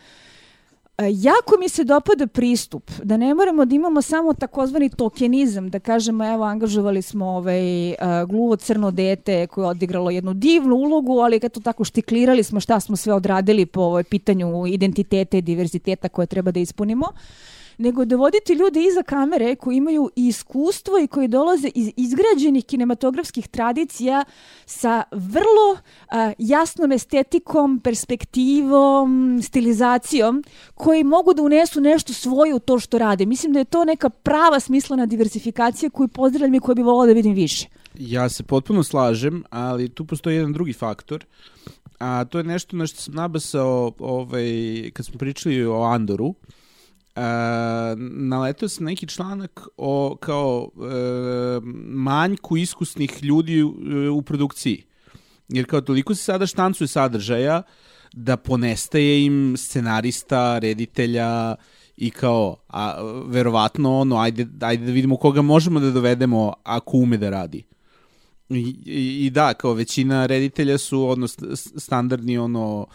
jako 1.07 1.57
mi 1.61 1.69
se 1.69 1.85
dopada 1.85 2.27
pristup, 2.27 2.91
da 3.03 3.17
ne 3.17 3.35
moramo 3.35 3.65
da 3.65 3.75
imamo 3.75 4.03
samo 4.03 4.35
takozvani 4.35 4.91
tokenizam, 4.91 5.71
da 5.71 5.79
kažemo 5.79 6.27
evo 6.35 6.45
angažovali 6.45 7.03
smo 7.03 7.27
ovaj, 7.27 7.91
uh, 7.91 7.97
gluvo 8.29 8.57
crno 8.57 8.91
dete 8.91 9.47
koje 9.47 9.65
je 9.65 9.69
odigralo 9.69 10.11
jednu 10.11 10.35
divnu 10.35 10.77
ulogu, 10.77 11.19
ali 11.19 11.41
kad 11.41 11.53
to 11.53 11.61
tako 11.61 11.85
štiklirali 11.85 12.43
smo 12.43 12.61
šta 12.61 12.81
smo 12.81 12.97
sve 12.97 13.15
odradili 13.15 13.67
po 13.67 13.81
ovoj 13.81 14.05
pitanju 14.05 14.67
identiteta 14.67 15.37
i 15.37 15.43
diverziteta 15.43 16.09
koje 16.09 16.27
treba 16.27 16.51
da 16.51 16.61
ispunimo. 16.61 17.07
Uh, 17.07 17.58
nego 17.79 18.05
dovoditi 18.05 18.53
ljude 18.53 18.83
iza 18.83 19.03
kamere 19.03 19.55
koji 19.55 19.77
imaju 19.77 20.11
iskustvo 20.17 20.99
i 20.99 21.07
koji 21.07 21.29
dolaze 21.29 21.71
iz 21.75 21.91
izgrađenih 21.97 22.65
kinematografskih 22.65 23.49
tradicija 23.49 24.25
sa 24.67 25.03
vrlo 25.13 25.79
a, 26.11 26.33
jasnom 26.39 26.93
estetikom, 26.93 27.81
perspektivom, 27.81 29.41
stilizacijom, 29.43 30.45
koji 30.75 31.05
mogu 31.05 31.35
da 31.35 31.43
unesu 31.43 31.81
nešto 31.81 32.13
svoje 32.13 32.55
u 32.55 32.59
to 32.59 32.79
što 32.79 32.99
rade. 32.99 33.27
Mislim 33.27 33.53
da 33.53 33.59
je 33.59 33.65
to 33.65 33.85
neka 33.85 34.11
prava 34.11 34.61
smislena 34.61 35.07
diversifikacija 35.07 35.91
koju 35.91 36.09
pozdravljam 36.09 36.55
i 36.55 36.61
koju 36.61 36.75
bih 36.75 36.85
volila 36.85 37.07
da 37.07 37.13
vidim 37.13 37.35
više. 37.35 37.69
Ja 37.99 38.29
se 38.29 38.43
potpuno 38.43 38.83
slažem, 38.83 39.45
ali 39.51 39.89
tu 39.89 40.05
postoji 40.05 40.37
jedan 40.37 40.53
drugi 40.53 40.73
faktor, 40.73 41.25
a 41.99 42.25
to 42.25 42.39
je 42.39 42.45
nešto 42.45 42.77
na 42.77 42.87
što 42.87 43.01
sam 43.01 43.15
nabasao 43.15 43.93
ovaj, 43.99 44.47
kad 44.93 45.07
smo 45.07 45.19
pričali 45.19 45.65
o 45.65 45.83
Andoru, 45.83 46.27
Uh, 46.27 46.58
naletao 47.99 48.69
sam 48.69 48.85
neki 48.85 49.07
članak 49.07 49.69
o 49.77 50.17
kao 50.21 50.71
uh, 50.75 50.85
manjku 51.87 52.57
iskusnih 52.57 53.23
ljudi 53.23 53.63
u, 53.63 53.75
u 54.13 54.23
produkciji. 54.23 54.85
Jer 55.49 55.67
kao 55.67 55.81
toliko 55.81 56.15
se 56.15 56.23
sada 56.23 56.47
štancuje 56.47 56.89
sadržaja 56.89 57.63
da 58.13 58.37
ponestaje 58.37 59.25
im 59.25 59.55
scenarista, 59.57 60.59
reditelja 60.59 61.55
i 61.97 62.11
kao, 62.11 62.57
a, 62.69 63.03
verovatno 63.27 64.01
ono, 64.01 64.17
ajde, 64.17 64.47
ajde 64.61 64.87
da 64.87 64.93
vidimo 64.93 65.17
koga 65.17 65.43
možemo 65.43 65.81
da 65.81 65.91
dovedemo 65.91 66.53
ako 66.63 66.97
ume 66.97 67.17
da 67.17 67.31
radi. 67.31 67.65
I, 68.49 68.77
i, 68.87 69.27
i 69.27 69.31
da, 69.31 69.55
kao 69.55 69.73
većina 69.73 70.27
reditelja 70.27 70.79
su 70.79 71.03
ono 71.09 71.29
standardni 71.77 72.39
ono 72.39 72.87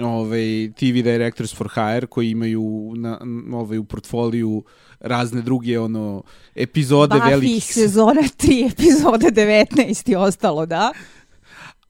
ovaj, 0.00 0.72
TV 0.76 1.02
Directors 1.02 1.54
for 1.54 1.68
Hire 1.74 2.06
koji 2.06 2.30
imaju 2.30 2.92
na, 2.96 3.20
ovaj, 3.52 3.78
u 3.78 3.84
portfoliju 3.84 4.64
razne 5.00 5.42
druge 5.42 5.80
ono 5.80 6.22
epizode 6.54 7.14
Buffy 7.14 7.30
velikih 7.30 7.64
sezona 7.64 8.22
3 8.38 8.72
epizode 8.72 9.26
19 9.26 10.10
i 10.10 10.14
ostalo 10.14 10.66
da 10.66 10.92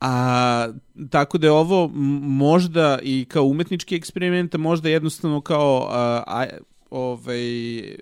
A, 0.05 0.69
tako 1.11 1.39
da 1.39 1.47
je 1.47 1.51
ovo 1.51 1.89
možda 2.23 2.99
i 3.03 3.25
kao 3.29 3.45
umetnički 3.45 3.97
eksperiment, 3.97 4.55
možda 4.55 4.89
jednostavno 4.89 5.41
kao 5.41 5.89
a, 5.91 6.23
a, 6.27 6.47
ovaj, 6.91 7.41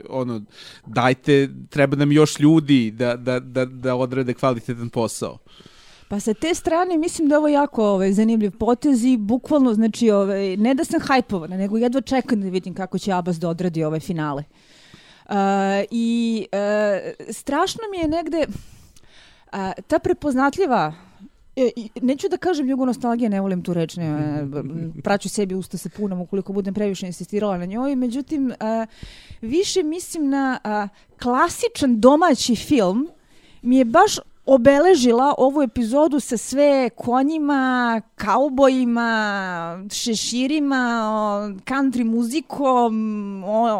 ono, 0.08 0.42
dajte, 0.86 1.48
treba 1.70 1.96
nam 1.96 2.12
još 2.12 2.38
ljudi 2.38 2.90
da, 2.90 3.16
da, 3.16 3.40
da, 3.40 3.64
da 3.64 3.96
odrade 3.96 4.34
kvalitetan 4.34 4.88
posao. 4.88 5.38
Pa 6.10 6.20
sa 6.20 6.34
te 6.34 6.54
strane 6.54 6.98
mislim 6.98 7.28
da 7.28 7.34
je 7.34 7.38
ovo 7.38 7.48
jako 7.48 7.84
ovaj, 7.86 8.12
zanimljiv 8.12 8.50
potez 8.58 9.04
i 9.04 9.16
bukvalno, 9.16 9.74
znači, 9.74 10.10
ovaj, 10.10 10.56
ne 10.56 10.74
da 10.74 10.84
sam 10.84 11.00
hajpovana, 11.00 11.56
nego 11.56 11.78
jedva 11.78 12.00
čekam 12.00 12.40
da 12.40 12.48
vidim 12.48 12.74
kako 12.74 12.98
će 12.98 13.12
Abbas 13.12 13.38
da 13.38 13.48
odradi 13.48 13.84
ove 13.84 14.00
finale. 14.00 14.44
Uh, 15.28 15.34
I 15.90 16.46
uh, 16.52 17.32
strašno 17.32 17.82
mi 17.90 17.98
je 17.98 18.08
negde 18.08 18.46
uh, 18.48 19.58
ta 19.86 19.98
prepoznatljiva 19.98 20.94
E, 21.56 21.70
neću 22.02 22.28
da 22.28 22.36
kažem 22.36 22.68
jugonostalgija, 22.68 23.28
ne 23.28 23.40
volim 23.40 23.62
tu 23.62 23.74
reč, 23.74 23.96
ne, 23.96 24.46
praću 25.02 25.28
sebi 25.28 25.54
usta 25.54 25.78
se 25.78 25.88
punom 25.88 26.20
ukoliko 26.20 26.52
budem 26.52 26.74
previše 26.74 27.06
insistirala 27.06 27.58
na 27.58 27.64
njoj, 27.64 27.96
međutim, 27.96 28.52
više 29.40 29.82
mislim 29.82 30.28
na 30.28 30.58
klasičan 31.22 32.00
domaći 32.00 32.56
film 32.56 33.08
mi 33.62 33.76
je 33.76 33.84
baš 33.84 34.16
obeležila 34.46 35.34
ovu 35.38 35.62
epizodu 35.62 36.20
sa 36.20 36.36
sve 36.36 36.90
konjima, 36.90 38.00
kaubojima, 38.14 39.86
šeširima, 39.92 40.76
country 41.64 42.04
muzikom, 42.04 42.94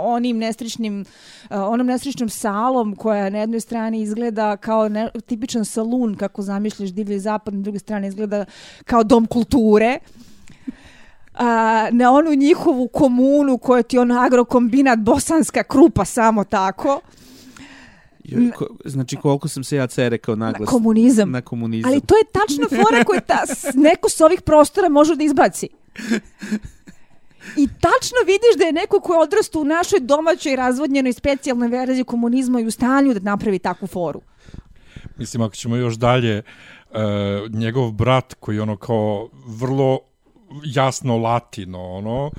onim 0.05 0.38
nestričnim, 0.38 1.05
onom 1.51 1.87
nestričnom 1.87 2.29
salom 2.29 2.96
koja 2.96 3.31
na 3.31 3.38
jednoj 3.38 3.61
strani 3.61 4.01
izgleda 4.03 4.57
kao 4.57 4.88
ne, 4.88 5.11
tipičan 5.27 5.64
salun 5.64 6.16
kako 6.16 6.42
zamišljaš 6.42 6.90
divlji 6.90 7.18
zapad, 7.18 7.55
na 7.55 7.61
drugoj 7.61 7.79
strani 7.79 8.09
izgleda 8.09 8.44
kao 8.85 9.05
dom 9.05 9.27
kulture 9.27 9.99
a, 11.35 11.88
na 11.90 12.12
onu 12.12 12.35
njihovu 12.35 12.88
komunu 12.88 13.59
koja 13.59 13.83
ti 13.83 13.99
ono 13.99 14.20
agrokombinat 14.20 14.99
bosanska 14.99 15.62
krupa 15.62 16.05
samo 16.05 16.44
tako. 16.44 17.01
Ko, 18.57 18.66
znači 18.85 19.16
koliko 19.16 19.49
sam 19.49 19.64
se 19.64 19.77
ja 19.77 19.87
cere 19.87 20.19
kao 20.19 20.37
naglas. 20.37 20.61
Na 20.61 20.66
komunizam. 20.66 21.31
Na 21.31 21.40
komunizam. 21.40 21.90
Ali 21.90 22.01
to 22.01 22.14
je 22.16 22.25
tačna 22.33 22.69
fora 22.69 23.05
koju 23.05 23.21
ta, 23.27 23.43
neko 23.75 24.11
s 24.11 24.21
ovih 24.21 24.43
prostora 24.43 24.88
može 24.88 25.16
da 25.16 25.25
izbaci. 25.25 25.69
I 27.57 27.69
tačno 27.81 28.19
vidiš 28.27 28.59
da 28.59 28.64
je 28.64 28.73
neko 28.73 29.01
ko 29.01 29.14
je 29.14 29.21
odrastao 29.21 29.62
u 29.62 29.64
našoj 29.64 30.01
domaćoj 30.01 30.57
razvodnjenoj 30.57 31.12
specijalnoj 31.12 31.69
verziji 31.69 32.05
komunizma 32.05 32.61
i 32.61 32.66
u 32.66 32.71
stanju 32.71 33.14
da 33.14 33.21
napravi 33.21 33.59
takvu 33.59 33.88
foru. 33.88 34.21
Mislim, 35.16 35.43
ako 35.43 35.55
ćemo 35.55 35.77
još 35.77 35.95
dalje, 35.95 36.43
uh, 36.90 36.97
njegov 37.51 37.90
brat 37.90 38.35
koji 38.35 38.61
ono 38.61 38.77
kao 38.77 39.29
vrlo 39.47 39.99
jasno 40.64 41.18
latino, 41.18 41.82
ono, 41.82 42.30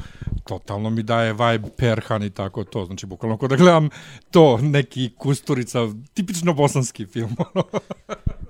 totalno 0.44 0.90
mi 0.90 1.04
daje 1.04 1.34
vibe 1.34 1.70
Perhan 1.78 2.24
i 2.24 2.30
tako 2.30 2.64
to. 2.64 2.86
Znači, 2.86 3.06
bukvalno 3.06 3.38
kod 3.38 3.50
da 3.50 3.56
gledam 3.56 3.90
to, 4.32 4.58
neki 4.58 5.12
kusturica, 5.18 5.80
tipično 6.14 6.54
bosanski 6.54 7.06
film. 7.06 7.36
Ono. 7.54 7.64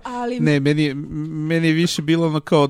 Ali 0.03 0.39
Ne, 0.39 0.59
meni, 0.59 0.93
meni 0.93 1.67
je 1.67 1.73
više 1.73 2.01
bilo 2.01 2.27
ono 2.27 2.39
kao 2.39 2.63
uh, 2.63 2.69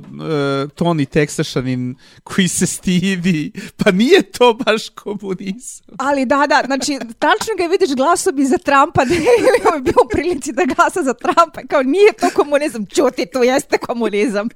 Tony 0.76 1.06
Texašanin 1.06 1.96
koji 2.24 2.48
se 2.48 2.68
stidi, 2.68 3.52
pa 3.78 3.92
nije 3.92 4.22
to 4.22 4.54
baš 4.54 4.90
komunizam. 4.90 5.96
Ali 5.98 6.26
da, 6.26 6.48
da, 6.48 6.64
znači, 6.66 7.00
tačno 7.20 7.54
ga 7.58 7.66
vidiš 7.66 7.96
glasom 7.96 8.40
i 8.40 8.46
za 8.46 8.58
Trumpa, 8.58 9.06
da 9.10 9.14
je 9.14 9.82
bio 9.82 9.94
u 10.06 10.10
prilici 10.12 10.52
da 10.52 10.64
glasa 10.76 11.04
za 11.04 11.14
Trumpa, 11.14 11.62
kao 11.70 11.84
nije 11.84 12.14
to 12.14 12.30
komunizam, 12.36 12.86
čuti, 12.86 13.26
to 13.34 13.44
jeste 13.44 13.78
komunizam. 13.78 14.48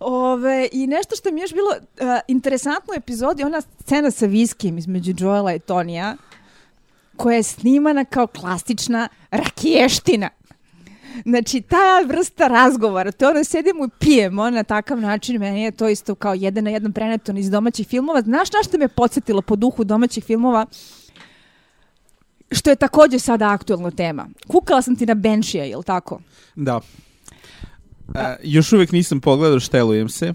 Ove, 0.00 0.68
I 0.72 0.86
nešto 0.86 1.16
što 1.16 1.32
mi 1.32 1.40
je 1.40 1.44
još 1.44 1.52
bilo 1.52 1.68
uh, 1.68 2.06
interesantno 2.28 2.92
u 2.92 2.96
epizodi, 2.96 3.44
ona 3.44 3.60
scena 3.60 4.10
sa 4.10 4.26
viskim 4.26 4.78
između 4.78 5.14
Joela 5.18 5.54
i 5.54 5.58
Tonija, 5.58 6.16
koja 7.16 7.36
je 7.36 7.42
snimana 7.42 8.04
kao 8.04 8.26
klasična 8.26 9.08
rakiještina. 9.30 10.30
Znači, 11.24 11.60
ta 11.60 12.00
vrsta 12.06 12.48
razgovora, 12.48 13.12
to 13.12 13.28
ono 13.28 13.44
sedimo 13.44 13.84
i 13.84 13.88
pijemo 13.98 14.50
na 14.50 14.62
takav 14.62 15.00
način, 15.00 15.40
meni 15.40 15.62
je 15.62 15.70
to 15.70 15.88
isto 15.88 16.14
kao 16.14 16.34
jedan 16.34 16.64
na 16.64 16.70
jedan 16.70 16.92
preneton 16.92 17.38
iz 17.38 17.50
domaćih 17.50 17.88
filmova. 17.88 18.22
Znaš 18.22 18.52
na 18.52 18.58
što 18.68 18.78
me 18.78 18.88
podsjetilo 18.88 19.42
po 19.42 19.56
duhu 19.56 19.84
domaćih 19.84 20.24
filmova? 20.24 20.66
Što 22.50 22.70
je 22.70 22.76
takođe 22.76 23.18
sada 23.18 23.48
aktualna 23.50 23.90
tema. 23.90 24.28
Kukala 24.48 24.82
sam 24.82 24.96
ti 24.96 25.06
na 25.06 25.14
Benšija, 25.14 25.64
je 25.64 25.76
li 25.76 25.84
tako? 25.84 26.20
Da. 26.54 26.80
Uh, 28.08 28.14
još 28.42 28.72
uvek 28.72 28.92
nisam 28.92 29.20
pogledao, 29.20 29.60
štelujem 29.60 30.08
se. 30.08 30.34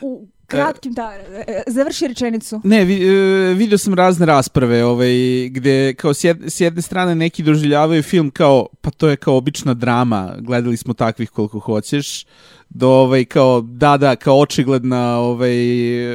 U 0.00 0.26
kratkim, 0.46 0.92
da, 0.92 1.12
e, 1.46 1.62
završi 1.66 2.08
rečenicu. 2.08 2.60
Ne, 2.64 2.84
vi, 2.84 2.94
uh, 2.94 3.56
vidio 3.56 3.78
sam 3.78 3.94
razne 3.94 4.26
rasprave 4.26 4.84
ovaj, 4.84 5.12
gde 5.50 5.94
kao 5.94 6.14
s, 6.14 6.24
jed, 6.24 6.38
s 6.46 6.60
jedne 6.60 6.82
strane 6.82 7.14
neki 7.14 7.42
doživljavaju 7.42 8.02
film 8.02 8.30
kao, 8.30 8.66
pa 8.80 8.90
to 8.90 9.08
je 9.08 9.16
kao 9.16 9.36
obična 9.36 9.74
drama, 9.74 10.34
gledali 10.38 10.76
smo 10.76 10.94
takvih 10.94 11.30
koliko 11.30 11.58
hoćeš, 11.58 12.24
do 12.68 12.88
ovaj 12.88 13.24
kao 13.24 13.60
da 13.60 13.96
da 13.96 14.16
kao 14.16 14.40
očigledna 14.40 15.18
ovaj 15.18 15.56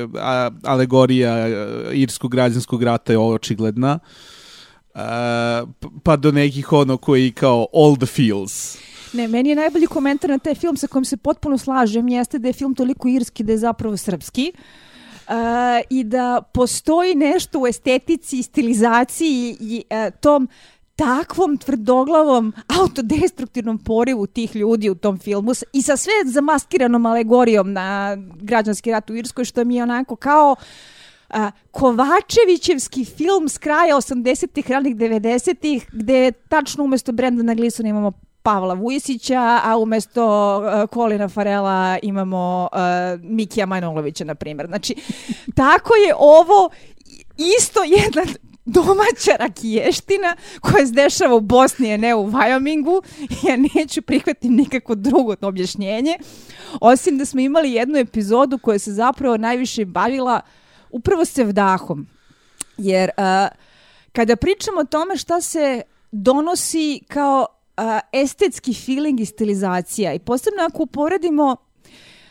a, 0.03 0.51
alegorija 0.63 1.33
a, 1.33 1.47
irskog 1.91 2.31
građanskog 2.31 2.83
rata 2.83 3.13
je 3.13 3.19
očigledna. 3.19 3.99
Uh, 4.93 4.99
pa 6.03 6.15
do 6.15 6.31
nekih 6.31 6.73
ono 6.73 6.97
koji 6.97 7.31
kao 7.31 7.67
all 7.73 7.95
the 7.95 8.05
feels. 8.05 8.77
Ne, 9.13 9.27
meni 9.27 9.49
je 9.49 9.55
najbolji 9.55 9.87
komentar 9.87 10.29
na 10.29 10.37
taj 10.37 10.55
film 10.55 10.77
sa 10.77 10.87
kojim 10.87 11.05
se 11.05 11.17
potpuno 11.17 11.57
slažem 11.57 12.07
jeste 12.07 12.39
da 12.39 12.47
je 12.47 12.53
film 12.53 12.75
toliko 12.75 13.07
irski 13.07 13.43
da 13.43 13.51
je 13.51 13.57
zapravo 13.57 13.97
srpski. 13.97 14.53
Uh, 15.27 15.33
i 15.89 16.03
da 16.03 16.41
postoji 16.53 17.15
nešto 17.15 17.59
u 17.59 17.67
estetici 17.67 18.43
stilizaciji 18.43 19.57
i 19.59 19.83
uh, 19.89 20.19
tom 20.19 20.49
takvom 20.95 21.57
tvrdoglavom 21.57 22.53
autodestruktivnom 22.79 23.77
porivu 23.77 24.27
tih 24.27 24.55
ljudi 24.55 24.89
u 24.89 24.95
tom 24.95 25.19
filmu 25.19 25.51
i 25.73 25.81
sa 25.81 25.97
sve 25.97 26.13
zamaskiranom 26.25 27.05
alegorijom 27.05 27.73
na 27.73 28.17
građanski 28.41 28.91
rat 28.91 29.09
u 29.09 29.15
Irskoj 29.15 29.45
što 29.45 29.63
mi 29.65 29.75
je 29.75 29.83
onako 29.83 30.15
kao 30.15 30.55
a, 31.29 31.51
Kovačevićevski 31.71 33.05
film 33.05 33.49
s 33.49 33.57
kraja 33.57 33.95
80-ih, 33.95 34.71
ranih 34.71 34.95
90-ih, 34.95 35.87
gde 35.91 36.31
tačno 36.31 36.83
umesto 36.83 37.11
Brendana 37.11 37.53
Gleesona 37.53 37.89
imamo 37.89 38.11
Pavla 38.43 38.73
Vujisića, 38.73 39.59
a 39.63 39.77
umesto 39.77 40.57
uh, 40.57 40.89
Kolina 40.89 41.29
Farela 41.29 41.97
imamo 42.01 42.69
uh, 42.71 42.79
Mikija 43.23 43.65
Manojlovića, 43.65 44.23
na 44.23 44.35
primjer. 44.35 44.67
Znači, 44.67 44.95
tako 45.55 45.93
je 45.95 46.15
ovo 46.17 46.69
isto 47.37 47.79
jedan 47.83 48.35
domaća 48.65 49.31
rakiještina 49.39 50.35
koja 50.61 50.85
se 50.85 50.93
dešava 50.93 51.35
u 51.35 51.41
Bosni, 51.41 51.93
a 51.93 51.97
ne 51.97 52.15
u 52.15 52.27
Wyomingu. 52.31 53.03
Ja 53.47 53.57
neću 53.75 54.01
prihvatiti 54.01 54.49
nikako 54.49 54.95
drugo 54.95 55.35
objašnjenje. 55.41 56.17
Osim 56.81 57.17
da 57.17 57.25
smo 57.25 57.39
imali 57.39 57.73
jednu 57.73 57.97
epizodu 57.97 58.57
koja 58.57 58.79
se 58.79 58.91
zapravo 58.91 59.37
najviše 59.37 59.85
bavila 59.85 60.41
upravo 60.91 61.25
sevdahom. 61.25 62.07
Jer 62.77 63.09
uh, 63.17 63.23
kada 64.11 64.35
pričamo 64.35 64.79
o 64.79 64.85
tome 64.85 65.17
šta 65.17 65.41
se 65.41 65.81
donosi 66.11 67.01
kao 67.07 67.45
uh, 67.77 67.99
estetski 68.11 68.73
feeling 68.73 69.19
i 69.19 69.25
stilizacija. 69.25 70.13
I 70.13 70.19
posebno 70.19 70.63
ako 70.63 70.83
uporedimo 70.83 71.55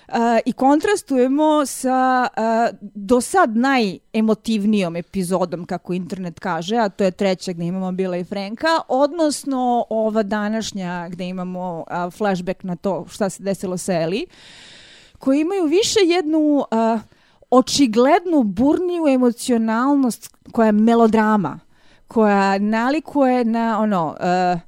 Uh, 0.09 0.19
i 0.45 0.53
kontrastujemo 0.53 1.67
sa 1.67 2.29
uh, 2.37 2.79
do 2.81 3.21
sad 3.21 3.57
najemotivnijom 3.57 4.97
epizodom, 4.97 5.65
kako 5.65 5.93
internet 5.93 6.41
kaže, 6.41 6.77
a 6.77 6.89
to 6.89 7.05
je 7.05 7.11
treća 7.11 7.53
gde 7.53 7.65
imamo 7.65 7.93
Bila 7.93 8.17
i 8.17 8.25
Frenka, 8.25 8.67
odnosno 8.89 9.85
ova 9.91 10.23
današnja 10.23 11.09
gde 11.09 11.25
imamo 11.25 11.85
uh, 11.91 12.13
flashback 12.13 12.63
na 12.63 12.77
to 12.77 13.07
šta 13.11 13.31
se 13.31 13.43
desilo 13.43 13.77
sa 13.77 13.93
Eli, 13.93 14.27
koji 15.19 15.41
imaju 15.41 15.65
više 15.65 16.01
jednu 16.01 16.39
uh, 16.39 17.01
očiglednu 17.51 18.43
burniju 18.43 19.07
emocionalnost 19.09 20.37
koja 20.53 20.67
je 20.67 20.73
melodrama, 20.73 21.61
koja 22.09 22.59
nalikuje 22.59 23.45
na 23.45 23.81
ono 23.81 24.07
uh, 24.07 24.61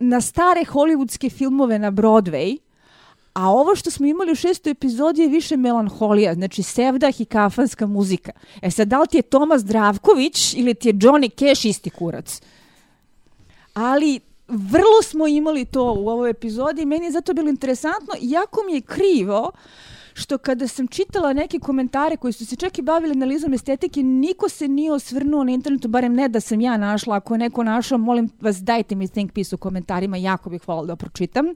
na 0.00 0.20
stare 0.20 0.64
hollywoodske 0.64 1.30
filmove 1.30 1.78
na 1.78 1.90
Broadway, 1.90 2.58
a 3.32 3.50
ovo 3.50 3.76
što 3.76 3.90
smo 3.90 4.06
imali 4.06 4.32
u 4.32 4.34
šestoj 4.34 4.70
epizodi 4.70 5.22
je 5.22 5.28
više 5.28 5.56
melanholija, 5.56 6.34
znači 6.34 6.62
sevdah 6.62 7.20
i 7.20 7.24
kafanska 7.24 7.86
muzika. 7.86 8.32
E 8.62 8.70
sad, 8.70 8.88
da 8.88 9.00
li 9.00 9.06
ti 9.06 9.18
je 9.18 9.22
Tomas 9.22 9.60
Zdravković 9.60 10.54
ili 10.54 10.74
ti 10.74 10.88
je 10.88 10.94
Johnny 10.94 11.30
Cash 11.38 11.66
isti 11.66 11.90
kurac? 11.90 12.40
Ali 13.74 14.20
vrlo 14.48 15.02
smo 15.02 15.26
imali 15.26 15.64
to 15.64 15.92
u 15.92 16.08
ovoj 16.08 16.30
epizodi 16.30 16.82
i 16.82 16.86
meni 16.86 17.04
je 17.04 17.12
zato 17.12 17.34
bilo 17.34 17.48
interesantno, 17.48 18.14
iako 18.20 18.62
mi 18.66 18.74
je 18.74 18.80
krivo 18.80 19.50
što 20.14 20.38
kada 20.38 20.68
sam 20.68 20.88
čitala 20.88 21.32
neke 21.32 21.58
komentare 21.58 22.16
koji 22.16 22.32
su 22.32 22.46
se 22.46 22.56
čak 22.56 22.78
i 22.78 22.82
bavili 22.82 23.12
analizom 23.12 23.54
estetike, 23.54 24.02
niko 24.02 24.48
se 24.48 24.68
nije 24.68 24.92
osvrnuo 24.92 25.44
na 25.44 25.52
internetu, 25.52 25.88
barem 25.88 26.14
ne 26.14 26.28
da 26.28 26.40
sam 26.40 26.60
ja 26.60 26.76
našla. 26.76 27.16
Ako 27.16 27.34
je 27.34 27.38
neko 27.38 27.64
našao, 27.64 27.98
molim 27.98 28.30
vas 28.40 28.56
dajte 28.56 28.94
mi 28.94 29.08
think 29.08 29.32
piece 29.32 29.54
u 29.54 29.58
komentarima, 29.58 30.16
jako 30.16 30.50
bih 30.50 30.62
hvala 30.62 30.86
da 30.86 30.96
pročitam 30.96 31.46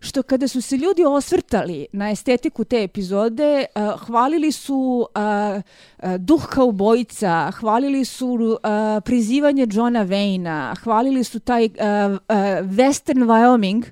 što 0.00 0.22
kada 0.22 0.48
su 0.48 0.60
se 0.60 0.76
ljudi 0.76 1.04
osvrtali 1.04 1.86
na 1.92 2.10
estetiku 2.10 2.64
te 2.64 2.82
epizode, 2.82 3.64
uh, 3.74 4.00
hvalili 4.00 4.52
su 4.52 5.08
uh, 5.14 5.62
uh, 6.02 6.16
duh 6.18 6.46
kao 6.46 6.72
bojica, 6.72 7.50
hvalili 7.50 8.04
su 8.04 8.26
uh, 8.28 8.58
prizivanje 9.04 9.66
Johna 9.70 10.06
Wayna, 10.06 10.76
hvalili 10.82 11.24
su 11.24 11.40
taj 11.40 11.64
uh, 11.64 11.70
uh, 11.70 12.18
Western 12.62 13.24
Wyoming, 13.24 13.84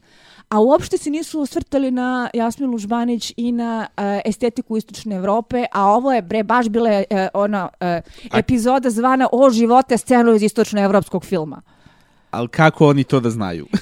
a 0.48 0.60
uopšte 0.60 0.98
se 0.98 1.10
nisu 1.10 1.40
osvrtali 1.40 1.90
na 1.90 2.30
Jasminu 2.34 2.78
Žbanić 2.78 3.32
i 3.36 3.52
na 3.52 3.86
uh, 3.96 4.04
estetiku 4.24 4.76
istočne 4.76 5.16
Evrope, 5.16 5.64
a 5.72 5.84
ovo 5.84 6.12
je 6.12 6.22
bre 6.22 6.42
baš 6.42 6.68
bila 6.68 6.90
uh, 6.90 7.16
ona 7.34 7.68
uh, 7.80 8.38
epizoda 8.38 8.90
zvana 8.90 9.28
O 9.32 9.50
živote 9.50 9.98
scenu 9.98 10.34
iz 10.34 10.42
istočnoevropskog 10.42 11.24
filma. 11.24 11.62
Ali 12.30 12.48
kako 12.48 12.88
oni 12.88 13.04
to 13.04 13.20
da 13.20 13.30
znaju? 13.30 13.66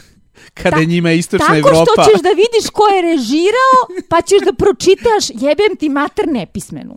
Kada 0.54 0.76
Ta- 0.76 0.80
je 0.80 0.86
njima 0.86 1.12
istočna 1.12 1.46
Tako 1.46 1.58
Evropa... 1.58 1.84
što 1.92 2.04
ćeš 2.04 2.22
da 2.22 2.28
vidiš 2.28 2.70
ko 2.72 2.86
je 2.86 3.02
režirao, 3.02 3.78
pa 4.08 4.22
ćeš 4.22 4.40
da 4.44 4.52
pročitaš 4.52 5.30
jebem 5.30 5.76
ti 5.78 5.88
mater 5.88 6.28
nepismenu. 6.28 6.96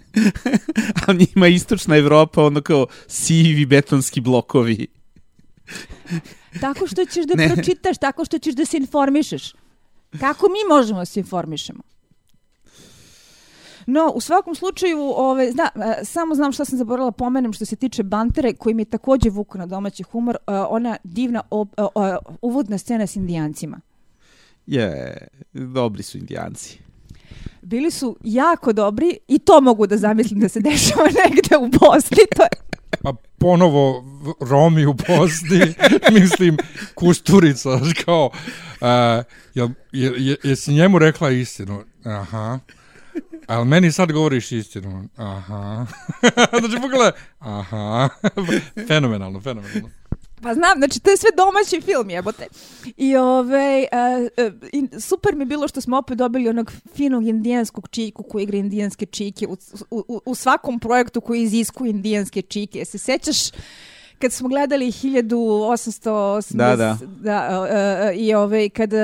a 1.08 1.14
njima 1.14 1.48
istočna 1.48 1.98
Evropa 1.98 2.44
ono 2.44 2.62
kao 2.62 2.88
sivi 3.08 3.66
betonski 3.66 4.22
blokovi. 4.22 4.88
Tako 6.62 6.88
što 6.88 7.06
ćeš 7.06 7.26
da 7.26 7.36
Ne. 7.38 7.54
pročitaš, 7.54 7.98
tako 7.98 8.26
što 8.26 8.40
ćeš 8.40 8.56
da 8.56 8.66
se 8.66 8.78
informišeš. 8.78 9.54
Kako 10.20 10.48
mi 10.48 10.76
možemo 10.76 11.00
da 11.00 11.06
se 11.06 11.20
informišemo? 11.20 11.84
No, 13.88 14.12
u 14.16 14.22
svakom 14.22 14.56
slučaju, 14.56 15.00
ove, 15.16 15.52
zna, 15.52 15.70
e, 15.76 16.06
samo 16.06 16.36
znam 16.36 16.52
šta 16.52 16.66
sam 16.66 16.78
zaboravila 16.78 17.12
pomenem 17.12 17.54
što 17.54 17.66
se 17.66 17.76
tiče 17.76 18.04
Bantere, 18.04 18.54
koji 18.54 18.76
mi 18.76 18.82
je 18.82 18.86
takođe 18.86 19.30
vuku 19.30 19.58
na 19.58 19.66
domaći 19.66 20.04
humor, 20.04 20.36
e, 20.36 20.52
ona 20.52 20.98
divna 21.04 21.42
op, 21.50 21.70
e, 21.78 21.82
e, 21.82 22.18
uvodna 22.42 22.78
scena 22.78 23.08
s 23.08 23.16
indijancima. 23.16 23.82
Je, 24.66 25.18
dobri 25.54 26.04
su 26.04 26.18
indijanci. 26.18 26.80
Bili 27.62 27.92
su 27.92 28.18
jako 28.24 28.74
dobri 28.74 29.18
i 29.28 29.40
to 29.40 29.62
mogu 29.62 29.88
da 29.88 29.98
zamislim 29.98 30.40
da 30.40 30.50
se 30.50 30.60
dešava 30.60 31.06
negde 31.26 31.58
u 31.58 31.68
Bosni. 31.68 32.18
To 32.36 32.44
je 32.44 32.77
Pa 33.04 33.14
ponovo 33.38 34.04
Romi 34.50 34.86
u 34.86 34.94
Bosni, 34.94 35.74
mislim, 36.20 36.58
Kusturica, 36.96 37.70
kao, 38.06 38.26
uh, 38.82 39.26
jel, 39.54 39.70
je, 39.92 40.14
je, 40.18 40.38
jesi 40.44 40.74
njemu 40.74 41.00
rekla 41.00 41.30
istinu? 41.30 41.84
Aha. 42.06 42.60
Ali 43.48 43.66
meni 43.66 43.92
sad 43.92 44.12
govoriš 44.12 44.52
istinu. 44.52 45.10
Aha. 45.16 45.86
znači, 46.60 46.82
pogledaj. 46.82 47.12
Aha. 47.40 48.10
fenomenalno, 48.88 49.42
fenomenalno. 49.42 49.90
Pa 50.42 50.54
znam, 50.54 50.78
znači 50.78 51.00
to 51.00 51.10
je 51.10 51.18
sve 51.18 51.30
domaći 51.38 51.82
film, 51.82 52.10
jebote. 52.10 52.48
I 52.98 53.16
ovaj, 53.16 53.82
uh, 53.82 53.88
uh, 54.84 55.02
super 55.02 55.36
mi 55.36 55.42
je 55.42 55.46
bilo 55.46 55.68
što 55.68 55.82
smo 55.82 55.98
opet 55.98 56.18
dobili 56.18 56.50
onog 56.50 56.72
finog 56.96 57.28
indijanskog 57.28 57.88
čiku 57.90 58.24
koji 58.24 58.44
igra 58.44 58.58
indijanske 58.58 59.06
čike 59.06 59.48
u, 59.48 59.58
u, 59.92 60.22
u 60.26 60.36
svakom 60.36 60.80
projektu 60.80 61.22
koji 61.22 61.42
iziskuje 61.42 61.90
indijanske 61.90 62.42
čike. 62.42 62.86
Se 62.86 62.98
sećaš 62.98 63.38
kad 64.20 64.32
smo 64.32 64.50
gledali 64.50 64.86
1880 64.86 66.56
da, 66.56 66.76
da. 66.76 66.98
da 67.20 67.60
uh, 67.60 67.66
uh, 67.66 68.22
i 68.22 68.34
ovaj 68.34 68.70
kad 68.70 68.94
uh, 68.94 69.00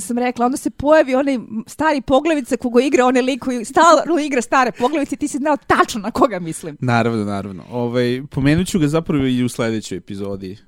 sam 0.00 0.18
rekla 0.18 0.46
onda 0.46 0.56
se 0.56 0.70
pojavi 0.70 1.14
onaj 1.14 1.38
stari 1.66 2.00
poglavica 2.00 2.56
koga 2.56 2.82
igra 2.82 3.06
one 3.06 3.22
lik 3.22 3.44
koji 3.44 3.64
stalno 3.64 4.18
igra 4.20 4.42
stare 4.42 4.72
poglavice 4.72 5.16
ti 5.16 5.28
si 5.28 5.38
znao 5.38 5.56
tačno 5.56 6.00
na 6.00 6.10
koga 6.10 6.38
mislim. 6.38 6.76
Naravno 6.80 7.24
naravno. 7.24 7.64
Ovaj 7.70 8.22
pomenuću 8.30 8.78
ga 8.78 8.88
zapravo 8.88 9.26
i 9.26 9.44
u 9.44 9.48
sledećoj 9.48 9.98
epizodi. 9.98 10.58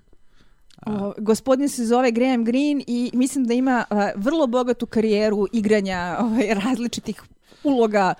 O, 0.86 1.12
gospodin 1.18 1.68
se 1.68 1.84
zove 1.84 2.10
Graham 2.10 2.44
Greene 2.44 2.84
i 2.86 3.10
mislim 3.14 3.44
da 3.44 3.54
ima 3.54 3.84
uh, 3.90 3.98
vrlo 4.16 4.46
bogatu 4.46 4.86
karijeru 4.86 5.46
igranja 5.52 6.16
ovaj, 6.20 6.54
različitih 6.64 7.22
uloga 7.64 8.14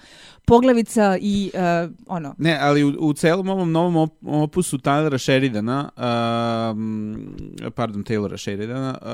poglavica 0.51 1.19
i 1.21 1.51
uh, 1.55 1.61
ono. 2.07 2.35
Ne, 2.39 2.59
ali 2.61 2.85
u, 2.85 2.95
u 2.99 3.13
celom 3.13 3.49
ovom 3.49 3.73
novom 3.73 3.97
op 3.97 4.13
opusu 4.27 4.79
Tylera 4.79 5.19
Sheridana, 5.19 5.91
uh, 5.97 6.03
pardon, 7.73 8.05
Taylora 8.05 8.39
Sheridana, 8.39 8.99
uh, 9.03 9.09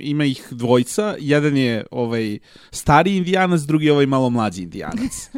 ima 0.00 0.24
ih 0.24 0.46
dvojca. 0.50 1.14
Jedan 1.18 1.56
je 1.56 1.86
ovaj 1.90 2.38
stari 2.70 3.16
indijanac, 3.16 3.60
drugi 3.60 3.86
je 3.86 3.92
ovaj 3.92 4.06
malo 4.06 4.30
mlađi 4.30 4.62
indijanac. 4.62 5.30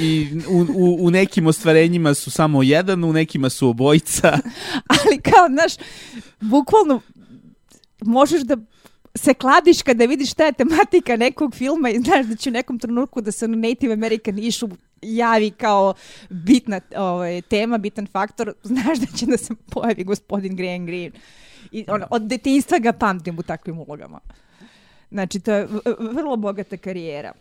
I 0.00 0.28
u, 0.48 0.66
u, 0.74 1.06
u 1.06 1.10
nekim 1.10 1.46
ostvarenjima 1.46 2.14
su 2.14 2.30
samo 2.30 2.62
jedan, 2.62 3.04
u 3.04 3.12
nekima 3.12 3.50
su 3.50 3.68
obojica. 3.68 4.38
ali 4.94 5.20
kao, 5.22 5.48
znaš, 5.48 5.72
bukvalno 6.40 7.00
možeš 8.00 8.42
da 8.42 8.56
se 9.18 9.34
kladiš 9.34 9.82
kada 9.82 10.04
vidiš 10.04 10.30
šta 10.30 10.46
je 10.46 10.52
tematika 10.52 11.16
nekog 11.16 11.54
filma 11.54 11.90
i 11.90 11.98
znaš 11.98 12.26
da 12.26 12.36
će 12.36 12.50
u 12.50 12.52
nekom 12.52 12.78
trenutku 12.78 13.20
da 13.20 13.32
se 13.32 13.48
na 13.48 13.56
Native 13.56 13.92
American 13.92 14.38
issue 14.38 14.70
javi 15.02 15.50
kao 15.50 15.94
bitna 16.30 16.80
ovaj, 16.96 17.42
tema, 17.42 17.78
bitan 17.78 18.06
faktor, 18.06 18.52
znaš 18.62 18.98
da 18.98 19.06
će 19.16 19.26
da 19.26 19.36
se 19.36 19.54
pojavi 19.70 20.04
gospodin 20.04 20.56
Graham 20.56 20.86
Greene. 20.86 21.16
I 21.72 21.84
ono, 21.88 22.06
od 22.10 22.22
detinjstva 22.22 22.78
ga 22.78 22.92
pamtim 22.92 23.38
u 23.38 23.42
takvim 23.42 23.78
ulogama. 23.78 24.20
Znači, 25.10 25.40
to 25.40 25.52
je 25.52 25.68
vrlo 25.98 26.36
bogata 26.36 26.76
karijera. 26.76 27.32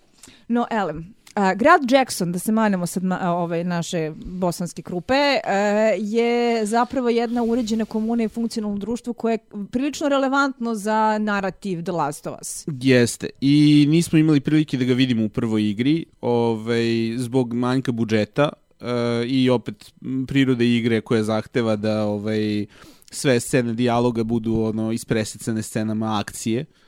No, 0.48 0.68
Elem, 0.72 1.14
A, 1.34 1.54
grad 1.54 1.92
Jackson, 1.92 2.32
da 2.32 2.40
se 2.40 2.52
manemo 2.52 2.86
sad 2.86 3.04
ma, 3.04 3.20
ovaj, 3.32 3.64
naše 3.64 4.12
bosanske 4.26 4.82
krupe, 4.82 5.14
a, 5.14 5.52
je 5.98 6.66
zapravo 6.66 7.10
jedna 7.10 7.44
uređena 7.44 7.86
komuna 7.86 8.24
i 8.24 8.28
funkcionalno 8.28 8.78
društvo 8.78 9.14
koje 9.14 9.34
je 9.34 9.40
prilično 9.72 10.10
relevantno 10.10 10.76
za 10.76 11.18
narativ 11.18 11.84
The 11.84 11.92
Last 11.92 12.28
of 12.28 12.40
Us. 12.42 12.66
Jeste. 12.82 13.30
I 13.42 13.86
nismo 13.90 14.20
imali 14.20 14.40
prilike 14.40 14.78
da 14.78 14.86
ga 14.86 14.94
vidimo 14.94 15.26
u 15.26 15.30
prvoj 15.30 15.70
igri 15.70 16.06
ovaj, 16.22 17.14
zbog 17.18 17.54
manjka 17.54 17.92
budžeta 17.92 18.50
uh, 18.80 18.88
i 19.28 19.50
opet 19.50 19.94
prirode 20.28 20.76
igre 20.76 21.02
koja 21.02 21.24
zahteva 21.24 21.76
da 21.76 22.04
ovaj, 22.04 22.66
sve 23.12 23.40
scene 23.40 23.74
dijaloga 23.74 24.24
budu 24.24 24.56
ono 24.56 24.92
ispresecane 24.92 25.64
scenama 25.64 26.20
akcije. 26.20 26.66
Uh, 26.70 26.87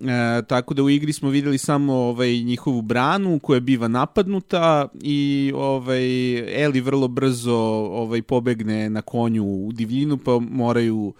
E, 0.00 0.42
tako 0.46 0.74
da 0.74 0.82
u 0.82 0.90
igri 0.90 1.12
smo 1.12 1.30
videli 1.30 1.58
samo 1.58 1.94
ovaj 1.94 2.38
njihovu 2.38 2.82
branu 2.82 3.38
koja 3.38 3.60
biva 3.60 3.88
napadnuta 3.88 4.88
i 5.02 5.52
ovaj 5.54 6.38
Eli 6.64 6.80
vrlo 6.80 7.08
brzo 7.08 7.56
ovaj 7.90 8.22
pobegne 8.22 8.90
na 8.90 9.02
konju 9.02 9.44
u 9.44 9.72
divljinu 9.72 10.18
pa 10.18 10.38
moraju 10.38 11.14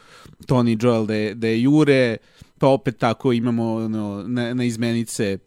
Tony 0.46 0.84
Joel 0.84 1.06
da 1.06 1.34
da 1.34 1.46
je 1.46 1.62
jure 1.62 2.16
pa 2.58 2.68
opet 2.68 2.98
tako 2.98 3.32
imamo 3.32 3.74
ono, 3.74 4.24
na, 4.26 4.54
na 4.54 4.64
izmenice 4.64 5.38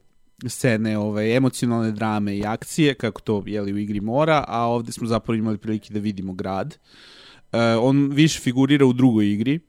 scene 0.49 0.97
ovaj, 0.97 1.35
emocionalne 1.35 1.91
drame 1.91 2.37
i 2.37 2.45
akcije, 2.45 2.93
kako 2.93 3.21
to 3.21 3.43
jeli, 3.45 3.73
u 3.73 3.77
igri 3.77 4.01
mora, 4.01 4.45
a 4.47 4.65
ovde 4.65 4.91
smo 4.91 5.07
zapravo 5.07 5.37
imali 5.37 5.57
prilike 5.57 5.93
da 5.93 5.99
vidimo 5.99 6.33
grad. 6.33 6.77
Uh, 7.51 7.59
on 7.81 8.11
više 8.11 8.39
figurira 8.39 8.85
u 8.85 8.93
drugoj 8.93 9.31
igri, 9.31 9.59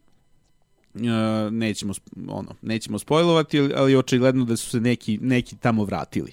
nećemo 1.50 1.92
ono 2.28 2.54
nećemo 2.62 2.98
spojlovati 2.98 3.70
ali 3.76 3.96
očigledno 3.96 4.44
da 4.44 4.56
su 4.56 4.70
se 4.70 4.80
neki 4.80 5.18
neki 5.22 5.56
tamo 5.56 5.84
vratili. 5.84 6.32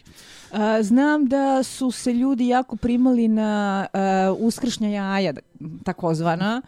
Uh, 0.51 0.57
znam 0.81 1.25
da 1.25 1.63
su 1.63 1.91
se 1.91 2.13
ljudi 2.13 2.47
jako 2.47 2.75
primali 2.75 3.27
na 3.27 3.87
uh, 3.93 4.37
uskršnja 4.39 4.89
jaja 4.89 5.33
takozvana 5.83 6.61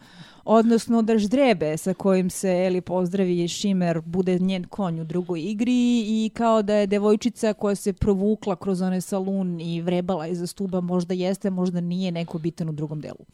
odnosno 0.44 1.02
da 1.02 1.18
ždrebe 1.18 1.76
sa 1.76 1.94
kojim 1.94 2.30
se 2.30 2.48
Eli 2.48 2.80
pozdravi 2.80 3.48
Šimer 3.48 4.00
bude 4.00 4.38
njen 4.38 4.64
konj 4.64 5.00
u 5.00 5.04
drugoj 5.04 5.40
igri 5.40 6.04
i 6.06 6.30
kao 6.34 6.62
da 6.62 6.74
je 6.74 6.86
devojčica 6.86 7.52
koja 7.52 7.74
se 7.74 7.92
provukla 7.92 8.56
kroz 8.56 8.82
onaj 8.82 9.00
salun 9.00 9.60
i 9.60 9.82
vrebala 9.82 10.26
iza 10.26 10.46
stuba 10.46 10.80
možda 10.80 11.14
jeste, 11.14 11.50
možda 11.50 11.80
nije 11.80 12.12
neko 12.12 12.38
bitan 12.38 12.68
u 12.68 12.72
drugom 12.72 13.00
delu. 13.00 13.24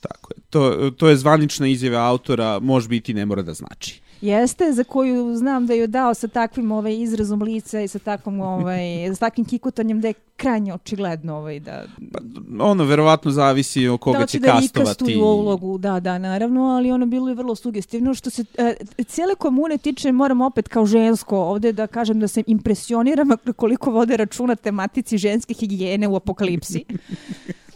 Tako 0.00 0.32
je. 0.36 0.42
To, 0.50 0.90
to 0.90 1.08
je 1.08 1.16
zvanična 1.16 1.66
izjava 1.66 2.08
autora, 2.10 2.58
može 2.58 2.88
biti 2.88 3.14
ne 3.14 3.26
mora 3.26 3.42
da 3.42 3.54
znači. 3.54 4.00
Jeste, 4.20 4.72
za 4.72 4.84
koju 4.84 5.36
znam 5.36 5.66
da 5.66 5.74
je 5.74 5.86
dao 5.86 6.14
sa 6.14 6.28
takvim 6.28 6.72
ovaj, 6.72 7.00
izrazom 7.00 7.42
lica 7.42 7.80
i 7.80 7.88
sa 7.88 7.98
takvom, 7.98 8.40
ovaj, 8.54 8.80
sa 9.14 9.18
takvim 9.18 9.46
kikutanjem 9.46 10.00
da 10.00 10.08
je 10.08 10.14
krajnje 10.36 10.74
očigledno 10.74 11.36
ovaj, 11.36 11.60
da... 11.60 11.84
Pa, 12.12 12.18
ono, 12.64 12.84
verovatno 12.84 13.30
zavisi 13.30 13.88
o 13.88 13.98
koga 13.98 14.18
da 14.18 14.26
će 14.26 14.38
da 14.38 14.52
kastovati. 14.52 15.14
Da 15.14 15.24
ulogu, 15.24 15.78
da, 15.78 16.00
da, 16.00 16.18
naravno, 16.18 16.64
ali 16.64 16.92
ono 16.92 17.06
bilo 17.06 17.28
je 17.28 17.34
vrlo 17.34 17.54
sugestivno. 17.54 18.14
Što 18.14 18.30
se 18.30 18.44
e, 18.58 18.74
cijele 19.04 19.34
komune 19.34 19.78
tiče, 19.78 20.12
moram 20.12 20.40
opet 20.40 20.68
kao 20.68 20.86
žensko 20.86 21.38
ovde 21.38 21.72
da 21.72 21.86
kažem 21.86 22.20
da 22.20 22.28
se 22.28 22.42
impresioniram 22.46 23.28
koliko 23.56 23.90
vode 23.90 24.16
računa 24.16 24.56
tematici 24.56 25.18
ženske 25.18 25.54
higijene 25.54 26.08
u 26.08 26.16
apokalipsi. 26.16 26.84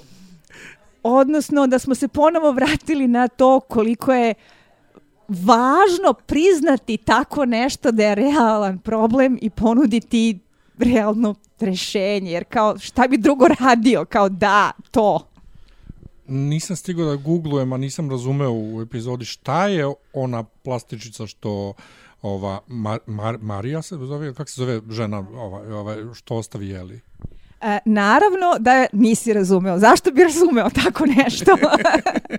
Odnosno 1.02 1.66
da 1.66 1.78
smo 1.78 1.94
se 1.94 2.08
ponovo 2.08 2.52
vratili 2.52 3.08
na 3.08 3.28
to 3.28 3.60
koliko 3.60 4.12
je 4.12 4.34
važno 5.28 6.12
priznati 6.26 6.96
tako 6.96 7.44
nešto 7.44 7.92
da 7.92 8.02
je 8.02 8.14
realan 8.14 8.78
problem 8.78 9.38
i 9.42 9.50
ponuditi 9.50 10.38
realno 10.78 11.34
rešenje, 11.60 12.30
jer 12.30 12.44
kao 12.44 12.78
šta 12.78 13.08
bi 13.08 13.18
drugo 13.18 13.48
radio, 13.60 14.04
kao 14.04 14.28
da, 14.28 14.70
to. 14.90 15.28
Nisam 16.26 16.76
stigao 16.76 17.06
da 17.06 17.16
googlujem, 17.16 17.72
a 17.72 17.76
nisam 17.76 18.10
razumeo 18.10 18.52
u 18.52 18.82
epizodi 18.82 19.24
šta 19.24 19.66
je 19.66 19.86
ona 20.12 20.42
plastičica 20.42 21.26
što 21.26 21.72
ova 22.22 22.60
Mar, 22.66 22.98
Mar, 23.06 23.38
Marija 23.40 23.82
se 23.82 23.96
zove, 23.96 24.34
kako 24.34 24.50
se 24.50 24.60
zove 24.60 24.80
žena 24.90 25.18
ova, 25.18 25.78
ova 25.78 26.14
što 26.14 26.36
ostavi 26.36 26.68
jeli? 26.68 27.00
E, 27.62 27.78
naravno 27.84 28.56
da 28.58 28.86
nisi 28.92 29.32
razumeo. 29.32 29.78
Zašto 29.78 30.10
bi 30.10 30.22
razumeo 30.22 30.70
tako 30.70 31.06
nešto? 31.06 31.56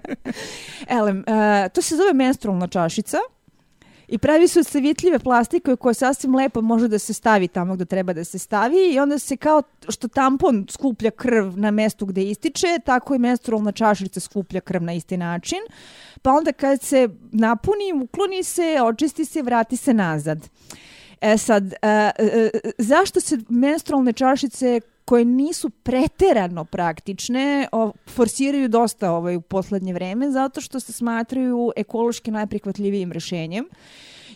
Elem, 0.99 1.23
e, 1.27 1.69
to 1.69 1.81
se 1.81 1.95
zove 1.95 2.13
menstrualna 2.13 2.67
čašica 2.67 3.17
i 4.07 4.17
pravi 4.17 4.47
se 4.47 4.59
od 4.59 4.67
savitljive 4.67 5.19
plastike 5.19 5.75
koja 5.75 5.93
sasvim 5.93 6.36
lepo 6.36 6.62
može 6.62 6.88
da 6.88 6.99
se 6.99 7.13
stavi 7.13 7.47
tamo 7.47 7.75
gde 7.75 7.86
treba 7.86 8.13
da 8.13 8.23
se 8.23 8.39
stavi 8.39 8.93
i 8.93 8.99
onda 8.99 9.19
se 9.19 9.38
kao 9.38 9.63
što 9.89 10.07
tampon 10.07 10.65
skuplja 10.69 11.12
krv 11.12 11.57
na 11.57 11.71
mestu 11.71 12.05
gde 12.05 12.23
ističe, 12.23 12.79
tako 12.86 13.15
i 13.15 13.19
menstrualna 13.19 13.71
čašica 13.71 14.19
skuplja 14.19 14.62
krv 14.62 14.83
na 14.83 14.93
isti 14.93 15.17
način. 15.17 15.59
Pa 16.21 16.31
onda 16.31 16.51
kad 16.51 16.81
se 16.81 17.09
napuni, 17.31 17.93
ukloni 18.03 18.43
se, 18.43 18.77
očisti 18.83 19.25
se, 19.25 19.41
vrati 19.41 19.77
se 19.77 19.93
nazad. 19.93 20.49
E 21.21 21.38
sad, 21.38 21.73
e, 21.73 22.12
e, 22.17 22.49
zašto 22.77 23.19
se 23.19 23.38
menstrualne 23.49 24.13
čašice 24.13 24.81
koje 25.05 25.25
nisu 25.25 25.69
preterano 25.69 26.65
praktične, 26.65 27.67
o, 27.71 27.91
forsiraju 28.07 28.67
dosta 28.67 29.11
ovaj, 29.11 29.35
u 29.35 29.41
poslednje 29.41 29.93
vreme, 29.93 30.31
zato 30.31 30.61
što 30.61 30.79
se 30.79 30.93
smatraju 30.93 31.71
ekološki 31.75 32.31
najprihvatljivijim 32.31 33.11
rešenjem 33.11 33.65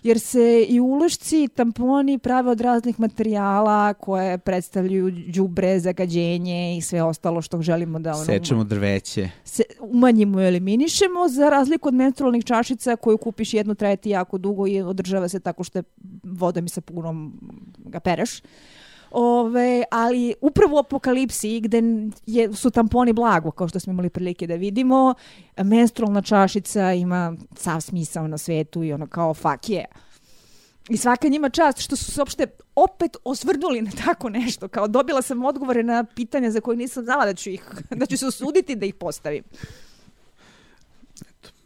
jer 0.03 0.19
se 0.19 0.65
i 0.69 0.79
ulošci 0.79 1.43
i 1.43 1.47
tamponi 1.47 2.17
prave 2.19 2.51
od 2.51 2.61
raznih 2.61 2.99
materijala 2.99 3.93
koje 3.93 4.37
predstavljaju 4.37 5.11
đubre, 5.11 5.79
zagađenje 5.79 6.77
i 6.77 6.81
sve 6.81 7.03
ostalo 7.03 7.41
što 7.41 7.61
želimo 7.61 7.99
da... 7.99 8.15
Ono, 8.15 8.25
Sečemo 8.25 8.63
drveće. 8.63 9.29
Se 9.43 9.63
umanjimo 9.79 10.41
i 10.41 10.47
eliminišemo, 10.47 11.27
za 11.29 11.49
razliku 11.49 11.87
od 11.87 11.93
menstrualnih 11.93 12.45
čašica 12.45 12.95
koju 12.95 13.17
kupiš 13.17 13.53
jednu, 13.53 13.75
trajeti 13.75 14.09
jako 14.09 14.37
dugo 14.37 14.67
i 14.67 14.81
održava 14.81 15.27
se 15.27 15.39
tako 15.39 15.63
što 15.63 15.79
je 15.79 15.83
vodom 16.23 16.65
i 16.65 16.69
sapunom 16.69 17.39
ga 17.77 17.99
pereš. 17.99 18.41
Ove, 19.11 19.83
ali 19.91 20.33
upravo 20.41 20.75
u 20.75 20.79
apokalipsi 20.79 21.59
gde 21.59 21.81
je, 22.25 22.53
su 22.53 22.71
tamponi 22.71 23.13
blago, 23.13 23.51
kao 23.51 23.67
što 23.67 23.79
smo 23.79 23.93
imali 23.93 24.09
prilike 24.09 24.47
da 24.47 24.55
vidimo, 24.55 25.13
menstrualna 25.63 26.21
čašica 26.21 26.93
ima 26.93 27.35
sav 27.55 27.81
smisao 27.81 28.27
na 28.27 28.37
svetu 28.37 28.83
i 28.83 28.93
ono 28.93 29.07
kao 29.07 29.33
fuck 29.33 29.63
yeah. 29.63 29.85
I 30.89 30.97
svaka 30.97 31.27
njima 31.27 31.49
čast 31.49 31.79
što 31.79 31.95
su 31.95 32.11
se 32.11 32.21
uopšte 32.21 32.47
opet 32.75 33.17
osvrnuli 33.23 33.81
na 33.81 33.91
tako 34.05 34.29
nešto. 34.29 34.67
Kao 34.67 34.87
dobila 34.87 35.21
sam 35.21 35.45
odgovore 35.45 35.83
na 35.83 36.03
pitanja 36.03 36.51
za 36.51 36.61
koje 36.61 36.77
nisam 36.77 37.03
znala 37.03 37.25
da 37.25 37.33
ću, 37.33 37.49
ih, 37.49 37.63
da 37.89 38.05
ću 38.05 38.17
se 38.17 38.27
osuditi 38.27 38.75
da 38.75 38.85
ih 38.85 38.95
postavim. 38.95 39.43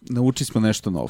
Nauči 0.02 0.46
smo 0.46 0.62
nešto 0.62 0.90
novo. 0.90 1.10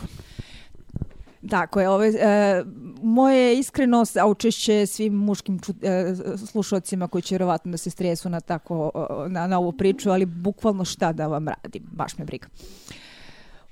Tako 1.49 1.81
je, 1.81 1.89
ove, 1.89 2.07
e, 2.07 2.63
moje 3.01 3.59
iskreno 3.59 4.05
saučešće 4.05 4.85
svim 4.85 5.13
muškim 5.13 5.59
ču, 5.59 5.73
e, 5.81 6.15
slušalcima 6.51 7.07
koji 7.07 7.21
će 7.21 7.35
vjerovatno 7.35 7.71
da 7.71 7.77
se 7.77 7.89
stresu 7.89 8.29
na, 8.29 8.39
tako, 8.39 8.91
na, 9.29 9.47
na 9.47 9.59
ovu 9.59 9.71
priču, 9.71 10.09
ali 10.09 10.25
bukvalno 10.25 10.85
šta 10.85 11.13
da 11.13 11.27
vam 11.27 11.47
radim, 11.47 11.83
baš 11.91 12.17
me 12.17 12.25
briga. 12.25 12.47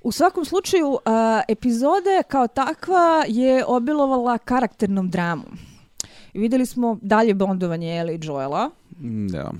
U 0.01 0.12
svakom 0.12 0.45
slučaju, 0.45 0.97
a, 1.05 1.41
epizode 1.47 2.23
kao 2.27 2.47
takva 2.47 3.25
je 3.27 3.65
obilovala 3.65 4.38
karakternom 4.38 5.10
dramom. 5.10 5.58
Videli 6.34 6.65
smo 6.65 6.97
dalje 7.01 7.34
bondovanje 7.34 7.97
Ellie 7.97 8.15
i 8.15 8.19
Joela. 8.23 8.69
Da. 9.29 9.51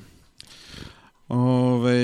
Ove, 1.28 2.00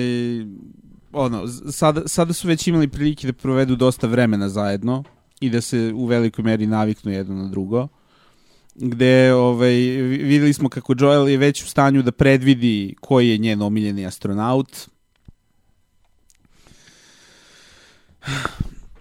ono, 1.13 1.47
sada, 1.71 2.07
sada 2.07 2.33
su 2.33 2.47
već 2.47 2.67
imali 2.67 2.87
prilike 2.87 3.27
da 3.27 3.33
provedu 3.33 3.75
dosta 3.75 4.07
vremena 4.07 4.49
zajedno 4.49 5.03
i 5.39 5.49
da 5.49 5.61
se 5.61 5.93
u 5.95 6.05
velikoj 6.05 6.43
meri 6.43 6.67
naviknu 6.67 7.11
jedno 7.11 7.35
na 7.35 7.47
drugo 7.47 7.87
gde 8.75 9.33
ovaj, 9.33 9.73
videli 10.01 10.53
smo 10.53 10.69
kako 10.69 10.95
Joel 10.99 11.29
je 11.29 11.37
već 11.37 11.63
u 11.63 11.67
stanju 11.67 12.01
da 12.01 12.11
predvidi 12.11 12.95
koji 13.01 13.29
je 13.29 13.37
njen 13.37 13.61
omiljeni 13.61 14.05
astronaut. 14.05 14.89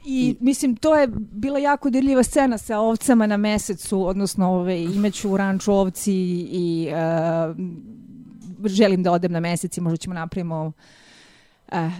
I 0.04 0.36
mislim, 0.40 0.76
to 0.76 0.96
je 0.96 1.08
bila 1.16 1.58
jako 1.58 1.90
dirljiva 1.90 2.22
scena 2.22 2.58
sa 2.58 2.78
ovcama 2.78 3.26
na 3.26 3.36
mesecu, 3.36 4.06
odnosno 4.06 4.50
ove, 4.50 4.82
imaću 4.82 5.30
u 5.30 5.36
ranču 5.36 5.72
ovci 5.72 6.14
i 6.50 6.88
uh, 6.90 7.56
želim 8.64 9.02
da 9.02 9.12
odem 9.12 9.32
na 9.32 9.40
mesec 9.40 9.76
i 9.76 9.80
možda 9.80 9.96
ćemo 9.96 10.14
napravimo 10.14 10.66
uh, 10.66 10.74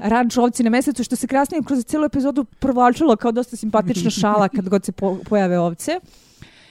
ranč 0.00 0.36
ovci 0.36 0.62
na 0.62 0.70
mesecu, 0.70 1.04
što 1.04 1.16
se 1.16 1.26
krasnije 1.26 1.62
kroz 1.62 1.84
cijelu 1.84 2.04
epizodu 2.04 2.44
provlačilo 2.44 3.16
kao 3.16 3.32
dosta 3.32 3.56
simpatična 3.56 4.10
šala 4.20 4.48
kad 4.48 4.68
god 4.68 4.84
se 4.84 4.92
po, 4.92 5.18
pojave 5.28 5.58
ovce. 5.58 6.00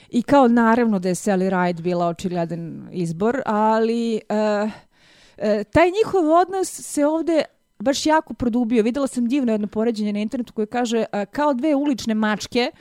I 0.09 0.21
kao 0.21 0.47
naravno 0.47 0.99
da 0.99 1.09
je 1.09 1.15
Sally 1.15 1.65
Ride 1.65 1.81
bila 1.81 2.07
očigledan 2.07 2.87
izbor, 2.91 3.41
ali 3.45 4.21
uh, 4.29 4.69
uh, 4.69 5.43
taj 5.71 5.91
njihov 5.91 6.31
odnos 6.41 6.69
se 6.69 7.05
ovde 7.05 7.43
baš 7.79 8.05
jako 8.05 8.33
produbio. 8.33 8.83
Videla 8.83 9.07
sam 9.07 9.27
divno 9.27 9.51
jedno 9.51 9.67
poređenje 9.67 10.13
na 10.13 10.19
internetu 10.19 10.53
koje 10.53 10.65
kaže 10.65 10.97
uh, 10.97 11.19
kao 11.31 11.53
dve 11.53 11.75
ulične 11.75 12.13
mačke 12.13 12.71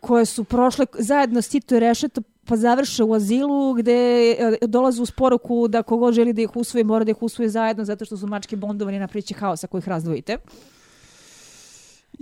koje 0.00 0.24
su 0.24 0.44
prošle 0.44 0.86
zajedno 0.98 1.42
s 1.42 1.48
Tito 1.48 1.76
i 1.76 1.80
Rešeto 1.80 2.22
pa 2.48 2.56
završe 2.56 3.04
u 3.04 3.14
azilu 3.14 3.74
gde 3.74 4.36
uh, 4.62 4.68
dolaze 4.68 5.02
uz 5.02 5.10
poruku 5.10 5.68
da 5.68 5.82
kogo 5.82 6.12
želi 6.12 6.32
da 6.32 6.42
ih 6.42 6.56
usvoji 6.56 6.84
mora 6.84 7.04
da 7.04 7.10
ih 7.10 7.22
usvoji 7.22 7.48
zajedno 7.48 7.84
zato 7.84 8.04
što 8.04 8.16
su 8.16 8.26
mačke 8.26 8.56
bondovani 8.56 8.98
na 8.98 9.08
priči 9.08 9.34
haosa 9.34 9.66
koji 9.66 9.78
ih 9.78 9.88
razdvojite. 9.88 10.36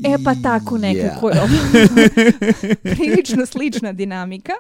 E 0.05 0.17
pa 0.25 0.35
tako 0.43 0.79
nekako 0.79 1.29
yeah. 1.29 1.55
prilično 2.97 3.47
slična 3.47 3.93
dinamika. 3.93 4.53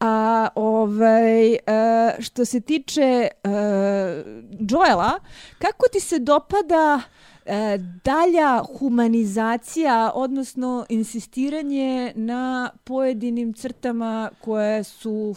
A 0.00 0.48
ovaj, 0.54 1.56
a, 1.66 2.10
što 2.18 2.44
se 2.44 2.60
tiče 2.60 3.28
a, 3.44 4.22
Joela, 4.70 5.12
kako 5.58 5.86
ti 5.92 6.00
se 6.00 6.18
dopada 6.18 7.00
a, 7.46 7.78
dalja 8.04 8.62
humanizacija, 8.78 10.12
odnosno 10.14 10.86
insistiranje 10.88 12.12
na 12.14 12.70
pojedinim 12.84 13.52
crtama 13.52 14.30
koje 14.40 14.84
su 14.84 15.34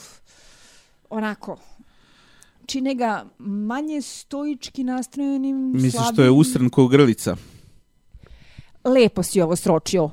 onako 1.09 1.57
čine 2.67 2.95
ga 2.95 3.25
manje 3.39 4.01
stoički 4.01 4.83
nastrojenim, 4.83 5.71
Misliš 5.73 5.93
slabim. 5.93 6.13
što 6.13 6.23
je 6.23 6.29
usran 6.31 6.69
ko 6.69 6.87
grlica? 6.87 7.35
Lepo 8.83 9.23
si 9.23 9.41
ovo 9.41 9.55
sročio. 9.55 10.09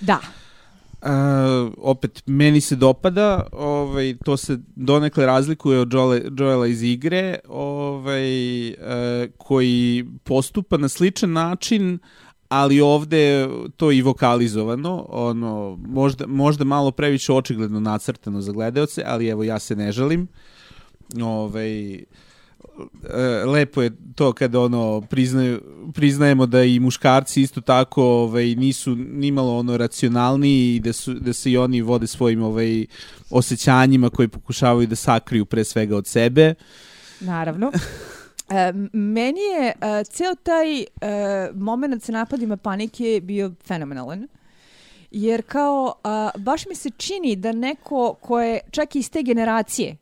Da. 0.00 0.20
Uh, 1.02 1.10
opet, 1.78 2.22
meni 2.26 2.60
se 2.60 2.76
dopada, 2.76 3.46
ovaj, 3.52 4.16
to 4.24 4.36
se 4.36 4.58
donekle 4.76 5.26
razlikuje 5.26 5.80
od 5.80 5.92
Joela, 5.92 6.20
Joela 6.38 6.66
iz 6.66 6.82
igre, 6.82 7.38
ovaj, 7.48 8.68
uh, 8.70 8.76
koji 9.36 10.06
postupa 10.24 10.76
na 10.76 10.88
sličan 10.88 11.32
način, 11.32 11.98
ali 12.48 12.80
ovde 12.80 13.48
to 13.76 13.92
i 13.92 14.02
vokalizovano, 14.02 15.06
ono, 15.08 15.78
možda, 15.86 16.26
možda 16.26 16.64
malo 16.64 16.90
previše 16.90 17.32
očigledno 17.32 17.80
nacrtano 17.80 18.40
za 18.40 18.52
gledeoce, 18.52 19.02
ali 19.06 19.28
evo 19.28 19.44
ja 19.44 19.58
se 19.58 19.76
ne 19.76 19.92
žalim. 19.92 20.28
Ovaj, 21.22 22.04
E, 23.14 23.44
lepo 23.44 23.82
je 23.82 23.90
to 24.14 24.32
kada 24.32 24.60
ono 24.60 25.00
priznaju, 25.00 25.60
priznajemo 25.94 26.46
da 26.46 26.62
i 26.62 26.80
muškarci 26.80 27.42
isto 27.42 27.60
tako 27.60 28.04
ovaj 28.04 28.44
nisu 28.44 28.96
nimalo 28.96 29.58
ono 29.58 29.76
racionalni 29.76 30.74
i 30.74 30.80
da 30.80 30.92
su 30.92 31.14
da 31.14 31.32
se 31.32 31.50
i 31.50 31.56
oni 31.56 31.82
vode 31.82 32.06
svojim 32.06 32.42
ovaj 32.42 32.86
osjećanjima 33.30 34.10
koji 34.10 34.28
pokušavaju 34.28 34.86
da 34.86 34.96
sakriju 34.96 35.44
pre 35.44 35.64
svega 35.64 35.96
od 35.96 36.06
sebe. 36.06 36.54
Naravno. 37.20 37.72
E, 38.50 38.72
meni 38.92 39.40
je 39.40 39.72
e, 39.80 40.04
ceo 40.04 40.34
taj 40.34 40.80
e, 40.80 40.86
moment 41.54 42.02
sa 42.02 42.12
napadima 42.12 42.56
panike 42.56 43.20
bio 43.22 43.52
fenomenalan. 43.66 44.28
Jer 45.10 45.42
kao, 45.42 45.94
a, 46.04 46.30
baš 46.38 46.66
mi 46.66 46.74
se 46.74 46.90
čini 46.90 47.36
da 47.36 47.52
neko 47.52 48.14
ko 48.20 48.40
je 48.40 48.60
čak 48.70 48.96
i 48.96 48.98
iz 48.98 49.10
te 49.10 49.22
generacije, 49.22 49.96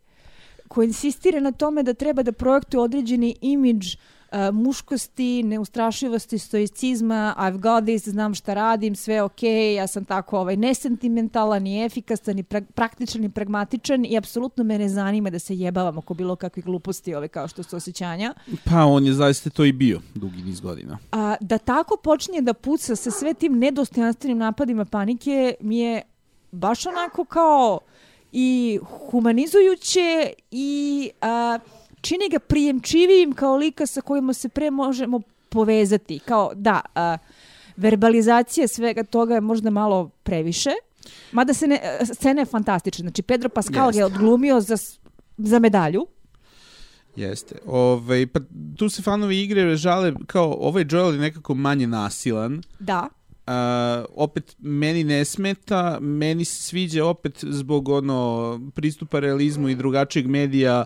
koji 0.69 0.87
insistira 0.87 1.41
na 1.41 1.53
tome 1.53 1.83
da 1.83 1.95
treba 1.95 2.23
da 2.23 2.33
projektuje 2.33 2.81
određeni 2.81 3.37
imidž 3.41 3.97
uh, 4.33 4.55
muškosti, 4.55 5.43
neustrašivosti, 5.43 6.39
stoicizma, 6.39 7.35
I've 7.39 7.59
got 7.59 7.85
this, 7.85 8.09
znam 8.09 8.35
šta 8.35 8.55
radim, 8.55 8.97
sve 8.97 9.23
ok, 9.23 9.43
ja 9.77 9.87
sam 9.87 10.05
tako 10.05 10.39
ovaj, 10.39 10.57
nesentimentalan 10.57 11.67
i 11.67 11.85
efikasan 11.85 12.39
i 12.39 12.43
pra 12.43 12.61
praktičan 12.75 13.25
i 13.25 13.29
pragmatičan 13.29 14.05
i 14.05 14.17
apsolutno 14.17 14.65
me 14.65 14.79
ne 14.79 14.89
zanima 14.89 15.31
da 15.31 15.39
se 15.39 15.57
jebavam 15.57 15.99
oko 15.99 16.15
bilo 16.15 16.37
kakve 16.37 16.63
gluposti 16.63 17.15
ove 17.15 17.29
kao 17.29 17.49
što 17.49 17.63
su 17.63 17.77
osjećanja. 17.77 18.35
Pa 18.65 18.85
on 18.85 19.07
je 19.07 19.13
zaista 19.13 19.51
to 19.51 19.65
i 19.65 19.73
bio 19.73 20.01
dugi 20.15 20.43
niz 20.43 20.61
godina. 20.61 20.99
A, 21.13 21.37
da 21.41 21.59
tako 21.59 21.97
počinje 21.97 22.41
da 22.41 22.55
puca 22.55 22.97
sa 22.97 23.11
sve 23.11 23.35
tim 23.35 23.59
nedostojanstvenim 23.59 24.39
napadima 24.39 24.85
panike 24.85 25.55
mi 25.61 25.79
je 25.79 26.03
baš 26.53 26.87
onako 26.87 27.25
kao 27.25 27.81
i 28.33 28.79
humanizujuće 29.11 30.33
i 30.51 31.11
a, 31.21 31.59
čini 32.03 32.29
ga 32.31 32.39
prijemčivijim 32.39 33.33
kao 33.33 33.57
lika 33.57 33.87
sa 33.87 34.01
kojima 34.01 34.33
se 34.33 34.49
pre 34.49 34.71
možemo 34.71 35.21
povezati. 35.49 36.19
Kao, 36.19 36.51
da, 36.55 36.81
a, 36.95 37.19
verbalizacija 37.77 38.69
svega 38.69 39.05
toga 39.05 39.35
je 39.35 39.41
možda 39.41 39.71
malo 39.71 40.11
previše, 40.23 40.71
mada 41.33 41.55
se 41.55 41.67
ne, 41.67 41.81
scena 42.15 42.41
je 42.41 42.47
fantastična. 42.47 43.03
Znači, 43.03 43.23
Pedro 43.23 43.49
Pascal 43.49 43.89
Jeste. 43.89 44.01
je 44.01 44.05
odglumio 44.05 44.61
za, 44.61 44.77
za 45.39 45.59
medalju. 45.59 46.07
Jeste. 47.17 47.55
Ove, 47.67 48.27
pa 48.27 48.41
tu 48.79 48.89
se 48.89 49.03
fanovi 49.03 49.43
igre 49.43 49.77
žale 49.77 50.13
kao 50.27 50.57
ovaj 50.61 50.85
Joel 50.91 51.15
je 51.15 51.21
nekako 51.21 51.55
manje 51.55 51.87
nasilan. 51.87 52.63
Da. 52.79 53.09
Uh, 53.47 53.53
opet 54.15 54.57
meni 54.59 55.05
ne 55.05 55.25
smeta, 55.25 55.99
meni 56.01 56.45
se 56.45 56.63
sviđa 56.63 57.05
opet 57.05 57.45
zbog 57.49 57.89
ono 57.89 58.61
pristupa 58.75 59.21
realizmu 59.21 59.69
i 59.69 59.75
drugačijeg 59.75 60.27
medija 60.27 60.85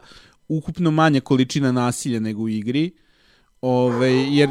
ukupno 0.49 0.91
manja 0.91 1.21
količina 1.21 1.73
nasilja 1.73 2.21
nego 2.21 2.43
u 2.43 2.49
igri. 2.49 2.91
Ove, 3.61 4.13
jer 4.13 4.51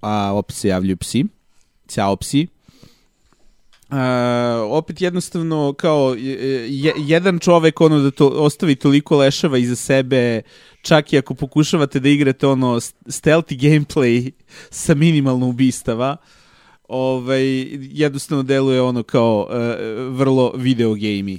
a 0.00 0.32
opet 0.34 0.56
se 0.56 0.68
javljaju 0.68 0.96
psi. 0.96 1.24
Ćao 1.88 2.16
psi. 2.16 2.46
Uh, 3.90 3.96
opet 4.70 5.00
jednostavno 5.00 5.72
kao 5.78 6.14
je, 6.18 6.94
jedan 6.96 7.38
čovek 7.38 7.80
ono 7.80 7.98
da 7.98 8.10
to 8.10 8.28
ostavi 8.28 8.74
toliko 8.74 9.16
leševa 9.16 9.58
iza 9.58 9.76
sebe 9.76 10.42
čak 10.82 11.12
i 11.12 11.18
ako 11.18 11.34
pokušavate 11.34 12.00
da 12.00 12.08
igrate 12.08 12.46
ono 12.46 12.80
stealthy 13.06 13.56
gameplay 13.56 14.30
sa 14.70 14.94
minimalno 14.94 15.48
ubistava 15.48 16.16
ovaj, 16.88 17.42
jednostavno 17.80 18.42
deluje 18.42 18.82
ono 18.82 19.02
kao 19.02 19.48
uh, 19.50 20.16
vrlo 20.16 20.52
video 20.56 20.90
gamey. 20.90 21.38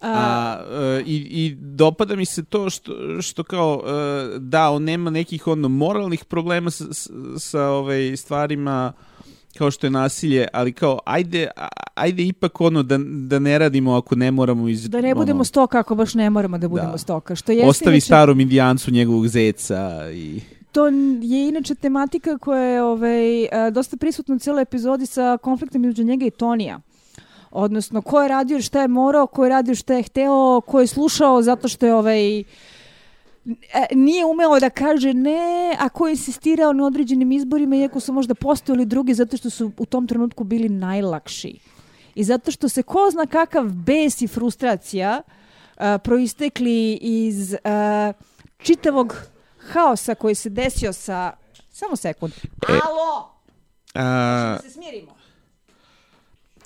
A, 0.00 0.56
uh, 1.00 1.06
i, 1.06 1.16
I 1.16 1.54
dopada 1.54 2.16
mi 2.16 2.24
se 2.24 2.44
to 2.44 2.70
što, 2.70 2.92
što 3.22 3.42
kao, 3.42 3.82
uh, 3.84 4.42
da, 4.42 4.70
on 4.70 4.84
nema 4.84 5.10
nekih 5.10 5.46
ono 5.46 5.68
moralnih 5.68 6.24
problema 6.24 6.70
sa, 6.70 6.84
sa, 6.92 7.12
sa 7.38 7.68
ovaj, 7.68 8.16
stvarima 8.16 8.92
kao 9.58 9.70
što 9.70 9.86
je 9.86 9.90
nasilje, 9.90 10.46
ali 10.52 10.72
kao, 10.72 10.98
ajde, 11.04 11.48
ajde 11.94 12.22
ipak 12.22 12.60
ono 12.60 12.82
da, 12.82 12.98
da 13.08 13.38
ne 13.38 13.58
radimo 13.58 13.94
ako 13.94 14.14
ne 14.14 14.30
moramo 14.30 14.68
iz... 14.68 14.88
Da 14.88 15.00
ne 15.00 15.14
budemo 15.14 15.36
ono, 15.36 15.44
stoka 15.44 15.78
ako 15.78 15.94
baš 15.94 16.14
ne 16.14 16.30
moramo 16.30 16.58
da 16.58 16.68
budemo 16.68 16.92
da. 16.92 16.98
stoka. 16.98 17.34
Što 17.34 17.52
je 17.52 17.68
Ostavi 17.68 17.94
inače... 17.96 18.06
starom 18.06 18.40
indijancu 18.40 18.90
njegovog 18.90 19.28
zeca 19.28 20.10
i 20.12 20.40
to 20.74 20.86
je 21.22 21.48
inače 21.48 21.74
tematika 21.74 22.38
koja 22.38 22.62
je 22.62 22.82
ovaj, 22.82 23.48
dosta 23.72 23.96
prisutna 23.96 24.34
u 24.34 24.38
cijeloj 24.38 24.62
epizodi 24.62 25.06
sa 25.06 25.38
konfliktom 25.42 25.84
između 25.84 26.04
njega 26.04 26.26
i 26.26 26.30
Tonija. 26.30 26.80
Odnosno, 27.54 28.02
ko 28.02 28.22
je 28.22 28.28
radio 28.28 28.60
šta 28.60 28.82
je 28.82 28.88
morao, 28.88 29.26
ko 29.26 29.44
je 29.44 29.48
radio 29.48 29.74
šta 29.74 29.94
je 29.94 30.02
hteo, 30.02 30.60
ko 30.60 30.80
je 30.80 30.86
slušao 30.86 31.42
zato 31.42 31.68
što 31.68 31.86
je 31.86 31.94
ovaj, 31.94 32.40
e, 32.40 32.44
nije 33.92 34.24
umeo 34.24 34.60
da 34.60 34.70
kaže 34.70 35.14
ne, 35.14 35.76
a 35.78 35.88
ko 35.88 36.06
je 36.06 36.12
insistirao 36.12 36.72
na 36.72 36.86
određenim 36.86 37.32
izborima, 37.32 37.76
iako 37.76 38.00
su 38.00 38.12
možda 38.12 38.34
postojali 38.34 38.86
drugi, 38.86 39.14
zato 39.14 39.36
što 39.36 39.50
su 39.50 39.70
u 39.78 39.86
tom 39.86 40.06
trenutku 40.06 40.44
bili 40.44 40.68
najlakši. 40.68 41.58
I 42.14 42.24
zato 42.24 42.50
što 42.50 42.68
se 42.68 42.82
ko 42.82 43.08
zna 43.10 43.26
kakav 43.26 43.64
bes 43.64 44.22
i 44.22 44.28
frustracija 44.28 45.22
a, 45.76 45.98
proistekli 45.98 46.98
iz 47.02 47.56
a, 47.64 48.12
čitavog 48.58 49.16
haosa 49.58 50.14
koji 50.14 50.34
se 50.34 50.50
desio 50.50 50.92
sa... 50.92 51.32
Samo 51.70 51.96
sekund. 51.96 52.32
Alo! 52.68 53.30
A, 53.94 54.02
Da 54.02 54.58
se 54.62 54.70
smirimo. 54.70 55.13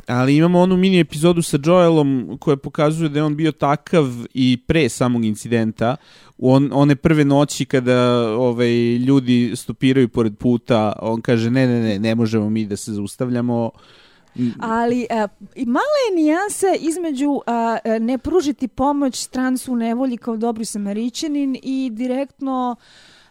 Ali 0.08 0.36
imamo 0.36 0.60
onu 0.60 0.76
mini 0.76 1.00
epizodu 1.00 1.42
sa 1.42 1.58
Joelom 1.64 2.38
koja 2.40 2.56
pokazuje 2.56 3.08
da 3.08 3.18
je 3.18 3.24
on 3.24 3.36
bio 3.36 3.52
takav 3.52 4.06
i 4.34 4.58
pre 4.66 4.88
samog 4.88 5.24
incidenta. 5.24 5.96
On, 6.38 6.70
one 6.72 6.96
prve 6.96 7.24
noći 7.24 7.64
kada 7.64 7.96
ovaj, 8.28 8.96
ljudi 8.96 9.52
stopiraju 9.56 10.08
pored 10.08 10.36
puta, 10.38 10.92
on 11.02 11.20
kaže 11.20 11.50
ne, 11.50 11.66
ne, 11.66 11.80
ne, 11.80 11.98
ne 11.98 12.14
možemo 12.14 12.50
mi 12.50 12.66
da 12.66 12.76
se 12.76 12.92
zaustavljamo. 12.92 13.70
Ali 14.58 15.06
a, 15.10 15.28
i 15.54 15.66
mala 15.66 15.98
je 16.08 16.16
nijansa 16.16 16.66
između 16.80 17.40
a, 17.46 17.78
ne 18.00 18.18
pružiti 18.18 18.68
pomoć 18.68 19.16
strancu 19.16 19.72
u 19.72 19.76
nevolji 19.76 20.16
kao 20.16 20.36
dobri 20.36 20.64
samarićanin 20.64 21.56
i 21.62 21.90
direktno 21.92 22.76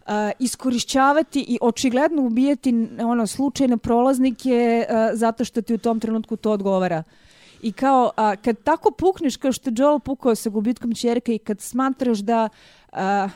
a, 0.08 0.32
iskorišćavati 0.40 1.40
i 1.40 1.58
očigledno 1.62 2.22
ubijati 2.22 2.88
ono 3.04 3.28
slučajne 3.28 3.78
prolaznike 3.78 4.86
a, 4.90 5.10
zato 5.14 5.46
što 5.46 5.62
ti 5.62 5.74
u 5.74 5.78
tom 5.78 6.00
trenutku 6.00 6.36
to 6.36 6.52
odgovara. 6.52 7.04
I 7.62 7.72
kao, 7.72 8.12
a, 8.16 8.36
kad 8.36 8.64
tako 8.64 8.92
pukneš 8.92 9.38
kao 9.38 9.52
što 9.52 9.70
je 9.70 9.74
Joel 9.78 10.00
pukao 10.00 10.36
sa 10.36 10.50
gubitkom 10.50 10.96
čerke 10.96 11.36
i 11.36 11.40
kad 11.40 11.62
smatraš 11.62 12.20
da 12.20 12.50
a, 12.92 13.30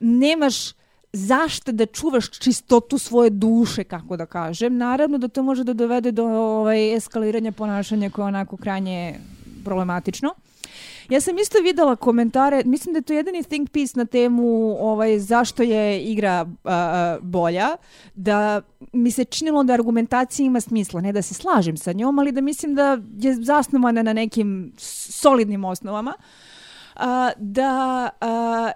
nemaš 0.00 0.72
zašto 1.12 1.72
da 1.72 1.86
čuvaš 1.86 2.30
čistotu 2.30 2.98
svoje 2.98 3.30
duše, 3.30 3.84
kako 3.84 4.16
da 4.16 4.26
kažem, 4.26 4.76
naravno 4.76 5.18
da 5.18 5.28
to 5.28 5.42
može 5.42 5.64
da 5.64 5.72
dovede 5.72 6.12
do 6.12 6.24
ovaj, 6.24 6.94
eskaliranja 6.96 7.52
ponašanja 7.52 8.10
koje 8.10 8.22
je 8.22 8.26
onako 8.26 8.56
krajnje 8.56 9.14
problematično. 9.64 10.34
Ja 11.08 11.20
sam 11.20 11.38
isto 11.38 11.58
videla 11.62 11.96
komentare, 11.96 12.62
mislim 12.64 12.92
da 12.92 12.98
je 12.98 13.02
to 13.02 13.12
jedini 13.12 13.42
think 13.42 13.70
piece 13.70 13.92
na 13.98 14.04
temu 14.04 14.76
ovaj, 14.80 15.18
zašto 15.18 15.62
je 15.62 16.00
igra 16.02 16.46
a, 16.64 17.18
bolja, 17.22 17.68
da 18.14 18.62
mi 18.92 19.10
se 19.10 19.24
činilo 19.24 19.64
da 19.64 19.72
argumentacija 19.72 20.46
ima 20.46 20.60
smisla, 20.60 21.00
ne 21.00 21.12
da 21.12 21.22
se 21.22 21.34
slažem 21.34 21.76
sa 21.76 21.92
njom, 21.92 22.18
ali 22.18 22.32
da 22.32 22.40
mislim 22.40 22.74
da 22.74 22.98
je 23.16 23.34
zasnovana 23.34 24.02
na 24.02 24.12
nekim 24.12 24.72
solidnim 24.78 25.64
osnovama. 25.64 26.10
a, 26.10 26.53
da 27.36 28.10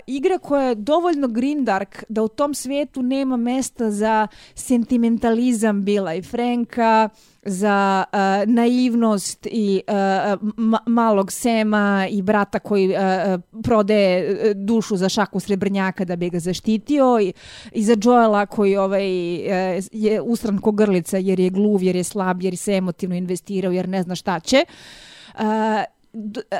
igra 0.07 0.39
koja 0.39 0.69
je 0.69 0.75
dovoljno 0.75 1.29
grindark 1.29 2.05
da 2.09 2.23
u 2.23 2.29
tom 2.29 2.55
svetu 2.55 3.03
nema 3.03 3.37
mesta 3.37 3.91
za 3.91 4.27
sentimentalizam 4.55 5.85
Bila 5.85 6.15
i 6.15 6.23
Franka, 6.23 7.09
za 7.43 8.05
a, 8.13 8.45
naivnost 8.47 9.47
i 9.51 9.83
a, 9.87 10.37
ma- 10.57 10.87
malog 10.87 11.33
Sema 11.33 12.07
i 12.11 12.23
brata 12.23 12.59
koji 12.59 12.97
a, 12.97 13.39
prodaje 13.63 14.39
e, 14.51 14.55
dušu 14.55 14.97
za 14.97 15.09
šaku 15.09 15.41
srebrnjaka 15.41 16.05
da 16.05 16.17
bi 16.17 16.31
ga 16.31 16.39
zaštitio 16.39 17.21
i, 17.21 17.33
i 17.73 17.85
za 17.85 17.97
Joela 18.03 18.47
koji 18.47 18.77
ovaj, 18.77 19.35
e, 19.77 19.81
je 19.93 20.21
usran 20.21 20.59
ko 20.59 20.73
grlica 20.73 21.19
jer 21.19 21.41
je 21.41 21.51
gluv, 21.51 21.83
jer 21.83 21.97
je 21.97 22.05
slab, 22.05 22.43
jer 22.43 22.57
se 22.57 22.73
emotivno 22.73 23.17
investirao, 23.17 23.73
jer 23.73 23.89
ne 23.89 24.03
zna 24.03 24.15
šta 24.15 24.41
će. 24.41 24.65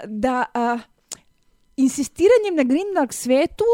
Da 0.07 0.45
insistiranjem 1.79 2.57
na 2.57 2.63
Grindark 2.63 3.13
svetu 3.13 3.65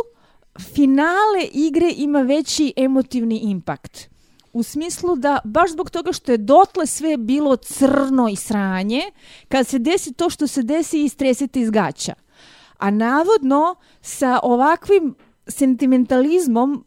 finale 0.74 1.48
igre 1.52 1.92
ima 1.96 2.22
veći 2.22 2.72
emotivni 2.76 3.38
impakt. 3.38 4.08
U 4.52 4.62
smislu 4.62 5.16
da 5.16 5.38
baš 5.44 5.72
zbog 5.72 5.90
toga 5.90 6.12
što 6.12 6.32
je 6.32 6.38
dotle 6.38 6.86
sve 6.86 7.16
bilo 7.16 7.56
crno 7.56 8.28
i 8.28 8.36
sranje, 8.36 9.02
kad 9.48 9.66
se 9.66 9.78
desi 9.78 10.12
to 10.12 10.30
što 10.30 10.46
se 10.46 10.62
desi 10.62 11.04
istresete 11.04 11.60
iz 11.60 11.70
gaća. 11.70 12.14
A 12.78 12.90
navodno 12.90 13.74
sa 14.00 14.40
ovakvim 14.42 15.14
sentimentalizmom 15.46 16.84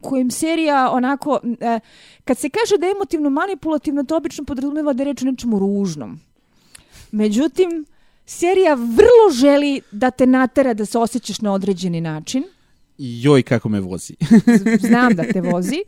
kojim 0.00 0.30
serija 0.30 0.90
onako, 0.92 1.40
e, 1.60 1.80
kad 2.24 2.38
se 2.38 2.50
kaže 2.50 2.78
da 2.78 2.86
je 2.86 2.92
emotivno 2.92 3.30
manipulativno, 3.30 4.04
to 4.04 4.16
obično 4.16 4.44
podrazumeva 4.44 4.92
da 4.92 5.02
je 5.02 5.04
reč 5.04 5.22
o 5.22 5.24
nečemu 5.24 5.58
ružnom. 5.58 6.20
Međutim, 7.12 7.86
serija 8.30 8.74
vrlo 8.74 9.30
želi 9.32 9.80
da 9.90 10.10
te 10.10 10.26
natera 10.26 10.74
da 10.74 10.84
se 10.84 10.98
osjećaš 10.98 11.40
na 11.40 11.52
određeni 11.52 12.00
način. 12.00 12.44
Joj 12.98 13.42
kako 13.42 13.68
me 13.68 13.80
vozi. 13.80 14.14
Znam 14.88 15.14
da 15.14 15.22
te 15.22 15.40
vozi. 15.40 15.84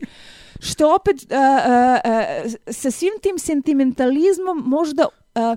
Što 0.59 0.95
opet 0.95 1.31
a, 1.31 1.35
a, 1.35 1.99
a, 2.03 2.25
sa 2.73 2.91
svim 2.91 3.13
tim 3.21 3.37
sentimentalizmom 3.37 4.63
možda 4.65 5.05
a, 5.35 5.55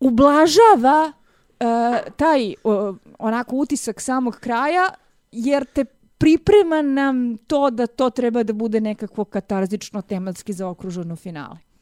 ublažava 0.00 1.12
a, 1.60 1.98
taj 2.16 2.54
o, 2.64 2.94
onako 3.18 3.56
utisak 3.56 4.00
samog 4.00 4.36
kraja 4.40 4.88
jer 5.32 5.64
te 5.64 5.84
priprema 6.18 6.82
nam 6.82 7.36
to 7.36 7.70
da 7.70 7.86
to 7.86 8.10
treba 8.10 8.42
da 8.42 8.52
bude 8.52 8.80
nekakvo 8.80 9.24
katarzično 9.24 10.02
tematski 10.02 10.52
zaokruženo 10.52 11.16
finale. 11.16 11.73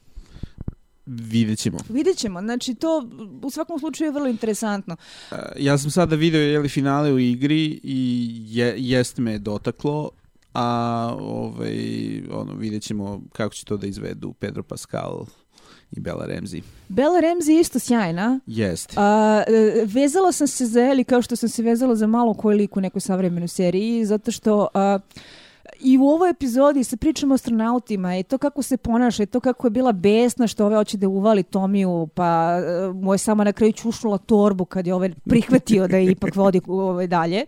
Vidjet 1.07 1.59
ćemo. 1.59 1.79
Vidjet 1.89 2.17
ćemo, 2.17 2.41
znači 2.41 2.75
to 2.75 3.09
u 3.43 3.51
svakom 3.51 3.79
slučaju 3.79 4.09
je 4.09 4.13
vrlo 4.13 4.29
interesantno. 4.29 4.97
Uh, 5.31 5.39
ja 5.59 5.79
sam 5.79 5.91
sada 5.91 6.17
video 6.17 6.41
jeli 6.41 6.69
finale 6.69 7.13
u 7.13 7.19
igri 7.19 7.81
i 7.83 8.41
je, 8.49 8.75
jeste 8.79 9.23
me 9.23 9.39
dotaklo, 9.39 10.11
a 10.55 11.17
ovaj, 11.21 12.23
ono, 12.31 12.55
vidjet 12.55 12.83
ćemo 12.83 13.23
kako 13.33 13.55
će 13.55 13.65
to 13.65 13.77
da 13.77 13.87
izvedu 13.87 14.33
Pedro 14.33 14.63
Pascal 14.63 15.27
i 15.93 16.01
Bella 16.01 16.27
Ramsey. 16.27 16.63
Bella 16.89 17.21
Ramsey 17.21 17.51
je 17.51 17.61
isto 17.61 17.79
sjajna. 17.79 18.41
Jeste. 18.47 18.95
A, 18.97 19.43
e, 19.47 19.85
vezala 19.87 20.33
sam 20.33 20.47
se 20.47 20.67
za 20.67 20.81
Eli 20.81 21.05
kao 21.05 21.23
što 21.23 21.37
sam 21.37 21.49
se 21.49 21.63
vezala 21.63 21.95
za 21.95 22.07
malo 22.07 22.35
koji 22.35 22.57
lik 22.57 22.77
u 22.77 22.81
nekoj 22.81 23.01
savremenoj 23.01 23.49
seriji, 23.49 24.05
zato 24.05 24.31
što 24.31 24.69
a, 24.75 24.99
i 25.81 25.99
u 25.99 26.05
ovoj 26.07 26.31
epizodi 26.31 26.85
se 26.85 26.97
pričamo 26.97 27.35
o 27.35 27.37
astronautima 27.37 28.17
i 28.17 28.23
to 28.23 28.39
kako 28.39 28.63
se 28.63 28.77
ponaša 28.77 29.23
i 29.23 29.27
to 29.27 29.41
kako 29.41 29.67
je 29.67 29.71
bila 29.71 29.93
besna 29.93 30.47
što 30.47 30.67
ove 30.67 30.77
hoće 30.77 30.97
da 30.97 31.09
uvali 31.09 31.43
Tomiju, 31.43 32.09
pa 32.15 32.59
e, 32.59 32.93
mu 32.93 33.15
je 33.15 33.19
samo 33.19 33.45
na 33.45 33.53
kraju 33.53 33.73
čušnula 33.73 34.19
torbu 34.19 34.65
kad 34.65 34.87
je 34.87 34.95
ovaj 34.95 35.11
prihvatio 35.25 35.89
da 35.89 35.97
je 35.97 36.11
ipak 36.11 36.37
vodi 36.37 36.61
ovaj 36.67 37.07
dalje. 37.07 37.45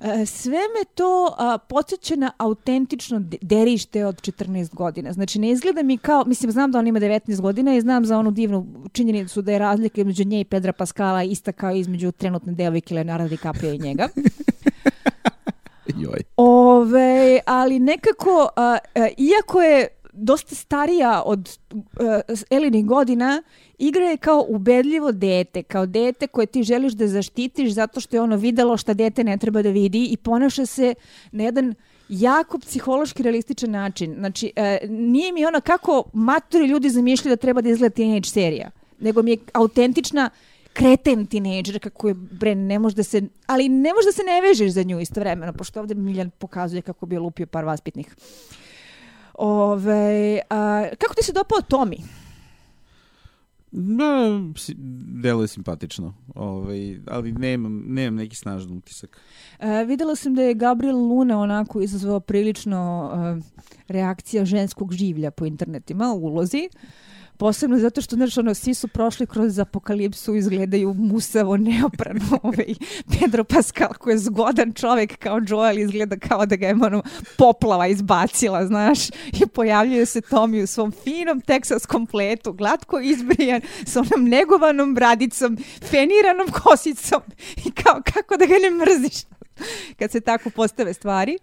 E, 0.00 0.26
Sve 0.26 0.50
me 0.58 0.84
to 0.94 1.34
a, 1.38 1.58
podsjeća 1.58 2.16
na 2.16 2.32
autentično 2.38 3.20
de- 3.20 3.38
derište 3.40 4.04
od 4.04 4.20
14 4.20 4.74
godina. 4.74 5.12
Znači, 5.12 5.38
ne 5.38 5.50
izgleda 5.50 5.82
mi 5.82 5.98
kao, 5.98 6.24
mislim, 6.26 6.50
znam 6.52 6.72
da 6.72 6.78
on 6.78 6.86
ima 6.86 7.00
19 7.00 7.40
godina 7.40 7.74
i 7.76 7.80
znam 7.80 8.04
za 8.04 8.18
onu 8.18 8.30
divnu 8.30 8.66
činjenicu 8.92 9.42
da 9.42 9.52
je 9.52 9.58
razlika 9.58 10.00
između 10.00 10.24
nje 10.24 10.40
i 10.40 10.44
Pedra 10.44 10.72
Paskala 10.72 11.22
ista 11.22 11.52
kao 11.52 11.72
između 11.72 12.12
trenutne 12.12 12.52
devojke 12.52 12.94
Leonardo 12.94 13.28
DiCaprio 13.28 13.72
i 13.72 13.78
njega. 13.78 14.08
Joj. 15.94 16.20
Ove, 16.36 17.40
ali 17.46 17.78
nekako, 17.78 18.48
a, 18.56 18.78
a, 18.94 19.08
iako 19.16 19.62
je 19.62 19.88
dosta 20.12 20.54
starija 20.54 21.22
od 21.26 21.58
a, 22.00 22.20
Elinih 22.50 22.86
godina, 22.86 23.42
igra 23.78 24.04
je 24.04 24.16
kao 24.16 24.44
ubedljivo 24.48 25.12
dete, 25.12 25.62
kao 25.62 25.86
dete 25.86 26.26
koje 26.26 26.46
ti 26.46 26.62
želiš 26.62 26.92
da 26.92 27.08
zaštitiš 27.08 27.72
zato 27.72 28.00
što 28.00 28.16
je 28.16 28.20
ono 28.20 28.36
videlo 28.36 28.76
šta 28.76 28.94
dete 28.94 29.24
ne 29.24 29.38
treba 29.38 29.62
da 29.62 29.70
vidi 29.70 30.04
i 30.04 30.16
ponaša 30.16 30.66
se 30.66 30.94
na 31.32 31.44
jedan 31.44 31.74
jako 32.08 32.58
psihološki 32.58 33.22
realističan 33.22 33.70
način. 33.70 34.14
Znači, 34.18 34.52
e, 34.56 34.78
nije 34.88 35.32
mi 35.32 35.46
ono 35.46 35.60
kako 35.60 36.04
matori 36.12 36.66
ljudi 36.66 36.90
zamišljaju 36.90 37.36
da 37.36 37.40
treba 37.40 37.60
da 37.60 37.68
izgleda 37.68 37.94
teenage 37.94 38.28
serija, 38.28 38.70
nego 38.98 39.22
mi 39.22 39.30
je 39.30 39.38
autentična 39.52 40.30
kreten 40.76 41.26
tinejdžer 41.26 41.78
kako 41.78 42.08
je 42.08 42.14
bre 42.14 42.54
ne 42.54 42.78
može 42.78 42.96
da 42.96 43.02
se 43.02 43.22
ali 43.46 43.68
ne 43.68 43.90
može 43.90 44.06
da 44.06 44.12
se 44.12 44.22
ne 44.24 44.40
vežeš 44.40 44.70
za 44.70 44.82
nju 44.82 45.00
istovremeno 45.00 45.52
pošto 45.52 45.80
ovde 45.80 45.94
Miljan 45.94 46.30
pokazuje 46.30 46.82
kako 46.82 47.06
bi 47.06 47.14
je 47.14 47.20
lupio 47.20 47.46
par 47.46 47.64
vaspitnih. 47.64 48.16
Ove, 49.34 50.40
a, 50.50 50.84
kako 50.98 51.14
ti 51.14 51.22
se 51.22 51.32
dopao 51.32 51.62
Tomi? 51.62 51.96
Da, 53.72 54.04
si- 54.56 54.74
deluje 55.22 55.48
simpatično, 55.48 56.14
ovaj, 56.34 57.00
ali 57.06 57.32
nemam, 57.32 57.82
nemam 57.86 58.14
neki 58.14 58.36
snažan 58.36 58.72
utisak. 58.72 59.20
E, 59.58 59.84
videla 59.84 60.16
sam 60.16 60.34
da 60.34 60.42
je 60.42 60.54
Gabriel 60.54 60.96
Luna 60.98 61.40
onako 61.40 61.80
izazvao 61.80 62.20
prilično 62.20 63.10
e, 63.38 63.42
reakcija 63.88 64.44
ženskog 64.44 64.92
življa 64.92 65.30
po 65.30 65.46
internetima 65.46 66.12
u 66.12 66.18
ulozi. 66.18 66.68
Posebno 67.38 67.78
zato 67.78 68.00
što, 68.00 68.16
znaš, 68.16 68.38
ono, 68.38 68.54
svi 68.54 68.74
su 68.74 68.88
prošli 68.88 69.26
kroz 69.26 69.58
apokalipsu, 69.58 70.34
izgledaju 70.34 70.94
musavo, 70.94 71.56
neoprano. 71.56 72.20
Ovaj, 72.42 72.74
Pedro 73.20 73.44
Pascal, 73.44 73.94
koji 73.98 74.14
je 74.14 74.18
zgodan 74.18 74.72
čovek 74.72 75.16
kao 75.18 75.40
Joel, 75.48 75.78
izgleda 75.78 76.16
kao 76.16 76.46
da 76.46 76.56
ga 76.56 76.66
je 76.66 76.74
ono, 76.74 77.02
poplava 77.38 77.86
izbacila, 77.86 78.66
znaš. 78.66 79.08
I 79.10 79.46
pojavljuje 79.54 80.06
se 80.06 80.20
Tommy 80.20 80.62
u 80.62 80.66
svom 80.66 80.92
finom 80.92 81.40
teksaskom 81.40 82.06
pletu, 82.06 82.52
glatko 82.52 83.00
izbrijan, 83.00 83.60
sa 83.86 84.00
onom 84.00 84.28
negovanom 84.28 84.94
bradicom, 84.94 85.58
feniranom 85.90 86.46
kosicom. 86.62 87.22
I 87.64 87.70
kao, 87.70 88.00
kako 88.14 88.36
da 88.36 88.46
ga 88.46 88.54
ne 88.62 88.70
mrziš? 88.70 89.36
kad 89.98 90.10
se 90.10 90.20
tako 90.20 90.50
postave 90.50 90.94
stvari. 90.94 91.38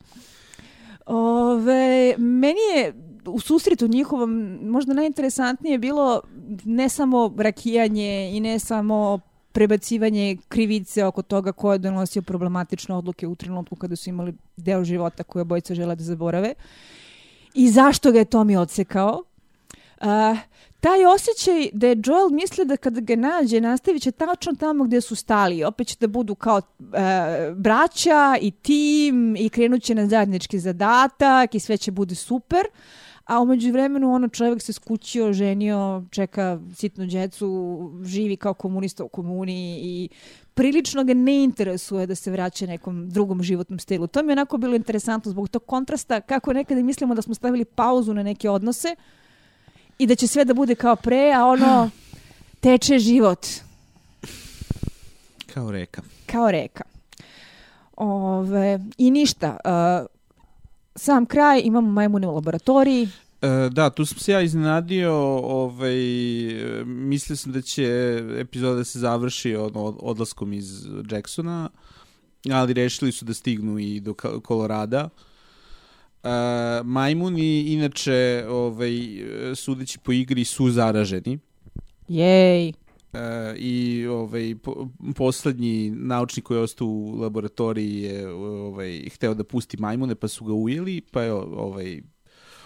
Ove, 1.06 2.16
meni 2.18 2.60
je 2.76 2.94
u 3.26 3.40
susretu 3.40 3.88
njihovom 3.88 4.60
možda 4.62 4.94
najinteresantnije 4.94 5.78
bilo 5.78 6.22
ne 6.64 6.90
samo 6.90 7.34
rakijanje 7.38 8.32
i 8.34 8.40
ne 8.40 8.60
samo 8.60 9.20
prebacivanje 9.52 10.38
krivice 10.48 11.06
oko 11.06 11.22
toga 11.22 11.52
ko 11.52 11.72
je 11.74 11.78
donosio 11.78 12.22
problematične 12.22 12.96
odluke 12.96 13.28
u 13.28 13.36
trenutku 13.36 13.76
kada 13.76 13.96
su 13.96 14.10
imali 14.10 14.34
deo 14.58 14.84
života 14.84 15.24
koje 15.24 15.42
obojica 15.42 15.76
žele 15.76 15.96
da 15.96 16.04
zaborave 16.04 16.54
i 17.54 17.70
zašto 17.70 18.12
ga 18.12 18.20
je 18.20 18.26
Tommy 18.26 18.58
odsekao. 18.58 19.24
Uh, 20.02 20.38
taj 20.84 21.06
osjećaj 21.06 21.70
da 21.74 21.88
je 21.88 21.98
Joel 22.06 22.30
misli 22.30 22.66
da 22.66 22.78
kada 22.78 23.02
ga 23.02 23.16
nađe 23.16 23.62
nastavit 23.62 24.04
će 24.04 24.12
tačno 24.12 24.54
tamo 24.60 24.84
gde 24.84 25.02
su 25.02 25.16
stali. 25.16 25.64
Opet 25.64 25.88
će 25.88 25.96
da 26.00 26.08
budu 26.08 26.36
kao 26.36 26.58
e, 26.60 26.62
braća 27.56 28.38
i 28.42 28.52
tim 28.52 29.36
i 29.36 29.50
krenut 29.50 29.82
će 29.84 29.96
na 29.96 30.08
zajednički 30.08 30.60
zadatak 30.60 31.56
i 31.56 31.60
sve 31.60 31.78
će 31.78 31.92
bude 31.92 32.16
super. 32.16 32.66
A 33.26 33.40
umeđu 33.40 33.72
vremenu 33.72 34.14
ono 34.14 34.28
čovjek 34.28 34.62
se 34.62 34.74
skućio, 34.74 35.34
ženio, 35.34 36.04
čeka 36.10 36.60
sitnu 36.76 37.06
djecu, 37.06 37.92
živi 38.04 38.38
kao 38.38 38.54
komunista 38.54 39.04
u 39.04 39.08
komuni 39.08 39.80
i 39.84 40.10
prilično 40.54 41.04
ga 41.04 41.14
ne 41.14 41.44
interesuje 41.44 42.08
da 42.08 42.16
se 42.16 42.32
vraća 42.32 42.66
nekom 42.66 43.10
drugom 43.10 43.44
životnom 43.44 43.80
stilu. 43.80 44.08
To 44.08 44.24
mi 44.24 44.30
je 44.30 44.34
onako 44.34 44.58
bilo 44.58 44.76
interesantno 44.76 45.32
zbog 45.32 45.50
tog 45.50 45.66
kontrasta 45.66 46.22
kako 46.22 46.54
nekada 46.54 46.82
mislimo 46.82 47.16
da 47.16 47.22
smo 47.22 47.34
stavili 47.34 47.66
pauzu 47.66 48.14
na 48.14 48.24
neke 48.24 48.50
odnose, 48.50 48.96
i 49.98 50.08
da 50.08 50.16
će 50.16 50.28
sve 50.28 50.46
da 50.46 50.54
bude 50.54 50.76
kao 50.76 50.96
pre, 50.96 51.32
a 51.36 51.46
ono 51.46 51.90
teče 52.64 53.00
život. 53.00 53.48
Kao 55.54 55.72
reka. 55.72 56.02
Kao 56.26 56.52
reka. 56.52 56.84
Ove, 57.98 58.80
I 58.98 59.12
ništa. 59.12 59.58
Uh, 59.66 60.13
sam 60.96 61.26
kraj, 61.26 61.62
imamo 61.64 61.92
majmune 61.92 62.28
u 62.28 62.36
laboratoriji. 62.36 63.08
E, 63.42 63.70
da, 63.72 63.90
tu 63.90 64.06
sam 64.06 64.18
se 64.18 64.32
ja 64.32 64.42
iznenadio, 64.42 65.14
ovaj, 65.38 65.96
mislio 66.86 67.36
sam 67.36 67.52
da 67.52 67.62
će 67.62 67.86
epizoda 68.38 68.76
da 68.76 68.84
se 68.84 69.00
završi 69.00 69.56
ono, 69.56 69.84
odlaskom 70.00 70.54
iz 70.54 70.88
Jacksona, 71.12 71.70
ali 72.52 72.74
rešili 72.74 73.12
su 73.12 73.26
da 73.26 73.34
stignu 73.34 73.80
i 73.80 74.00
do 74.00 74.14
Kolorada. 74.44 75.10
Uh, 76.24 76.30
majmuni, 76.84 77.62
inače, 77.62 78.46
ovaj, 78.50 78.92
sudeći 79.56 80.00
po 80.00 80.12
igri, 80.12 80.46
su 80.46 80.70
zaraženi. 80.70 81.40
Jej! 82.08 82.74
Uh, 83.14 83.20
I 83.58 84.08
ovaj, 84.08 84.56
po, 84.64 84.88
poslednji 85.16 85.90
naučnik 85.90 86.46
koji 86.46 86.58
je 86.58 86.62
ostao 86.62 86.88
u 86.88 87.16
laboratoriji 87.16 88.02
je 88.02 88.30
ovaj, 88.30 89.10
hteo 89.16 89.34
da 89.34 89.44
pusti 89.44 89.78
majmune, 89.78 90.16
pa 90.16 90.28
su 90.28 90.46
ga 90.46 90.54
ujeli, 90.54 91.02
pa 91.12 91.22
je 91.22 91.34
ovaj, 91.34 92.02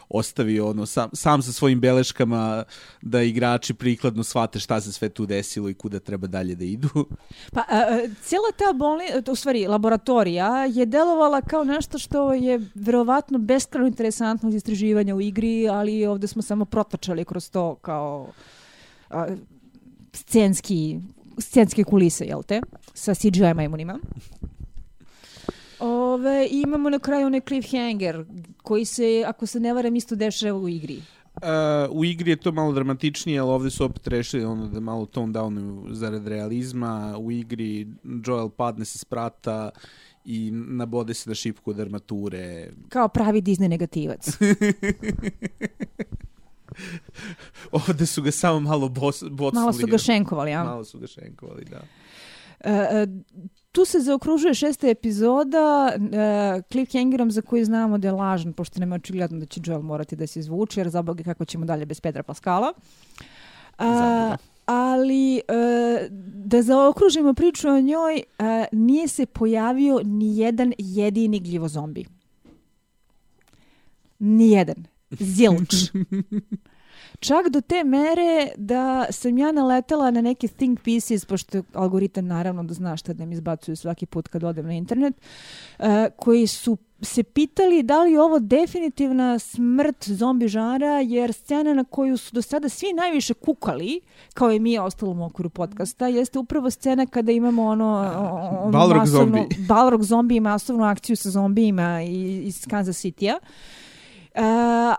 ostavio 0.10 0.70
ono, 0.70 0.86
sam, 0.86 1.10
sam 1.14 1.42
sa 1.42 1.52
svojim 1.52 1.80
beleškama 1.80 2.64
da 3.02 3.22
igrači 3.22 3.74
prikladno 3.74 4.24
shvate 4.24 4.60
šta 4.60 4.82
se 4.82 4.92
sve 4.92 5.10
tu 5.10 5.26
desilo 5.26 5.70
i 5.70 5.74
kuda 5.74 6.00
treba 6.00 6.28
dalje 6.28 6.56
da 6.56 6.66
idu. 6.66 6.90
Pa, 7.54 7.62
a, 7.70 8.00
cijela 8.22 8.52
ta 8.58 8.74
bolni, 8.74 9.04
u 9.32 9.36
stvari, 9.36 9.68
laboratorija 9.68 10.66
je 10.66 10.86
delovala 10.86 11.42
kao 11.42 11.64
nešto 11.64 11.98
što 11.98 12.34
je 12.34 12.62
verovatno 12.76 13.40
beskreno 13.40 13.88
interesantno 13.88 14.50
istraživanja 14.50 15.16
u 15.16 15.22
igri, 15.22 15.68
ali 15.70 16.06
ovde 16.06 16.28
smo 16.28 16.42
samo 16.42 16.66
protačali 16.66 17.26
kroz 17.26 17.52
to 17.52 17.76
kao 17.76 18.28
a, 19.10 19.28
scenski, 20.18 21.00
scenske 21.40 21.84
kulise, 21.84 22.26
jel 22.26 22.44
te? 22.44 22.62
Sa 22.94 23.16
CGI 23.16 23.54
majmunima. 23.56 24.00
Ove, 25.80 26.48
I 26.52 26.62
imamo 26.62 26.90
na 26.90 27.00
kraju 27.00 27.26
onaj 27.26 27.42
cliffhanger 27.42 28.26
koji 28.64 28.86
se, 28.86 29.24
ako 29.28 29.46
se 29.46 29.60
ne 29.60 29.74
varam, 29.74 29.96
isto 29.96 30.16
dešava 30.16 30.60
u 30.60 30.70
igri. 30.70 31.02
Uh, 31.36 31.98
u 31.98 32.06
igri 32.06 32.32
je 32.32 32.36
to 32.36 32.52
malo 32.52 32.72
dramatičnije, 32.72 33.40
ali 33.40 33.52
ovde 33.52 33.70
su 33.70 33.86
opet 33.86 34.08
rešili 34.08 34.46
ono 34.46 34.68
da 34.68 34.80
malo 34.80 35.06
tone 35.06 35.34
down 35.34 35.86
zarad 35.94 36.28
realizma. 36.28 37.18
U 37.18 37.32
igri 37.32 37.88
Joel 38.26 38.50
padne 38.50 38.86
se 38.86 38.98
sprata 38.98 39.70
i 40.26 40.52
nabode 40.52 41.14
se 41.14 41.30
na 41.30 41.36
šipku 41.36 41.70
od 41.72 41.80
armature. 41.80 42.70
Kao 42.90 43.08
pravi 43.08 43.42
Disney 43.42 43.68
negativac. 43.68 44.28
Ovde 47.72 48.06
su 48.06 48.22
ga 48.22 48.32
samo 48.32 48.60
malo 48.60 48.90
bos, 48.90 49.24
bocnuli. 49.32 49.64
Malo 49.64 49.74
su 49.74 49.88
ga 49.88 49.98
šenkovali, 49.98 50.52
ja? 50.52 50.64
Malo 50.64 50.86
su 50.86 51.00
ga 51.00 51.08
šenkovali, 51.08 51.66
da. 51.66 51.82
Uh, 52.66 52.72
tu 53.72 53.86
se 53.86 54.00
zaokružuje 54.00 54.54
šesta 54.54 54.88
epizoda 54.88 55.92
uh, 55.96 56.64
cliffhangerom 56.72 57.32
za 57.32 57.42
koji 57.42 57.66
znamo 57.66 57.98
da 57.98 58.08
je 58.08 58.12
lažan, 58.12 58.54
pošto 58.54 58.80
nema 58.80 58.96
očigledno 58.96 59.40
da 59.40 59.46
će 59.46 59.62
Joel 59.66 59.82
morati 59.82 60.16
da 60.16 60.28
se 60.28 60.40
izvuče, 60.40 60.80
jer 60.80 60.90
zaboga 60.90 61.24
kako 61.24 61.46
ćemo 61.46 61.66
dalje 61.66 61.86
bez 61.86 62.02
Pedra 62.02 62.24
Paskala. 62.24 62.74
Uh, 63.80 63.86
ali 64.66 65.42
uh, 65.50 66.08
da 66.34 66.62
zaokružimo 66.62 67.34
priču 67.34 67.70
o 67.70 67.82
njoj, 67.82 68.24
uh, 68.40 68.46
nije 68.72 69.08
se 69.08 69.26
pojavio 69.26 70.02
ni 70.04 70.38
jedan 70.38 70.74
jedini 70.78 71.40
gljivo 71.40 71.68
zombi. 71.68 72.06
Nijedan. 74.20 74.97
Zilč. 75.12 75.74
Čak 77.20 77.50
do 77.50 77.62
te 77.62 77.84
mere 77.84 78.50
da 78.58 79.06
sam 79.10 79.38
ja 79.38 79.52
naletala 79.52 80.12
na 80.12 80.22
neke 80.22 80.48
think 80.48 80.82
pieces, 80.82 81.26
pošto 81.26 81.64
algoritam 81.74 82.28
naravno 82.28 82.64
da 82.64 82.74
zna 82.74 82.98
šta 82.98 83.14
da 83.14 83.26
mi 83.26 83.34
izbacuju 83.34 83.76
svaki 83.76 84.06
put 84.06 84.28
kad 84.28 84.44
odem 84.44 84.66
na 84.66 84.74
internet, 84.74 85.16
uh, 85.80 85.86
koji 86.18 86.48
su 86.48 86.78
se 87.02 87.24
pitali 87.24 87.84
da 87.84 88.04
li 88.04 88.12
je 88.12 88.22
ovo 88.22 88.40
definitivna 88.40 89.40
smrt 89.40 90.10
zombi 90.10 90.48
žara, 90.48 91.00
jer 91.00 91.34
scena 91.34 91.74
na 91.74 91.84
koju 91.84 92.18
su 92.18 92.36
do 92.36 92.42
sada 92.42 92.70
svi 92.70 92.94
najviše 92.94 93.34
kukali, 93.34 94.02
kao 94.34 94.52
i 94.52 94.60
mi 94.60 94.80
ostalom 94.80 95.22
okviru 95.22 95.50
podcasta, 95.50 96.08
jeste 96.08 96.40
upravo 96.40 96.70
scena 96.70 97.06
kada 97.06 97.32
imamo 97.32 97.66
ono... 97.66 98.12
ono 98.62 98.72
Balrog 98.72 99.08
zombi. 99.08 99.40
Balrog 99.68 100.04
zombi 100.04 100.36
i 100.36 100.40
masovnu 100.40 100.84
akciju 100.84 101.16
sa 101.16 101.30
zombijima 101.30 102.02
iz 102.02 102.66
Kansas 102.70 102.98
City-a. 102.98 103.38
Uh, 103.42 103.48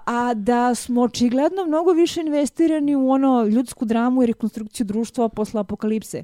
a 0.07 0.34
da 0.36 0.74
smo 0.74 1.03
očigledno 1.03 1.66
mnogo 1.66 1.93
više 1.93 2.20
investirani 2.20 2.97
u 2.97 3.11
ono 3.11 3.45
ljudsku 3.45 3.84
dramu 3.84 4.22
i 4.22 4.26
rekonstrukciju 4.26 4.86
društva 4.86 5.28
posle 5.28 5.61
apokalipse. 5.61 6.22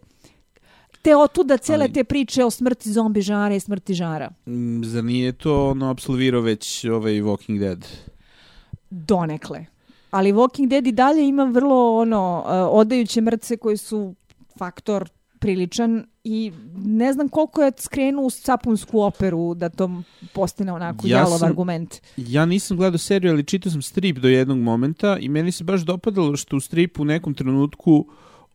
Te 1.02 1.16
otuda 1.16 1.56
cele 1.56 1.88
te 1.88 2.04
priče 2.04 2.44
o 2.44 2.50
smrti 2.50 2.92
zombi 2.92 3.20
žara 3.20 3.54
i 3.54 3.60
smrti 3.60 3.94
žara. 3.94 4.30
Mm, 4.46 4.82
zar 4.84 5.04
nije 5.04 5.32
to 5.32 5.70
ono 5.70 5.90
absolvirao 5.90 6.40
već 6.40 6.84
ovaj 6.84 7.12
Walking 7.12 7.58
Dead? 7.58 7.86
Donekle. 8.90 9.66
Ali 10.10 10.32
Walking 10.32 10.68
Dead 10.68 10.86
i 10.86 10.92
dalje 10.92 11.28
ima 11.28 11.44
vrlo 11.44 11.96
ono 11.96 12.44
odajuće 12.70 13.20
mrtve 13.20 13.56
koji 13.56 13.76
su 13.76 14.14
faktor 14.58 15.08
priličan 15.44 16.06
i 16.24 16.52
ne 16.76 17.12
znam 17.12 17.28
koliko 17.28 17.62
je 17.62 17.72
skrenuo 17.78 18.26
u 18.26 18.30
sapunsku 18.30 19.00
operu 19.00 19.54
da 19.54 19.68
to 19.68 20.02
postane 20.32 20.72
onako 20.72 21.06
ja 21.06 21.18
jalov 21.18 21.38
sam, 21.38 21.48
argument. 21.48 22.00
Ja 22.16 22.46
nisam 22.46 22.76
gledao 22.76 22.98
seriju, 22.98 23.32
ali 23.32 23.44
čitao 23.44 23.72
sam 23.72 23.82
strip 23.82 24.18
do 24.18 24.28
jednog 24.28 24.58
momenta 24.58 25.18
i 25.20 25.28
meni 25.28 25.52
se 25.52 25.64
baš 25.64 25.80
dopadalo 25.80 26.36
što 26.36 26.56
u 26.56 26.60
stripu 26.60 27.02
u 27.02 27.04
nekom 27.04 27.34
trenutku 27.34 28.06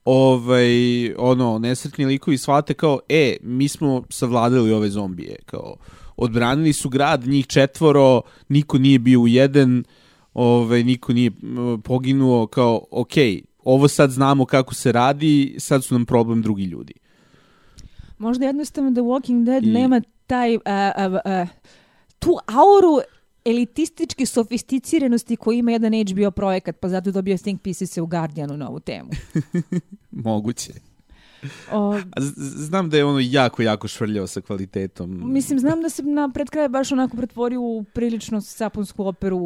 ovaj, 0.06 1.14
ono, 1.18 1.60
nesretni 1.60 2.06
likovi 2.06 2.38
shvate 2.38 2.74
kao, 2.74 3.00
e, 3.10 3.38
mi 3.42 3.68
smo 3.68 4.04
savladali 4.10 4.72
ove 4.72 4.90
zombije, 4.90 5.36
kao, 5.46 5.76
odbranili 6.18 6.74
su 6.74 6.90
grad, 6.90 7.28
njih 7.28 7.48
četvoro, 7.48 8.22
niko 8.48 8.78
nije 8.78 9.00
bio 9.00 9.20
u 9.20 9.28
jedan, 9.28 9.84
ovaj, 10.34 10.84
niko 10.84 11.14
nije 11.14 11.32
poginuo, 11.84 12.48
kao, 12.48 12.86
okej, 12.92 13.36
okay, 13.36 13.49
ovo 13.74 13.88
sad 13.88 14.12
znamo 14.12 14.46
kako 14.46 14.74
se 14.74 14.92
radi, 14.92 15.56
sad 15.60 15.84
su 15.84 15.94
nam 15.96 16.06
problem 16.06 16.42
drugi 16.42 16.64
ljudi. 16.64 16.94
Možda 18.18 18.46
jednostavno 18.46 18.92
da 18.92 19.02
Walking 19.02 19.46
Dead 19.46 19.64
I... 19.64 19.72
nema 19.72 20.02
taj, 20.28 20.56
uh, 20.56 20.62
uh, 20.62 21.14
uh, 21.14 21.50
tu 22.20 22.38
auru 22.48 23.02
elitističke 23.46 24.26
sofisticiranosti 24.26 25.36
koji 25.36 25.58
ima 25.58 25.72
jedan 25.72 25.94
HBO 25.94 26.32
projekat, 26.32 26.80
pa 26.80 26.90
zato 26.90 27.12
dobio 27.12 27.38
Think 27.38 27.62
Pieces 27.62 27.98
u 27.98 28.06
Guardianu 28.06 28.58
na 28.58 28.70
ovu 28.70 28.80
temu. 28.80 29.10
Moguće. 30.12 30.89
O, 31.72 32.00
znam 32.38 32.90
da 32.90 32.98
je 32.98 33.06
ono 33.06 33.20
jako, 33.20 33.62
jako 33.62 33.88
švrljao 33.88 34.28
sa 34.28 34.42
kvalitetom. 34.42 35.34
Mislim, 35.34 35.60
znam 35.60 35.82
da 35.82 35.90
se 35.90 36.04
na 36.04 36.30
pred 36.34 36.50
kraj 36.50 36.70
baš 36.70 36.92
onako 36.92 37.18
pretvorio 37.18 37.62
u 37.62 37.84
prilično 37.94 38.42
saponsku 38.42 39.06
operu 39.06 39.40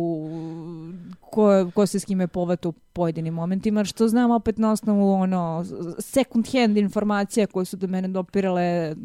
ko, 1.19 1.71
ko 1.75 1.85
se 1.85 1.99
s 1.99 2.05
kime 2.05 2.27
povata 2.27 2.69
u 2.69 2.71
pojedinim 2.71 3.33
momentima, 3.33 3.83
što 3.83 4.07
znam 4.07 4.31
opet 4.31 4.57
na 4.57 4.71
osnovu 4.71 5.13
ono, 5.13 5.65
second 5.99 6.47
hand 6.51 6.77
informacija 6.77 7.47
koje 7.47 7.65
su 7.65 7.77
do 7.77 7.87
mene 7.87 8.07
dopirale 8.07 8.95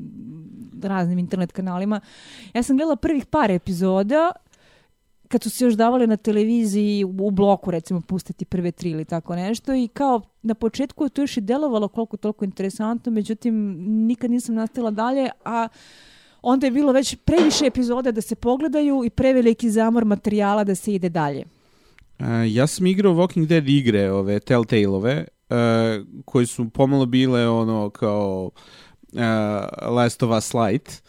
raznim 0.83 1.19
internet 1.19 1.53
kanalima. 1.53 2.01
Ja 2.55 2.63
sam 2.63 2.77
gledala 2.77 2.97
prvih 2.97 3.27
par 3.27 3.51
epizoda 3.51 4.33
kad 5.29 5.43
su 5.43 5.51
se 5.51 5.65
još 5.65 5.75
davali 5.75 6.07
na 6.07 6.17
televiziji 6.17 7.05
u 7.05 7.31
bloku 7.31 7.71
recimo 7.71 8.01
pustiti 8.01 8.45
prve 8.45 8.73
tri 8.73 8.91
ili 8.91 9.05
tako 9.05 9.37
nešto 9.37 9.75
i 9.75 9.89
kao 9.89 10.21
na 10.43 10.55
početku 10.55 11.05
je 11.05 11.11
to 11.11 11.23
još 11.23 11.37
i 11.37 11.41
delovalo 11.41 11.89
koliko 11.89 12.17
toliko 12.17 12.45
interesantno, 12.45 13.13
međutim 13.13 13.55
nikad 14.07 14.31
nisam 14.31 14.55
nastavila 14.55 14.91
dalje, 14.91 15.31
a 15.45 15.69
onda 16.43 16.67
je 16.67 16.71
bilo 16.71 16.93
već 16.93 17.17
previše 17.25 17.67
epizode 17.67 18.13
da 18.13 18.21
se 18.21 18.35
pogledaju 18.35 19.05
i 19.05 19.11
preveliki 19.11 19.71
zamor 19.71 20.05
materijala 20.05 20.65
da 20.65 20.75
se 20.75 20.95
ide 20.95 21.09
dalje. 21.09 21.45
Uh, 22.19 22.27
ja 22.47 22.67
sam 22.67 22.87
igrao 22.87 23.15
Walking 23.15 23.47
Dead 23.47 23.69
igre, 23.69 24.13
ove 24.13 24.41
Telltale-ove, 24.41 25.25
uh, 25.51 25.57
koji 26.25 26.47
su 26.47 26.71
pomalo 26.71 27.07
bile 27.07 27.49
ono 27.49 27.91
kao 27.91 28.51
uh, 29.13 29.21
Last 29.91 30.23
of 30.23 30.39
Us 30.39 30.55
Light. 30.55 31.03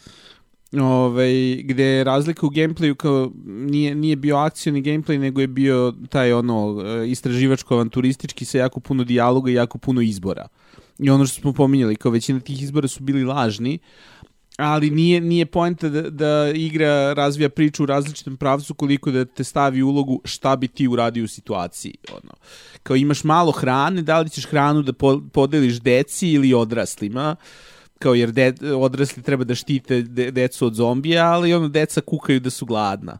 Ove, 0.74 1.55
gde 1.55 1.84
je 1.84 2.03
razlika 2.03 2.45
u 2.45 2.49
gameplayu 2.49 2.95
kao 2.95 3.32
nije, 3.45 3.95
nije 3.95 4.15
bio 4.15 4.38
akcioni 4.38 4.82
gameplay, 4.82 5.17
nego 5.17 5.41
je 5.41 5.47
bio 5.47 5.93
taj 6.09 6.34
ono 6.34 6.84
istraživačko-avanturistički 7.05 8.45
sa 8.45 8.57
jako 8.57 8.80
puno 8.80 9.03
dijaloga 9.03 9.51
i 9.51 9.53
jako 9.53 9.78
puno 9.78 10.01
izbora. 10.01 10.47
I 10.99 11.09
ono 11.09 11.26
što 11.26 11.41
smo 11.41 11.53
pominjali, 11.53 11.95
kao 11.95 12.11
većina 12.11 12.39
tih 12.39 12.63
izbora 12.63 12.88
su 12.88 13.03
bili 13.03 13.24
lažni, 13.24 13.80
ali 14.57 14.89
nije 14.89 15.22
nije 15.22 15.45
poenta 15.45 15.89
da, 15.89 16.09
da 16.09 16.51
igra 16.55 17.13
razvija 17.13 17.49
priču 17.49 17.84
u 17.84 17.86
različitom 17.86 18.38
pravcu 18.38 18.74
koliko 18.74 19.11
da 19.11 19.26
te 19.26 19.43
stavi 19.43 19.82
ulogu 19.82 20.22
šta 20.26 20.55
bi 20.55 20.67
ti 20.67 20.88
uradio 20.88 21.24
u 21.24 21.28
situaciji 21.28 21.95
ono 22.11 22.34
kao 22.84 22.95
imaš 22.95 23.24
malo 23.24 23.51
hrane 23.51 24.01
da 24.01 24.20
li 24.20 24.30
ćeš 24.30 24.45
hranu 24.45 24.82
da 24.82 24.93
podeliš 25.34 25.80
deci 25.80 26.30
ili 26.30 26.53
odraslima 26.53 27.36
kao 27.99 28.15
jer 28.15 28.31
de, 28.31 28.53
odrasli 28.75 29.23
treba 29.23 29.43
da 29.43 29.55
štite 29.55 30.01
de, 30.01 30.31
decu 30.31 30.65
od 30.65 30.73
zombija 30.73 31.31
ali 31.31 31.53
ono 31.53 31.67
deca 31.67 32.01
kukaju 32.01 32.39
da 32.39 32.49
su 32.49 32.65
gladna 32.65 33.17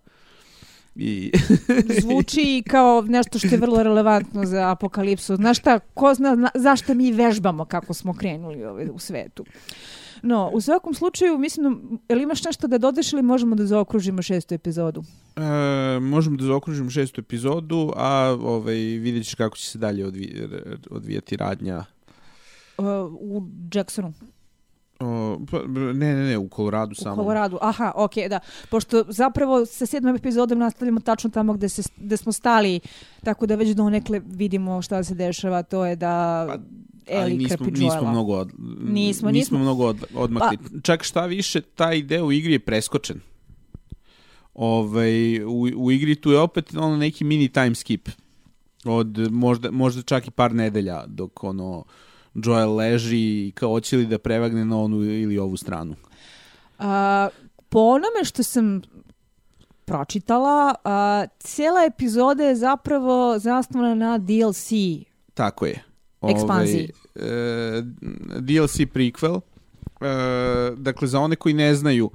I... 0.95 1.32
Zvuči 2.01 2.63
kao 2.67 3.01
nešto 3.01 3.39
što 3.39 3.47
je 3.47 3.57
vrlo 3.57 3.84
relevantno 3.84 4.45
za 4.45 4.71
apokalipsu. 4.71 5.36
Znaš 5.36 5.59
šta, 5.59 5.80
ko 5.80 6.13
zna 6.13 6.49
zašto 6.55 6.93
mi 6.93 7.11
vežbamo 7.11 7.65
kako 7.65 7.93
smo 7.93 8.13
krenuli 8.13 8.89
u 8.91 8.99
svetu. 8.99 9.45
No, 10.21 10.49
u 10.53 10.61
svakom 10.61 10.93
slučaju, 10.93 11.38
mislim, 11.38 11.99
je 12.09 12.15
li 12.15 12.23
imaš 12.23 12.43
nešto 12.43 12.67
da 12.67 12.77
dodeš 12.77 13.13
ili 13.13 13.21
možemo 13.21 13.55
da 13.55 13.65
zaokružimo 13.65 14.21
šestu 14.21 14.53
epizodu? 14.53 15.03
E, 15.36 15.99
možemo 15.99 16.38
da 16.38 16.45
zaokružimo 16.45 16.89
šestu 16.89 17.21
epizodu, 17.21 17.93
a 17.95 18.38
ovaj, 18.41 18.75
vidjet 18.75 19.25
ćeš 19.25 19.36
kako 19.36 19.57
će 19.57 19.69
se 19.69 19.77
dalje 19.77 20.05
odvi, 20.05 20.49
odvijati 20.89 21.38
radnja. 21.38 21.86
Uh, 22.77 22.86
u 23.11 23.47
Jacksonu. 23.73 24.13
O, 25.00 25.39
pa, 25.52 25.62
ne, 25.68 25.93
ne, 25.93 26.24
ne, 26.24 26.38
u 26.38 26.47
Koloradu 26.50 26.95
samo. 26.95 27.14
U 27.14 27.16
Koloradu, 27.16 27.58
aha, 27.62 27.91
ok, 27.95 28.14
da. 28.30 28.39
Pošto 28.70 29.04
zapravo 29.08 29.66
sa 29.66 29.86
sedmom 29.86 30.16
epizodom 30.16 30.60
nastavljamo 30.60 31.00
tačno 31.00 31.30
tamo 31.30 31.54
gde, 31.54 31.70
se, 31.70 31.84
gde 31.97 32.18
smo 32.18 32.32
stali, 32.32 32.80
tako 33.24 33.45
da 33.45 33.56
već 33.56 33.70
donekle 33.70 34.22
vidimo 34.26 34.82
šta 34.82 35.04
se 35.04 35.16
dešava, 35.16 35.64
to 35.64 35.86
je 35.86 35.95
da 35.95 36.45
pa, 36.47 36.58
Eli 37.10 37.38
nismo, 37.38 37.58
krpi 37.58 37.80
nismo 37.80 38.12
mnogo, 38.12 38.34
od, 38.34 38.52
nismo, 38.58 38.91
nismo, 38.91 39.32
nismo 39.32 39.60
mnogo 39.60 39.86
od, 39.86 40.04
odmakli. 40.16 40.58
Pa, 40.58 40.64
Čak 40.82 41.04
šta 41.04 41.26
više, 41.26 41.62
taj 41.62 42.02
deo 42.02 42.26
u 42.26 42.32
igri 42.32 42.54
je 42.54 42.60
preskočen. 42.60 43.20
Ovaj, 44.54 45.43
u, 45.43 45.68
u 45.76 45.91
igri 45.91 46.16
tu 46.16 46.32
je 46.32 46.39
opet 46.39 46.76
ono 46.76 46.97
neki 46.97 47.24
mini 47.24 47.47
time 47.47 47.76
skip 47.76 48.10
od 48.86 49.32
možda, 49.32 49.72
možda 49.72 50.02
čak 50.02 50.28
i 50.28 50.32
par 50.32 50.56
nedelja 50.56 51.04
dok 51.08 51.43
ono 51.43 51.84
Joel 52.46 52.76
leži 52.76 53.18
i 53.18 53.52
kao 53.56 53.70
hoće 53.70 53.98
li 53.98 54.06
da 54.06 54.18
prevagne 54.18 54.66
na 54.66 54.80
onu 54.80 55.04
ili 55.04 55.38
ovu 55.38 55.58
stranu? 55.58 55.96
A, 56.80 57.30
po 57.70 57.80
onome 57.80 58.24
što 58.24 58.44
sam 58.44 58.82
pročitala, 59.86 60.76
a, 60.84 61.26
cijela 61.40 61.86
epizoda 61.86 62.44
je 62.44 62.56
zapravo 62.56 63.40
zasnovana 63.40 63.96
na 63.96 64.18
DLC. 64.18 64.70
Tako 65.34 65.66
je. 65.66 65.84
Ekspanziji. 66.22 66.90
Ovaj, 67.16 67.80
e, 67.80 67.82
DLC 68.40 68.76
prequel. 68.76 69.42
E, 70.02 70.76
dakle, 70.78 71.08
za 71.08 71.20
one 71.20 71.36
koji 71.36 71.54
ne 71.54 71.76
znaju, 71.76 72.12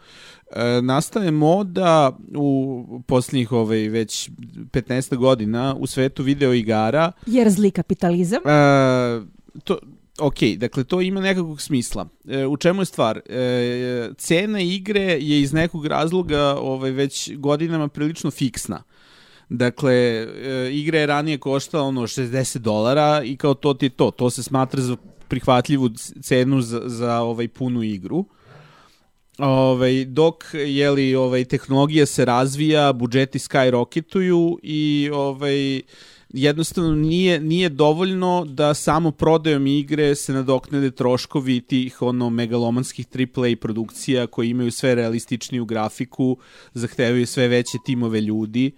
e, 0.52 0.82
nastane 0.82 1.30
moda 1.30 2.18
u 2.36 2.84
posljednjih 3.06 3.52
ovaj, 3.52 3.88
već 3.88 4.30
15 4.30 5.16
godina 5.16 5.76
u 5.78 5.86
svetu 5.86 6.22
video 6.22 6.52
igara. 6.52 7.12
Jer 7.26 7.50
zli 7.50 7.70
kapitalizam. 7.70 8.40
E, 8.46 9.20
to, 9.64 9.78
Ok, 10.18 10.38
dakle 10.56 10.84
to 10.84 11.00
ima 11.00 11.20
nekakvog 11.20 11.62
smisla. 11.62 12.06
E, 12.28 12.46
u 12.46 12.56
čemu 12.56 12.82
je 12.82 12.86
stvar? 12.86 13.20
E, 13.26 14.10
cena 14.18 14.60
igre 14.60 15.02
je 15.02 15.40
iz 15.40 15.52
nekog 15.52 15.86
razloga 15.86 16.56
ovaj, 16.60 16.90
već 16.90 17.32
godinama 17.36 17.88
prilično 17.88 18.30
fiksna. 18.30 18.82
Dakle, 19.48 19.94
e, 19.94 20.70
igra 20.72 20.98
je 20.98 21.06
ranije 21.06 21.38
koštala 21.38 21.84
ono 21.84 22.02
60 22.02 22.58
dolara 22.58 23.22
i 23.24 23.36
kao 23.36 23.54
to 23.54 23.74
ti 23.74 23.86
je 23.86 23.90
to. 23.90 24.10
To 24.10 24.30
se 24.30 24.42
smatra 24.42 24.82
za 24.82 24.96
prihvatljivu 25.28 25.90
cenu 26.22 26.60
za, 26.60 26.82
za 26.84 27.20
ovaj 27.20 27.48
punu 27.48 27.82
igru. 27.82 28.24
Ovaj, 29.38 30.04
dok 30.04 30.44
je 30.52 30.90
li 30.90 31.14
ovaj, 31.14 31.44
tehnologija 31.44 32.06
se 32.06 32.24
razvija, 32.24 32.92
budžeti 32.92 33.38
skyrocketuju 33.38 34.58
i 34.62 35.10
ovaj, 35.12 35.82
jednostavno 36.28 36.94
nije, 36.94 37.40
nije 37.40 37.68
dovoljno 37.68 38.44
da 38.44 38.74
samo 38.74 39.10
prodajom 39.10 39.66
igre 39.66 40.14
se 40.14 40.32
nadoknede 40.32 40.90
troškovi 40.90 41.60
tih 41.60 42.02
ono 42.02 42.30
megalomanskih 42.30 43.06
AAA 43.14 43.56
produkcija 43.60 44.26
koji 44.26 44.50
imaju 44.50 44.72
sve 44.72 44.94
realističniju 44.94 45.64
grafiku, 45.64 46.36
zahtevaju 46.74 47.26
sve 47.26 47.48
veće 47.48 47.78
timove 47.84 48.20
ljudi. 48.20 48.72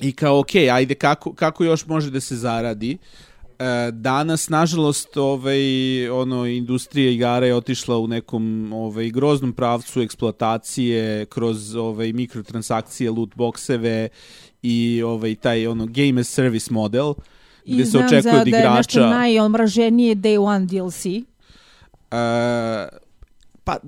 I 0.00 0.12
kao, 0.12 0.38
ok, 0.38 0.54
ajde, 0.72 0.94
kako, 0.94 1.34
kako 1.34 1.64
još 1.64 1.86
može 1.86 2.10
da 2.10 2.20
se 2.20 2.36
zaradi? 2.36 2.98
E, 3.58 3.90
danas, 3.92 4.48
nažalost, 4.48 5.16
ovaj, 5.16 6.08
ono, 6.08 6.46
industrija 6.46 7.10
igara 7.10 7.46
je 7.46 7.54
otišla 7.54 7.98
u 7.98 8.06
nekom 8.06 8.72
ovaj, 8.72 9.10
groznom 9.10 9.52
pravcu 9.52 10.00
eksploatacije 10.00 11.24
kroz 11.24 11.74
ovaj, 11.74 12.12
mikrotransakcije, 12.12 13.10
loot 13.10 13.34
boxeve 13.34 14.08
i 14.66 15.02
ovaj 15.02 15.34
taj 15.34 15.66
ono 15.66 15.86
game 15.86 16.20
as 16.20 16.28
service 16.28 16.72
model 16.72 17.14
gde 17.66 17.82
I 17.82 17.86
se 17.86 17.98
očekuje 17.98 18.40
od 18.40 18.48
igrača. 18.48 18.48
I 18.48 18.50
znam 18.50 18.50
da 18.50 18.68
je 18.68 18.76
nešto 18.76 19.06
najomraženije 19.06 20.16
Day 20.16 20.40
One 20.40 20.66
DLC. 20.66 21.06
Uh, 21.06 21.22
Pa 23.66 23.78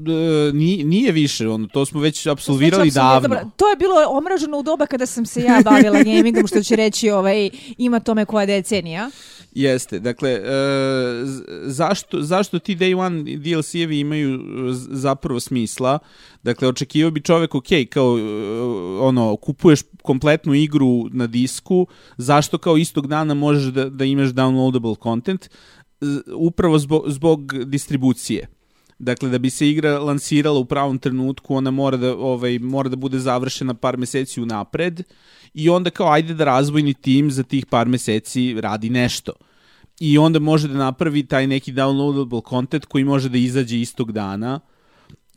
nije, 0.52 0.84
nije 0.84 1.12
više, 1.12 1.48
ono, 1.48 1.66
to 1.66 1.86
smo 1.86 2.00
već 2.00 2.26
absolvirali 2.26 2.90
davno. 2.90 3.20
Dobro, 3.28 3.50
to 3.56 3.68
je 3.68 3.76
bilo 3.76 3.94
omraženo 4.08 4.58
u 4.58 4.62
doba 4.62 4.86
kada 4.86 5.06
sam 5.06 5.26
se 5.26 5.42
ja 5.42 5.60
bavila 5.64 6.02
gamingom, 6.02 6.46
što 6.46 6.62
će 6.62 6.76
reći 6.76 7.10
ovaj, 7.10 7.50
ima 7.76 8.00
tome 8.00 8.24
koja 8.24 8.46
decenija. 8.46 9.10
Jeste, 9.52 9.98
dakle, 9.98 10.30
e, 10.30 10.40
zašto, 11.64 12.22
zašto 12.22 12.58
ti 12.58 12.76
Day 12.76 12.98
One 12.98 13.22
DLC-evi 13.22 14.00
imaju 14.00 14.40
zapravo 14.90 15.40
smisla? 15.40 15.98
Dakle, 16.42 16.68
očekivao 16.68 17.10
bi 17.10 17.20
čovek, 17.20 17.54
ok, 17.54 17.68
kao, 17.90 18.18
e, 18.18 18.22
ono, 19.00 19.36
kupuješ 19.36 19.80
kompletnu 20.02 20.54
igru 20.54 21.08
na 21.12 21.26
disku, 21.26 21.86
zašto 22.16 22.58
kao 22.58 22.76
istog 22.76 23.06
dana 23.06 23.34
možeš 23.34 23.72
da, 23.72 23.88
da 23.88 24.04
imaš 24.04 24.28
downloadable 24.28 25.02
content? 25.02 25.48
Upravo 26.34 26.78
zbog, 26.78 27.04
zbog 27.06 27.64
distribucije 27.64 28.57
Dakle, 28.98 29.28
da 29.28 29.38
bi 29.38 29.50
se 29.50 29.68
igra 29.70 29.98
lansirala 29.98 30.58
u 30.58 30.64
pravom 30.64 30.98
trenutku, 30.98 31.54
ona 31.54 31.70
mora 31.70 31.96
da, 31.96 32.16
ovaj, 32.16 32.58
mora 32.58 32.88
da 32.88 32.96
bude 32.96 33.18
završena 33.18 33.74
par 33.74 33.96
meseci 33.96 34.42
unapred 34.42 35.02
i 35.54 35.68
onda 35.68 35.90
kao 35.90 36.10
ajde 36.12 36.34
da 36.34 36.44
razvojni 36.44 36.94
tim 36.94 37.30
za 37.30 37.42
tih 37.42 37.66
par 37.66 37.88
meseci 37.88 38.60
radi 38.60 38.90
nešto. 38.90 39.32
I 40.00 40.18
onda 40.18 40.38
može 40.38 40.68
da 40.68 40.74
napravi 40.74 41.26
taj 41.26 41.46
neki 41.46 41.72
downloadable 41.72 42.48
content 42.50 42.84
koji 42.84 43.04
može 43.04 43.28
da 43.28 43.38
izađe 43.38 43.80
istog 43.80 44.12
dana. 44.12 44.60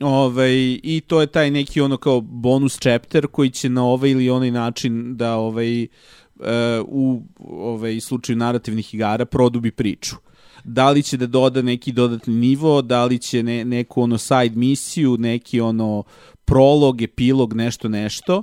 Ovaj, 0.00 0.52
I 0.82 1.02
to 1.06 1.20
je 1.20 1.26
taj 1.26 1.50
neki 1.50 1.80
ono 1.80 1.96
kao 1.96 2.20
bonus 2.20 2.78
chapter 2.78 3.26
koji 3.26 3.50
će 3.50 3.68
na 3.68 3.84
ovaj 3.84 4.10
ili 4.10 4.30
onaj 4.30 4.50
način 4.50 5.16
da 5.16 5.36
ovaj, 5.36 5.82
uh, 5.82 6.46
u 6.86 7.22
ovaj, 7.40 8.00
slučaju 8.00 8.36
narativnih 8.36 8.94
igara 8.94 9.24
produbi 9.24 9.70
priču 9.70 10.16
da 10.64 10.90
li 10.90 11.02
će 11.02 11.16
da 11.16 11.26
doda 11.26 11.62
neki 11.62 11.92
dodatni 11.92 12.34
nivo, 12.34 12.82
da 12.82 13.04
li 13.04 13.18
će 13.18 13.42
ne, 13.42 13.64
neku 13.64 14.02
ono 14.02 14.18
side 14.18 14.56
misiju, 14.56 15.16
neki 15.18 15.60
ono 15.60 16.04
prolog, 16.44 17.02
epilog, 17.02 17.54
nešto 17.54 17.88
nešto. 17.88 18.42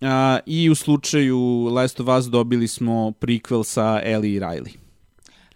A, 0.00 0.38
I 0.46 0.70
u 0.70 0.74
slučaju 0.74 1.68
Last 1.72 2.00
of 2.00 2.08
Us 2.18 2.24
dobili 2.26 2.68
smo 2.68 3.12
prequel 3.20 3.64
sa 3.64 4.00
Ellie 4.04 4.36
i 4.36 4.40
Riley. 4.40 4.76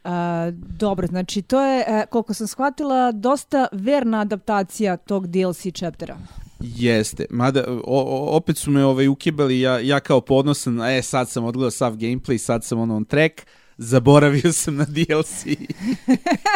A, 0.05 0.51
dobro, 0.79 1.07
znači 1.07 1.43
to 1.43 1.61
je, 1.61 1.85
e, 1.87 2.07
koliko 2.11 2.35
sam 2.35 2.47
shvatila, 2.47 3.13
dosta 3.13 3.67
verna 3.73 4.21
adaptacija 4.21 4.97
tog 4.97 5.27
DLC 5.27 5.67
chaptera. 5.75 6.19
Jeste, 6.61 7.27
mada 7.31 7.65
o, 7.69 7.81
o, 7.85 8.37
opet 8.37 8.57
su 8.57 8.71
me 8.71 8.85
ovaj 8.85 9.09
ukibali, 9.09 9.61
ja, 9.61 9.79
ja 9.79 10.01
kao 10.01 10.21
podnosan, 10.21 10.81
e 10.81 11.03
sad 11.03 11.31
sam 11.31 11.45
odgledao 11.45 11.71
sav 11.71 11.97
gameplay, 11.97 12.39
sad 12.39 12.65
sam 12.65 12.79
ono 12.79 12.97
on 12.97 13.05
track, 13.05 13.33
zaboravio 13.79 14.53
sam 14.53 14.77
na 14.77 14.85
DLC. 14.85 15.45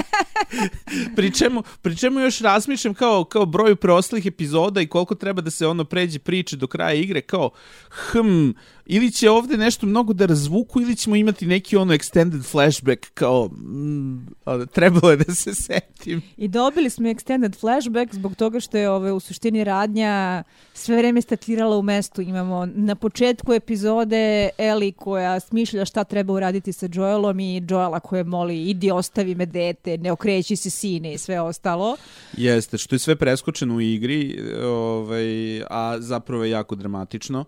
pri, 1.17 1.35
čemu, 1.35 1.63
pri 1.83 1.97
čemu 1.97 2.21
još 2.21 2.41
razmišljam 2.41 2.95
kao, 2.95 3.25
kao 3.25 3.47
broju 3.47 3.77
preostalih 3.77 4.27
epizoda 4.27 4.81
i 4.81 4.87
koliko 4.87 5.15
treba 5.15 5.43
da 5.43 5.51
se 5.51 5.67
ono 5.67 5.85
pređe 5.85 6.19
priče 6.19 6.57
do 6.57 6.67
kraja 6.67 6.95
igre, 6.95 7.21
kao 7.21 7.51
hm, 7.91 8.51
ili 8.87 9.11
će 9.11 9.31
ovde 9.31 9.57
nešto 9.57 9.87
mnogo 9.87 10.13
da 10.13 10.27
razvuku 10.27 10.81
ili 10.81 10.97
ćemo 10.97 11.17
imati 11.17 11.47
neki 11.47 11.77
ono 11.77 11.95
extended 11.95 12.51
flashback 12.51 13.11
kao 13.15 13.47
mm, 13.47 14.27
trebalo 14.73 15.11
je 15.11 15.17
da 15.17 15.35
se 15.35 15.55
setim. 15.65 16.23
I 16.37 16.49
dobili 16.49 16.91
smo 16.91 17.09
extended 17.09 17.61
flashback 17.61 18.15
zbog 18.15 18.35
toga 18.35 18.61
što 18.61 18.79
je 18.79 18.91
ove, 18.91 19.13
u 19.13 19.21
suštini 19.21 19.65
radnja 19.65 20.43
sve 20.75 20.97
vreme 20.97 21.23
statirala 21.23 21.77
u 21.77 21.83
mestu. 21.83 22.23
Imamo 22.23 22.67
na 22.67 22.95
početku 22.95 23.53
epizode 23.53 24.49
Ellie 24.59 24.93
koja 24.93 25.41
smišlja 25.41 25.85
šta 25.85 26.05
treba 26.05 26.33
uraditi 26.33 26.73
sa 26.73 26.89
Joelom 26.93 27.41
i 27.41 27.63
Joela 27.69 28.01
koje 28.01 28.25
moli 28.25 28.71
idi 28.71 28.91
ostavi 28.91 29.35
me 29.35 29.47
dete, 29.47 29.99
ne 29.99 30.13
okreći 30.13 30.57
se 30.57 30.71
sine 30.71 31.15
i 31.15 31.19
sve 31.19 31.41
ostalo. 31.41 31.97
Jeste, 32.37 32.79
što 32.79 32.95
je 32.95 32.99
sve 32.99 33.17
preskočeno 33.17 33.75
u 33.75 33.81
igri, 33.81 34.43
ovaj, 34.65 35.63
a 35.71 35.97
zapravo 36.01 36.45
je 36.45 36.51
jako 36.51 36.75
dramatično. 36.75 37.41
Uh, 37.41 37.47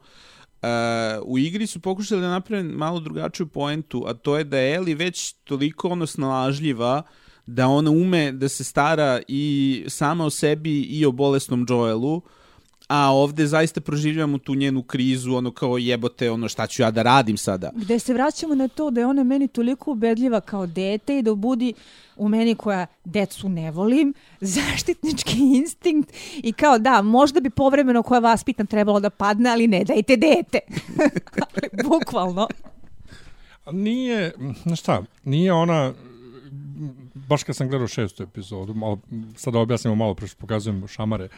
u 1.25 1.39
igri 1.39 1.67
su 1.67 1.81
pokušali 1.81 2.21
da 2.21 2.29
naprave 2.29 2.63
malo 2.63 3.01
drugačiju 3.01 3.47
poentu, 3.47 4.05
a 4.07 4.15
to 4.15 4.39
je 4.39 4.45
da 4.45 4.59
je 4.59 4.75
Eli 4.75 4.95
već 4.95 5.33
toliko 5.33 5.89
ono 5.89 6.07
snalažljiva 6.07 7.03
da 7.47 7.67
ona 7.69 7.91
ume 7.91 8.33
da 8.33 8.49
se 8.49 8.65
stara 8.65 9.21
i 9.29 9.85
sama 9.89 10.25
o 10.25 10.31
sebi 10.31 10.81
i 10.81 11.07
o 11.07 11.13
bolesnom 11.13 11.67
Joelu, 11.69 12.23
a 12.89 13.13
ovde 13.13 13.47
zaista 13.47 13.81
proživljamo 13.81 14.39
tu 14.39 14.55
njenu 14.55 14.83
krizu, 14.83 15.35
ono 15.35 15.51
kao 15.51 15.79
jebote, 15.79 16.31
ono 16.31 16.49
šta 16.49 16.67
ću 16.67 16.83
ja 16.83 16.91
da 16.91 17.03
radim 17.03 17.37
sada. 17.37 17.71
Gde 17.75 17.99
se 17.99 18.15
vraćamo 18.15 18.55
na 18.55 18.69
to 18.69 18.91
da 18.91 19.01
je 19.01 19.07
ona 19.07 19.25
meni 19.25 19.49
toliko 19.49 19.91
ubedljiva 19.91 20.41
kao 20.41 20.67
dete 20.67 21.19
i 21.19 21.23
da 21.23 21.35
budi 21.35 21.75
u 22.17 22.29
meni 22.29 22.55
koja 22.55 22.87
decu 23.05 23.49
ne 23.49 23.71
volim, 23.71 24.15
zaštitnički 24.41 25.39
instinkt 25.39 26.13
i 26.37 26.53
kao 26.53 26.79
da, 26.79 27.03
možda 27.03 27.41
bi 27.41 27.51
povremeno 27.51 28.03
koja 28.03 28.21
vas 28.21 28.45
pitan 28.45 28.67
trebalo 28.67 29.01
da 29.01 29.11
padne, 29.11 29.51
ali 29.51 29.67
ne 29.67 29.85
dajte 29.85 30.17
dete. 30.17 30.59
Bukvalno. 31.89 32.49
Nije, 33.73 34.33
znaš 34.63 34.81
šta, 34.81 35.03
nije 35.25 35.53
ona, 35.53 35.93
baš 37.15 37.43
kad 37.43 37.57
sam 37.57 37.69
gledao 37.69 37.89
šestu 37.89 38.23
epizodu, 38.23 38.75
malo, 38.75 38.99
sada 39.37 39.59
objasnimo 39.59 39.95
malo 39.95 40.15
pre 40.15 40.27
što 40.27 40.41
pokazujem 40.41 40.89
šamare, 40.89 41.29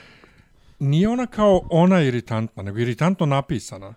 nije 0.79 1.09
ona 1.09 1.27
kao 1.27 1.61
ona 1.71 2.03
iritantna, 2.03 2.63
nego 2.63 2.79
iritantno 2.79 3.27
napisana. 3.27 3.95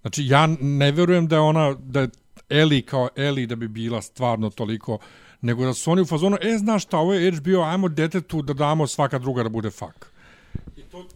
Znači, 0.00 0.26
ja 0.26 0.46
ne 0.60 0.92
verujem 0.92 1.28
da 1.28 1.36
je 1.36 1.40
ona, 1.40 1.74
da 1.74 2.00
je 2.00 2.08
Eli 2.48 2.82
kao 2.82 3.08
Eli 3.16 3.46
da 3.46 3.56
bi 3.56 3.68
bila 3.68 4.02
stvarno 4.02 4.50
toliko, 4.50 4.98
nego 5.40 5.64
da 5.64 5.74
su 5.74 5.90
oni 5.90 6.02
u 6.02 6.06
fazonu, 6.06 6.36
e, 6.40 6.58
znaš 6.58 6.82
šta, 6.82 6.98
ovo 6.98 7.14
je 7.14 7.32
HBO, 7.32 7.62
ajmo 7.62 7.88
detetu 7.88 8.42
da 8.42 8.52
damo 8.52 8.86
svaka 8.86 9.18
druga 9.18 9.42
da 9.42 9.48
bude 9.48 9.70
fak. 9.70 10.12
I 10.76 10.82
to 10.82 11.06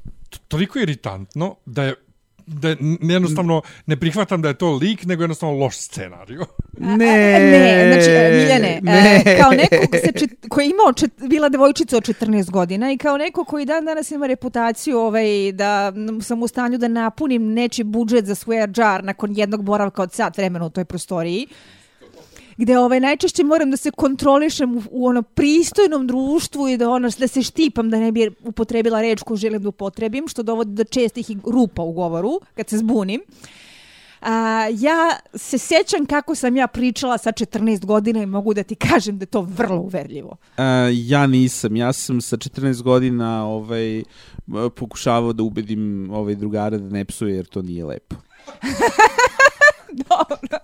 toliko 0.48 0.78
iritantno 0.78 1.56
da 1.66 1.84
je 1.84 1.94
da 2.54 2.76
jednostavno 3.00 3.62
ne 3.86 3.96
prihvatam 3.96 4.42
da 4.42 4.48
je 4.48 4.54
to 4.54 4.72
lik, 4.72 5.04
nego 5.04 5.22
jednostavno 5.22 5.54
loš 5.54 5.76
scenariju. 5.76 6.44
Ne, 6.78 6.96
ne, 6.96 7.92
znači, 7.92 8.10
e, 8.10 8.30
Miljane, 8.32 8.80
ne. 8.82 9.22
E, 9.26 9.38
kao 9.40 9.50
neko 9.50 9.76
ko 9.90 9.96
se 9.96 10.12
čet, 10.18 10.30
koji 10.48 10.64
je 10.64 10.70
imao 10.70 10.92
čet, 10.92 11.10
bila 11.28 11.48
devojčica 11.48 11.96
od 11.96 12.02
14 12.02 12.50
godina 12.50 12.92
i 12.92 12.98
kao 12.98 13.16
neko 13.16 13.44
koji 13.44 13.66
dan 13.66 13.84
danas 13.84 14.10
ima 14.10 14.26
reputaciju 14.26 14.98
ovaj, 14.98 15.52
da 15.52 15.92
sam 16.22 16.42
u 16.42 16.48
stanju 16.48 16.78
da 16.78 16.88
napunim 16.88 17.52
neči 17.52 17.84
budžet 17.84 18.24
za 18.24 18.34
swear 18.34 18.80
jar 18.80 19.04
nakon 19.04 19.36
jednog 19.36 19.64
boravka 19.64 20.02
od 20.02 20.12
sat 20.12 20.36
vremena 20.36 20.66
u 20.66 20.70
toj 20.70 20.84
prostoriji, 20.84 21.46
gde 22.60 22.78
ovaj 22.78 23.00
najčešće 23.00 23.44
moram 23.44 23.70
da 23.70 23.76
se 23.76 23.90
kontrolišem 23.90 24.76
u, 24.76 24.82
u 24.90 25.06
ono 25.06 25.22
pristojnom 25.22 26.06
društvu 26.06 26.68
i 26.68 26.76
da 26.76 26.90
ono 26.90 27.08
da 27.18 27.28
se 27.28 27.42
štipam 27.42 27.90
da 27.90 27.98
ne 27.98 28.12
bi 28.12 28.30
upotrebila 28.42 29.00
reč 29.00 29.22
koju 29.22 29.36
želim 29.36 29.62
da 29.62 29.68
upotrebim, 29.68 30.28
što 30.28 30.42
dovodi 30.42 30.70
do 30.70 30.84
čestih 30.84 31.30
rupa 31.44 31.82
u 31.82 31.92
govoru 31.92 32.40
kad 32.54 32.68
se 32.68 32.78
zbunim. 32.78 33.20
A, 34.20 34.66
ja 34.72 35.18
se 35.34 35.58
sećam 35.58 36.06
kako 36.06 36.34
sam 36.34 36.56
ja 36.56 36.66
pričala 36.66 37.18
sa 37.18 37.32
14 37.32 37.84
godina 37.84 38.22
i 38.22 38.26
mogu 38.26 38.54
da 38.54 38.62
ti 38.62 38.74
kažem 38.74 39.18
da 39.18 39.22
je 39.22 39.26
to 39.26 39.40
vrlo 39.40 39.80
uverljivo. 39.80 40.36
A, 40.56 40.90
ja 40.92 41.26
nisam. 41.26 41.76
Ja 41.76 41.92
sam 41.92 42.20
sa 42.20 42.36
14 42.36 42.82
godina 42.82 43.46
ovaj, 43.46 44.02
pokušavao 44.76 45.32
da 45.32 45.42
ubedim 45.42 46.10
ovaj 46.12 46.34
drugara 46.34 46.78
da 46.78 46.88
ne 46.88 47.04
psuje 47.04 47.36
jer 47.36 47.46
to 47.46 47.62
nije 47.62 47.84
lepo. 47.84 48.16
Dobro. 50.08 50.58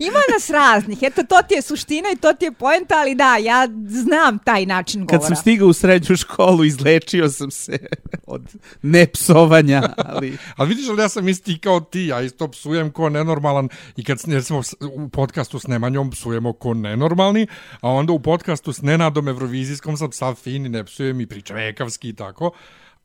Ima 0.00 0.18
nas 0.32 0.50
raznih. 0.50 0.98
Eto, 1.02 1.22
to 1.22 1.42
ti 1.48 1.54
je 1.54 1.62
suština 1.62 2.08
i 2.12 2.16
to 2.16 2.32
ti 2.32 2.44
je 2.44 2.52
poenta, 2.52 2.94
ali 2.98 3.14
da, 3.14 3.36
ja 3.36 3.68
znam 3.88 4.38
taj 4.38 4.66
način 4.66 5.06
govora. 5.06 5.18
Kad 5.18 5.26
sam 5.26 5.36
stigao 5.36 5.68
u 5.68 5.72
srednju 5.72 6.16
školu, 6.16 6.64
izlečio 6.64 7.28
sam 7.28 7.50
se 7.50 7.78
od 8.26 8.42
nepsovanja, 8.82 9.82
ali... 9.96 10.38
ali 10.56 10.68
vidiš 10.68 10.88
li, 10.88 11.02
ja 11.02 11.08
sam 11.08 11.28
isti 11.28 11.58
kao 11.58 11.80
ti, 11.80 12.06
ja 12.06 12.20
isto 12.20 12.48
psujem 12.48 12.90
ko 12.90 13.08
nenormalan 13.08 13.68
i 13.96 14.04
kad 14.04 14.20
smo 14.20 14.62
u 14.92 15.08
podcastu 15.08 15.58
s 15.58 15.66
Nemanjom 15.66 16.10
psujemo 16.10 16.52
ko 16.52 16.74
nenormalni, 16.74 17.46
a 17.80 17.88
onda 17.88 18.12
u 18.12 18.20
podcastu 18.20 18.72
s 18.72 18.82
Nenadom 18.82 19.28
Eurovizijskom 19.28 19.96
sam 19.96 20.12
sav 20.12 20.34
fin 20.34 20.66
i 20.66 20.68
ne 20.68 20.84
psujem 20.84 21.20
i 21.20 21.26
pričam 21.26 21.56
ekavski 21.56 22.08
i 22.08 22.14
tako 22.14 22.50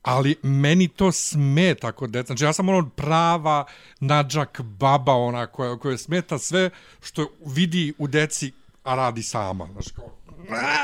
ali 0.04 0.36
meni 0.42 0.88
to 0.88 1.12
smeta 1.12 1.92
kod 1.92 2.10
deca. 2.10 2.26
Znači 2.26 2.44
ja 2.44 2.52
sam 2.52 2.68
ono 2.68 2.90
prava 2.96 3.64
nađak 4.00 4.60
baba 4.60 5.12
ona 5.12 5.46
koja, 5.46 5.78
koja 5.78 5.98
smeta 5.98 6.38
sve 6.38 6.70
što 7.02 7.28
vidi 7.46 7.94
u 7.98 8.06
deci, 8.06 8.52
a 8.82 8.94
radi 8.94 9.22
sama. 9.22 9.68
Znači 9.72 9.90
kao, 9.94 10.10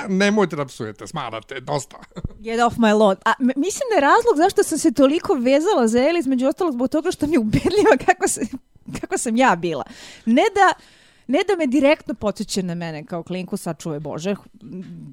nemojte 0.08 0.56
da 0.56 0.66
psujete, 0.66 1.06
smarate, 1.06 1.60
dosta. 1.60 1.96
Get 2.44 2.60
off 2.60 2.76
my 2.76 2.94
lawn. 2.94 3.16
A 3.24 3.32
mislim 3.38 3.82
da 3.90 3.94
je 3.94 4.00
razlog 4.00 4.36
zašto 4.36 4.62
sam 4.62 4.78
se 4.78 4.92
toliko 4.92 5.34
vezala 5.34 5.88
za 5.88 5.98
Eli, 5.98 6.18
između 6.18 6.46
ostalog 6.46 6.72
zbog 6.72 6.88
toga 6.88 7.10
što 7.10 7.26
mi 7.26 7.32
je 7.32 7.38
ubedljiva 7.38 7.96
kako, 8.06 8.28
se, 8.28 8.40
kako 9.00 9.18
sam 9.18 9.36
ja 9.36 9.56
bila. 9.56 9.84
Ne 10.26 10.42
da 10.54 10.82
ne 11.30 11.38
da 11.48 11.56
me 11.58 11.66
direktno 11.66 12.14
podsjeća 12.14 12.62
na 12.62 12.74
mene 12.74 13.04
kao 13.06 13.22
klinku, 13.22 13.56
sačuve 13.56 14.00
Bože, 14.00 14.34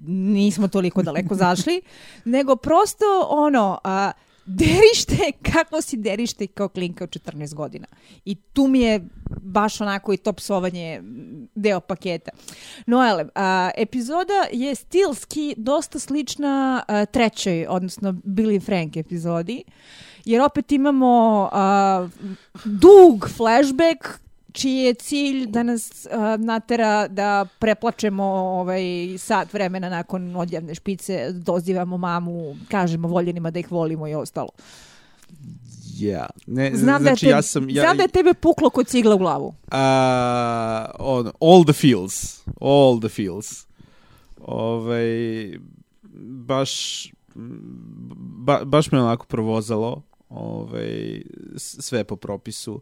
nismo 0.07 0.67
toliko 0.67 1.03
daleko 1.03 1.35
zašli, 1.45 1.81
nego 2.25 2.55
prosto 2.55 3.05
ono, 3.29 3.79
a, 3.83 4.11
derište, 4.45 5.31
kako 5.51 5.81
si 5.81 5.97
derište 5.97 6.47
kao 6.47 6.69
klinka 6.69 7.03
od 7.03 7.09
14 7.09 7.53
godina. 7.53 7.87
I 8.25 8.35
tu 8.35 8.67
mi 8.67 8.79
je 8.79 9.07
baš 9.41 9.81
onako 9.81 10.13
i 10.13 10.17
to 10.17 10.33
psovanje 10.33 11.01
deo 11.55 11.79
paketa. 11.79 12.31
Noele, 12.85 13.25
a, 13.35 13.69
epizoda 13.77 14.47
je 14.51 14.75
stilski 14.75 15.55
dosta 15.57 15.99
slična 15.99 16.83
a, 16.87 17.05
trećoj, 17.05 17.65
odnosno 17.69 18.11
Billy 18.11 18.65
Frank 18.65 18.97
epizodi, 18.97 19.63
jer 20.25 20.41
opet 20.41 20.71
imamo 20.71 21.49
a, 21.51 22.07
dug 22.65 23.29
flashback 23.37 24.26
čiji 24.57 24.77
je 24.77 24.93
cilj 24.93 25.45
da 25.47 25.63
nas 25.63 26.05
uh, 26.05 26.45
natera 26.45 27.07
da 27.07 27.45
preplačemo 27.59 28.23
ovaj 28.23 28.83
sat 29.17 29.53
vremena 29.53 29.89
nakon 29.89 30.35
odjavne 30.35 30.75
špice, 30.75 31.31
dozivamo 31.31 31.97
mamu, 31.97 32.55
kažemo 32.67 33.07
voljenima 33.07 33.51
da 33.51 33.59
ih 33.59 33.71
volimo 33.71 34.07
i 34.07 34.13
ostalo. 34.13 34.49
Ja. 35.97 36.27
Ne, 36.47 36.71
znam, 36.75 37.01
znači, 37.01 37.03
da 37.03 37.09
je 37.09 37.15
te, 37.15 37.37
ja 37.37 37.41
sam, 37.41 37.69
ja, 37.69 37.81
znam 37.83 37.97
da 37.97 38.03
je 38.03 38.09
tebe 38.09 38.33
puklo 38.33 38.69
kod 38.69 38.87
cigla 38.87 39.15
u 39.15 39.17
glavu. 39.17 39.47
Uh, 39.47 39.77
on, 40.99 41.31
all 41.41 41.63
the 41.63 41.73
feels. 41.73 42.43
All 42.61 42.99
the 42.99 43.09
feels. 43.09 43.65
Ovaj, 44.41 45.07
baš, 46.23 47.03
ba, 47.35 48.61
baš 48.65 48.91
me 48.91 49.01
onako 49.01 49.25
provozalo 49.25 50.01
ovaj, 50.29 51.21
sve 51.57 52.03
po 52.03 52.15
propisu. 52.15 52.81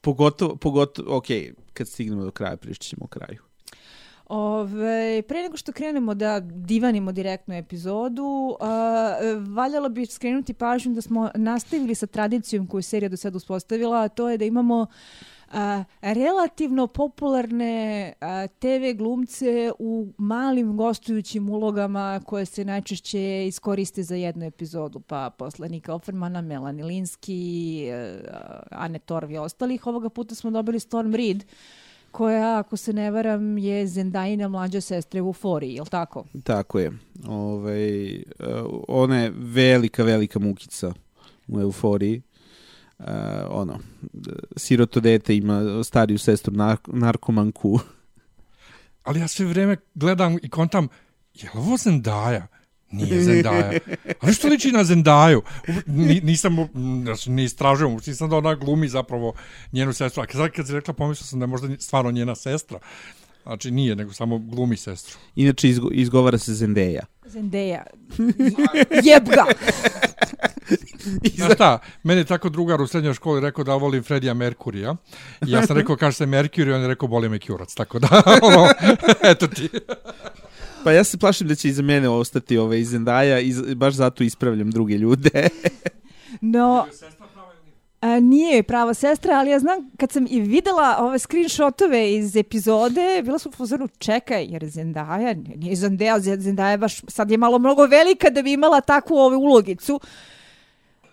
Pogotovo, 0.00 0.56
pogotovo, 0.56 1.16
ok, 1.16 1.26
kad 1.72 1.88
stignemo 1.88 2.24
do 2.24 2.30
kraja, 2.30 2.56
pričat 2.56 2.82
ćemo 2.82 3.04
o 3.04 3.08
kraju. 3.08 3.38
Ove, 4.28 5.22
pre 5.28 5.42
nego 5.42 5.56
što 5.56 5.72
krenemo 5.72 6.14
da 6.14 6.40
divanimo 6.40 7.12
direktnu 7.12 7.54
epizodu, 7.54 8.56
uh, 8.60 8.66
valjalo 9.54 9.88
bi 9.88 10.06
skrenuti 10.06 10.54
pažnju 10.54 10.94
da 10.94 11.00
smo 11.00 11.30
nastavili 11.34 11.94
sa 11.94 12.06
tradicijom 12.06 12.66
koju 12.66 12.82
serija 12.82 13.08
do 13.08 13.16
sada 13.16 13.36
uspostavila, 13.36 14.02
a 14.02 14.08
to 14.08 14.30
je 14.30 14.38
da 14.38 14.44
imamo 14.44 14.86
a, 15.52 15.84
relativno 16.02 16.86
popularne 16.86 18.12
a, 18.20 18.46
TV 18.46 18.96
glumce 18.96 19.72
u 19.78 20.12
malim 20.18 20.76
gostujućim 20.76 21.50
ulogama 21.50 22.20
koje 22.26 22.44
se 22.44 22.64
najčešće 22.64 23.46
iskoriste 23.46 24.02
za 24.02 24.14
jednu 24.14 24.44
epizodu, 24.44 25.00
pa 25.00 25.30
posle 25.38 25.68
Nika 25.68 25.94
Offermana, 25.94 26.40
Melanie 26.40 26.84
Linsky, 26.84 27.92
Anne 28.70 28.98
Torv 28.98 29.30
i 29.30 29.38
ostalih. 29.38 29.86
Ovoga 29.86 30.08
puta 30.08 30.34
smo 30.34 30.50
dobili 30.50 30.80
Storm 30.80 31.14
Reed, 31.14 31.44
koja, 32.10 32.58
ako 32.58 32.76
se 32.76 32.92
ne 32.92 33.10
varam, 33.10 33.58
je 33.58 33.86
Zendajina 33.86 34.48
mlađa 34.48 34.80
sestra 34.80 35.22
u 35.22 35.26
Euforiji, 35.26 35.74
je 35.74 35.82
li 35.82 35.88
tako? 35.88 36.24
Tako 36.44 36.78
je. 36.78 36.92
Ove, 37.28 37.36
ovaj, 37.36 38.22
ona 38.88 39.18
je 39.18 39.32
velika, 39.36 40.04
velika 40.04 40.38
mukica 40.38 40.92
u 41.48 41.60
Euforiji 41.60 42.22
uh, 42.98 43.06
ono, 43.50 43.78
siroto 44.56 45.00
dete 45.00 45.36
ima 45.36 45.84
stariju 45.84 46.18
sestru 46.18 46.52
nark 46.52 46.80
narkomanku. 46.86 47.80
Ali 49.02 49.20
ja 49.20 49.28
sve 49.28 49.46
vreme 49.46 49.76
gledam 49.94 50.36
i 50.42 50.48
kontam, 50.48 50.88
je 51.34 51.50
li 51.54 51.60
ovo 51.60 51.76
Zendaya? 51.76 52.46
Nije 52.90 53.22
Zendaya. 53.22 53.78
Ali 54.20 54.34
što 54.34 54.48
liči 54.48 54.72
na 54.72 54.84
Zendaju? 54.84 55.42
Ni, 55.86 56.20
nisam, 56.20 56.56
znači, 57.02 57.30
ne 57.30 57.44
istražujem, 57.44 57.98
nisam 58.06 58.30
da 58.30 58.36
ona 58.36 58.54
glumi 58.54 58.88
zapravo 58.88 59.34
njenu 59.72 59.92
sestru. 59.92 60.22
A 60.22 60.26
kad, 60.26 60.50
kad 60.50 60.66
si 60.66 60.72
rekla, 60.72 60.94
pomislio 60.94 61.26
sam 61.26 61.38
da 61.38 61.42
je 61.42 61.48
možda 61.48 61.68
stvarno 61.78 62.10
njena 62.10 62.34
sestra. 62.34 62.78
Znači 63.42 63.70
nije, 63.70 63.96
nego 63.96 64.12
samo 64.12 64.38
glumi 64.38 64.76
sestru. 64.76 65.18
Inače 65.36 65.68
izgo, 65.68 65.88
izgovara 65.92 66.38
se 66.38 66.54
Zendeja. 66.54 67.04
Zendeja. 67.26 67.84
Jeb 69.04 69.28
ga! 69.28 69.44
Znaš 71.36 71.52
šta, 71.54 71.78
meni 72.02 72.20
je 72.20 72.24
tako 72.24 72.48
drugar 72.48 72.80
u 72.80 72.86
srednjoj 72.86 73.14
školi 73.14 73.40
rekao 73.40 73.64
da 73.64 73.74
volim 73.74 74.02
Fredija 74.02 74.34
Merkurija. 74.34 74.96
I 75.46 75.50
ja 75.50 75.66
sam 75.66 75.76
rekao, 75.76 75.96
kaže 75.96 76.16
se 76.16 76.26
Merkur 76.26 76.68
i 76.68 76.72
on 76.72 76.80
je 76.80 76.88
rekao, 76.88 77.08
boli 77.08 77.28
me 77.28 77.38
kjurac. 77.38 77.74
Tako 77.74 77.98
da, 77.98 78.08
ono, 78.42 78.68
eto 79.22 79.46
ti. 79.46 79.68
Pa 80.84 80.92
ja 80.92 81.04
se 81.04 81.18
plašim 81.18 81.48
da 81.48 81.54
će 81.54 81.68
iza 81.68 81.82
mene 81.82 82.08
ostati 82.08 82.58
ove 82.58 82.80
iz 82.80 82.88
Zendaja 82.88 83.40
i 83.40 83.54
baš 83.74 83.94
zato 83.94 84.24
ispravljam 84.24 84.70
druge 84.70 84.94
ljude. 84.94 85.48
no, 86.40 86.86
A, 88.00 88.20
nije 88.20 88.62
prava 88.62 88.94
sestra, 88.94 89.34
ali 89.34 89.50
ja 89.50 89.58
znam 89.58 89.90
kad 89.96 90.12
sam 90.12 90.26
i 90.30 90.40
videla 90.40 90.96
ove 91.00 91.18
screenshotove 91.18 92.14
iz 92.14 92.36
epizode, 92.36 93.22
bila 93.24 93.38
sam 93.38 93.52
u 93.52 93.56
fazonu 93.56 93.88
čekaj, 93.98 94.44
jer 94.44 94.62
Zendaya, 94.62 95.56
nije 95.56 95.76
Zendaya, 95.76 96.36
Zendaya 96.38 96.76
baš 96.76 97.00
sad 97.08 97.30
je 97.30 97.36
malo 97.36 97.58
mnogo 97.58 97.86
velika 97.86 98.30
da 98.30 98.42
bi 98.42 98.52
imala 98.52 98.80
takvu 98.80 99.16
ove 99.16 99.36
ulogicu, 99.36 100.00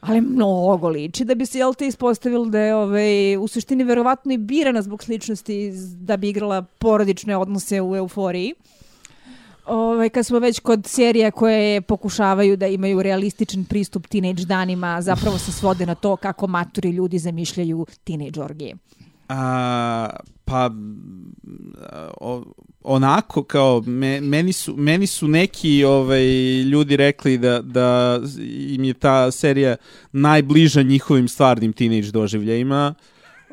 ali 0.08 0.22
mnogo 0.22 0.90
liči 0.90 1.26
da 1.26 1.36
bi 1.36 1.46
se 1.46 1.60
jel 1.60 1.74
te 1.74 1.88
ispostavilo 1.88 2.46
da 2.46 2.60
je 2.60 2.76
ovaj, 2.76 3.38
u 3.38 3.48
suštini 3.48 3.84
verovatno 3.84 4.34
i 4.34 4.38
birana 4.38 4.82
zbog 4.82 5.04
sličnosti 5.04 5.72
da 6.00 6.18
bi 6.18 6.30
igrala 6.30 6.62
porodične 6.62 7.38
odnose 7.38 7.82
u 7.82 7.96
euforiji. 7.96 8.54
Ovaj, 9.66 10.10
kad 10.10 10.26
smo 10.26 10.40
već 10.40 10.60
kod 10.60 10.86
serija 10.88 11.32
koje 11.32 11.82
pokušavaju 11.82 12.58
da 12.58 12.68
imaju 12.68 13.02
realističan 13.02 13.66
pristup 13.66 14.08
teenage 14.08 14.46
danima, 14.46 15.02
zapravo 15.02 15.38
se 15.38 15.52
svode 15.52 15.86
na 15.86 15.96
to 15.96 16.16
kako 16.16 16.48
maturi 16.48 16.90
ljudi 16.90 17.20
zamišljaju 17.20 17.86
teenage 18.04 18.42
orgije. 18.42 18.76
A, 19.30 20.10
pa 20.46 20.72
o, 22.18 22.44
onako 22.84 23.44
kao 23.44 23.82
me, 23.86 24.22
meni 24.22 24.54
su 24.54 24.76
meni 24.78 25.08
su 25.08 25.28
neki 25.28 25.84
ovaj 25.84 26.26
ljudi 26.62 26.98
rekli 26.98 27.38
da 27.38 27.62
da 27.62 28.20
im 28.70 28.84
je 28.84 28.94
ta 28.94 29.32
serija 29.32 29.76
najbliža 30.12 30.82
njihovim 30.82 31.28
stvarnim 31.28 31.74
teenage 31.74 32.12
doživljajima. 32.12 32.96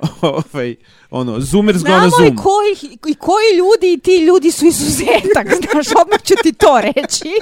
ovaj 0.23 0.75
ono 1.11 1.41
Zoomers 1.41 1.83
gonna 1.83 2.11
zoom. 2.11 2.27
Znamo 2.27 2.43
koji 2.43 2.99
i 3.13 3.15
koji 3.15 3.57
ljudi 3.59 3.93
i 3.93 3.99
ti 3.99 4.25
ljudi 4.27 4.51
su 4.51 4.67
izuzetak, 4.67 5.47
znaš, 5.73 5.87
odmah 6.03 6.23
ću 6.23 6.35
ti 6.43 6.53
to 6.53 6.81
reći. 6.81 7.29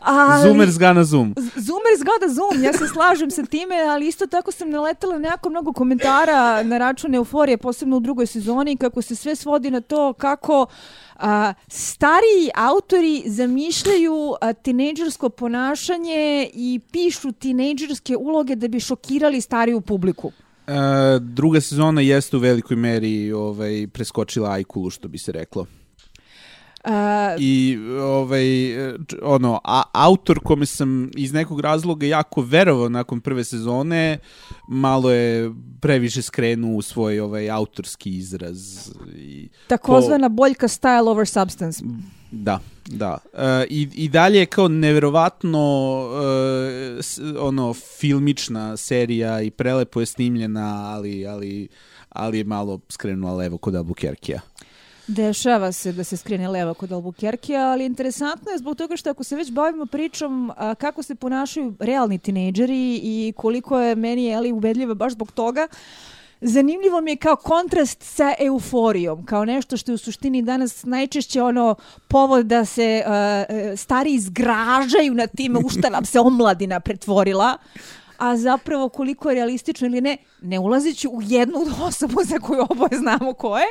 Ali, 0.00 0.48
Zoomers 0.48 0.78
gonna 0.78 1.04
zoom. 1.04 1.34
Zoomers 1.36 2.02
gonna 2.04 2.34
zoom, 2.34 2.64
ja 2.64 2.72
se 2.72 2.88
slažem 2.88 3.30
sa 3.30 3.42
time, 3.42 3.74
ali 3.88 4.08
isto 4.08 4.26
tako 4.26 4.52
sam 4.52 4.70
naletala 4.70 5.18
na 5.18 5.28
jako 5.28 5.50
mnogo 5.50 5.72
komentara 5.72 6.62
na 6.62 6.78
račun 6.78 7.14
euforije, 7.14 7.56
posebno 7.56 7.96
u 7.96 8.00
drugoj 8.00 8.26
sezoni, 8.26 8.76
kako 8.76 9.02
se 9.02 9.14
sve 9.16 9.36
svodi 9.36 9.70
na 9.70 9.80
to 9.80 10.12
kako 10.12 10.66
a, 11.16 11.54
stariji 11.68 12.50
autori 12.54 13.22
zamišljaju 13.26 14.34
a, 14.40 14.52
tinejdžersko 14.52 15.28
ponašanje 15.28 16.50
i 16.54 16.80
pišu 16.92 17.32
tinejdžerske 17.32 18.16
uloge 18.16 18.56
da 18.56 18.68
bi 18.68 18.80
šokirali 18.80 19.40
stariju 19.40 19.80
publiku. 19.80 20.32
E, 20.66 20.72
druga 21.20 21.60
sezona 21.60 22.00
jeste 22.00 22.36
u 22.36 22.40
velikoj 22.40 22.76
meri 22.76 23.32
ovaj, 23.32 23.86
preskočila 23.92 24.50
Ajkulu, 24.50 24.90
što 24.90 25.08
bi 25.08 25.18
se 25.18 25.32
reklo. 25.32 25.66
Uh, 26.84 26.90
I 27.38 27.78
ovaj 28.00 28.46
ono 29.22 29.60
a, 29.64 29.82
autor 29.92 30.40
kome 30.44 30.66
sam 30.66 31.10
iz 31.16 31.32
nekog 31.32 31.60
razloga 31.60 32.06
jako 32.06 32.42
verovao 32.42 32.88
nakon 32.88 33.20
prve 33.20 33.44
sezone 33.44 34.18
malo 34.68 35.10
je 35.10 35.52
previše 35.80 36.22
skrenuo 36.22 36.76
u 36.76 36.82
svoj 36.82 37.20
ovaj 37.20 37.50
autorski 37.50 38.16
izraz 38.16 38.88
i 39.16 39.48
takozvana 39.66 40.28
po... 40.28 40.34
boljka 40.34 40.68
style 40.68 41.08
over 41.08 41.28
substance. 41.28 41.84
Da, 42.30 42.58
da. 42.86 43.18
Uh, 43.32 43.40
i, 43.70 43.88
I 43.94 44.08
dalje 44.08 44.38
je 44.38 44.46
kao 44.46 44.68
neverovatno 44.68 45.58
uh, 46.06 47.00
s, 47.00 47.20
ono 47.38 47.74
filmična 47.74 48.76
serija 48.76 49.42
i 49.42 49.50
prelepo 49.50 50.00
je 50.00 50.06
snimljena, 50.06 50.94
ali 50.94 51.26
ali 51.26 51.68
ali 52.08 52.38
je 52.38 52.44
malo 52.44 52.80
skrenula 52.88 53.34
levo 53.34 53.58
kod 53.58 53.74
Albuquerquea. 53.74 54.40
Dešava 55.10 55.72
se 55.72 55.92
da 55.92 56.04
se 56.04 56.16
skrene 56.16 56.48
leva 56.48 56.74
kod 56.74 56.90
Albuquerque, 56.90 57.56
ali 57.56 57.84
interesantno 57.84 58.50
je 58.50 58.58
zbog 58.58 58.76
toga 58.76 58.96
što 58.96 59.10
ako 59.10 59.24
se 59.24 59.36
već 59.36 59.50
bavimo 59.50 59.86
pričom 59.86 60.52
a, 60.56 60.74
kako 60.74 61.02
se 61.02 61.14
ponašaju 61.14 61.74
realni 61.80 62.18
tinejdžeri 62.18 63.00
i 63.02 63.32
koliko 63.36 63.80
je 63.80 63.96
meni 63.96 64.30
Eli 64.30 64.52
ubedljiva 64.52 64.94
baš 64.94 65.12
zbog 65.12 65.32
toga, 65.32 65.68
Zanimljivo 66.42 67.00
mi 67.00 67.10
je 67.10 67.16
kao 67.16 67.36
kontrast 67.36 68.02
sa 68.02 68.34
euforijom, 68.38 69.26
kao 69.26 69.44
nešto 69.44 69.76
što 69.76 69.92
je 69.92 69.94
u 69.94 69.98
suštini 69.98 70.42
danas 70.42 70.84
najčešće 70.84 71.42
ono 71.42 71.74
povod 72.08 72.46
da 72.46 72.64
se 72.64 73.02
uh, 73.06 73.78
stari 73.78 74.14
izgražaju 74.14 75.14
na 75.14 75.26
time 75.26 75.58
u 75.64 75.68
šta 75.68 75.90
nam 75.90 76.04
se 76.04 76.20
omladina 76.20 76.80
pretvorila, 76.80 77.58
a 78.18 78.36
zapravo 78.36 78.88
koliko 78.88 79.28
je 79.28 79.34
realistično 79.34 79.86
ili 79.86 80.00
ne, 80.00 80.16
ne 80.42 80.58
ulaziću 80.58 81.10
u 81.10 81.22
jednu 81.22 81.58
osobu 81.82 82.24
za 82.24 82.38
koju 82.38 82.66
oboje 82.70 82.98
znamo 82.98 83.32
ko 83.32 83.58
je, 83.58 83.66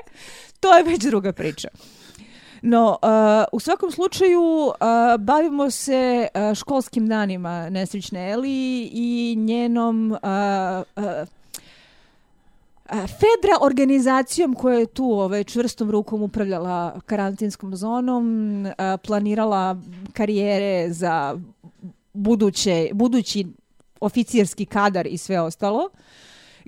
to 0.61 0.77
je 0.77 0.83
već 0.83 1.03
druga 1.03 1.33
priča. 1.33 1.67
No, 2.61 2.97
uh, 3.01 3.09
u 3.51 3.59
svakom 3.59 3.91
slučaju 3.91 4.41
uh, 4.41 4.73
bavimo 5.19 5.71
se 5.71 6.27
uh, 6.33 6.55
školskim 6.55 7.07
danima 7.07 7.69
nesrećne 7.69 8.31
Eli 8.31 8.89
i 8.93 9.35
njenom 9.37 10.11
uh, 10.11 10.17
uh, 10.95 11.03
Fedra 12.89 13.57
organizacijom 13.61 14.55
koja 14.55 14.79
je 14.79 14.85
tu 14.85 15.11
ovaj, 15.11 15.43
čvrstom 15.43 15.91
rukom 15.91 16.21
upravljala 16.21 16.99
karantinskom 17.05 17.75
zonom, 17.75 18.65
planirala 19.05 19.77
karijere 20.13 20.93
za 20.93 21.39
buduće, 22.13 22.89
budući 22.93 23.47
oficirski 23.99 24.65
kadar 24.65 25.07
i 25.07 25.17
sve 25.17 25.41
ostalo. 25.41 25.89
Uh, 25.93 25.99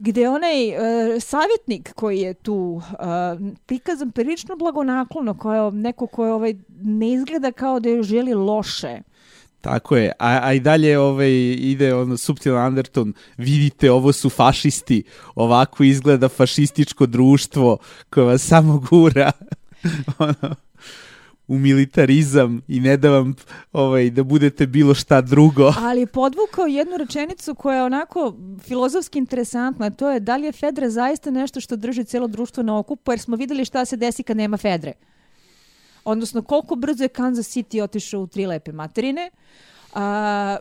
gde 0.01 0.29
onaj 0.29 0.69
uh, 0.69 1.21
savjetnik 1.21 1.93
koji 1.93 2.19
je 2.19 2.33
tu 2.33 2.53
uh, 2.53 2.83
prikazan 3.65 4.11
prilično 4.11 4.55
blagonaklono, 4.55 5.37
kao 5.37 5.71
neko 5.71 6.07
ko 6.07 6.25
je 6.25 6.33
ovaj, 6.33 6.55
ne 6.81 7.11
izgleda 7.11 7.51
kao 7.51 7.79
da 7.79 7.89
je 7.89 8.03
želi 8.03 8.33
loše. 8.33 9.01
Tako 9.61 9.97
je, 9.97 10.11
a, 10.19 10.39
a 10.43 10.53
i 10.53 10.59
dalje 10.59 10.99
ovaj, 10.99 11.31
ide 11.57 11.93
ono 11.93 12.17
subtil 12.17 12.57
Anderton, 12.57 13.13
vidite 13.37 13.91
ovo 13.91 14.11
su 14.11 14.29
fašisti, 14.29 15.03
ovako 15.35 15.83
izgleda 15.83 16.29
fašističko 16.29 17.05
društvo 17.05 17.77
koje 18.09 18.25
vas 18.25 18.47
samo 18.47 18.79
gura. 18.89 19.31
ono 20.17 20.55
u 21.51 21.57
militarizam 21.57 22.61
i 22.67 22.79
ne 22.79 22.97
da 22.97 23.09
vam 23.09 23.35
ovaj, 23.73 24.09
da 24.09 24.23
budete 24.23 24.67
bilo 24.67 24.93
šta 24.93 25.21
drugo. 25.21 25.73
Ali 25.89 26.05
podvukao 26.05 26.65
jednu 26.65 26.97
rečenicu 26.97 27.55
koja 27.55 27.77
je 27.77 27.83
onako 27.83 28.35
filozofski 28.63 29.19
interesantna, 29.19 29.89
to 29.89 30.11
je 30.11 30.19
da 30.19 30.37
li 30.37 30.45
je 30.45 30.51
Fedra 30.51 30.89
zaista 30.89 31.31
nešto 31.31 31.59
što 31.59 31.75
drži 31.75 32.03
celo 32.03 32.27
društvo 32.27 32.63
na 32.63 32.77
okupu, 32.77 33.11
jer 33.11 33.19
smo 33.19 33.35
videli 33.35 33.65
šta 33.65 33.85
se 33.85 33.97
desi 33.97 34.23
kad 34.23 34.37
nema 34.37 34.57
Fedre. 34.57 34.93
Odnosno, 36.03 36.41
koliko 36.41 36.75
brzo 36.75 37.03
je 37.03 37.07
Kansas 37.07 37.47
City 37.55 37.83
otišao 37.83 38.21
u 38.21 38.27
tri 38.27 38.45
lepe 38.45 38.71
materine, 38.71 39.29
a, 39.93 40.57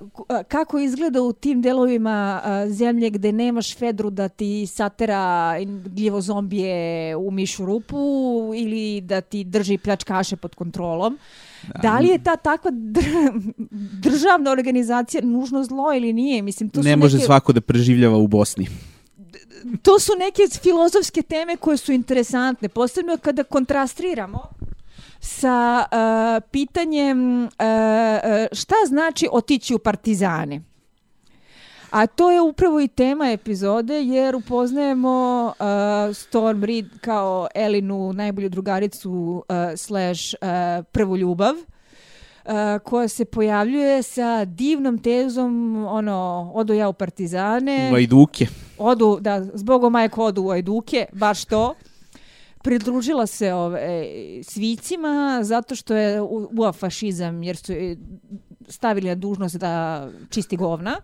kako 0.48 0.78
izgleda 0.78 1.22
u 1.22 1.32
tim 1.32 1.62
delovima 1.62 2.40
a, 2.44 2.68
zemlje 2.68 3.10
gde 3.10 3.32
nemaš 3.32 3.76
Fedru 3.76 4.10
da 4.10 4.28
ti 4.28 4.66
satera 4.66 5.54
gljivo 5.84 6.20
zombije 6.20 7.16
u 7.16 7.30
mišu 7.30 7.66
rupu 7.66 7.96
ili 8.56 9.00
da 9.00 9.20
ti 9.20 9.44
drži 9.44 9.78
pljačkaše 9.78 10.36
pod 10.36 10.54
kontrolom. 10.54 11.18
Da, 11.74 11.80
da 11.82 11.98
li 11.98 12.08
je 12.08 12.22
ta 12.22 12.36
takva 12.36 12.70
državna 14.02 14.50
organizacija 14.50 15.22
nužno 15.24 15.64
zlo 15.64 15.94
ili 15.94 16.12
nije? 16.12 16.42
Mislim, 16.42 16.68
to 16.68 16.82
ne 16.82 16.92
su 16.92 16.98
može 16.98 17.16
neke... 17.16 17.26
svako 17.26 17.52
da 17.52 17.60
preživljava 17.60 18.16
u 18.16 18.26
Bosni 18.26 18.66
to 19.82 19.98
su 19.98 20.12
neke 20.18 20.42
filozofske 20.62 21.22
teme 21.22 21.56
koje 21.56 21.76
su 21.76 21.92
interesantne, 21.92 22.68
posebno 22.68 23.16
kada 23.16 23.42
kontrastiramo 23.42 24.40
sa 25.20 25.84
uh, 25.92 26.48
pitanjem 26.50 27.44
uh, 27.44 27.50
šta 28.52 28.74
znači 28.86 29.28
otići 29.32 29.74
u 29.74 29.78
partizane. 29.78 30.62
A 31.90 32.06
to 32.06 32.30
je 32.30 32.40
upravo 32.40 32.80
i 32.80 32.88
tema 32.88 33.30
epizode 33.30 34.02
jer 34.02 34.36
upoznajemo 34.36 35.46
uh, 35.58 36.16
Storm 36.16 36.64
Reed 36.64 36.86
kao 37.00 37.48
Elinu, 37.54 38.12
najbolju 38.12 38.48
drugaricu 38.48 39.10
uh, 39.48 39.56
slash 39.76 40.34
uh, 40.40 40.84
prvu 40.92 41.16
ljubav. 41.16 41.54
uh, 42.44 42.82
koja 42.84 43.08
se 43.08 43.24
pojavljuje 43.24 44.02
sa 44.02 44.44
divnom 44.44 44.98
tezom, 44.98 45.84
ono, 45.88 46.50
odo 46.54 46.74
ja 46.74 46.88
u 46.88 46.92
partizane. 46.92 47.90
Vajduke. 47.92 48.46
Odu, 48.78 49.18
da, 49.20 49.44
zbogom 49.54 49.92
majko 49.92 50.24
odu 50.24 50.42
u 50.42 50.50
Ajduke, 50.50 51.06
baš 51.12 51.44
to 51.44 51.74
pridružila 52.62 53.26
se 53.26 53.54
ove, 53.54 54.06
svicima 54.42 55.40
zato 55.42 55.74
što 55.74 55.94
je 55.94 56.20
ua 56.58 56.72
fašizam 56.72 57.42
jer 57.42 57.56
su 57.56 57.72
stavili 58.68 59.08
na 59.08 59.14
dužnost 59.14 59.56
da 59.56 60.08
čisti 60.30 60.56
govna. 60.56 60.96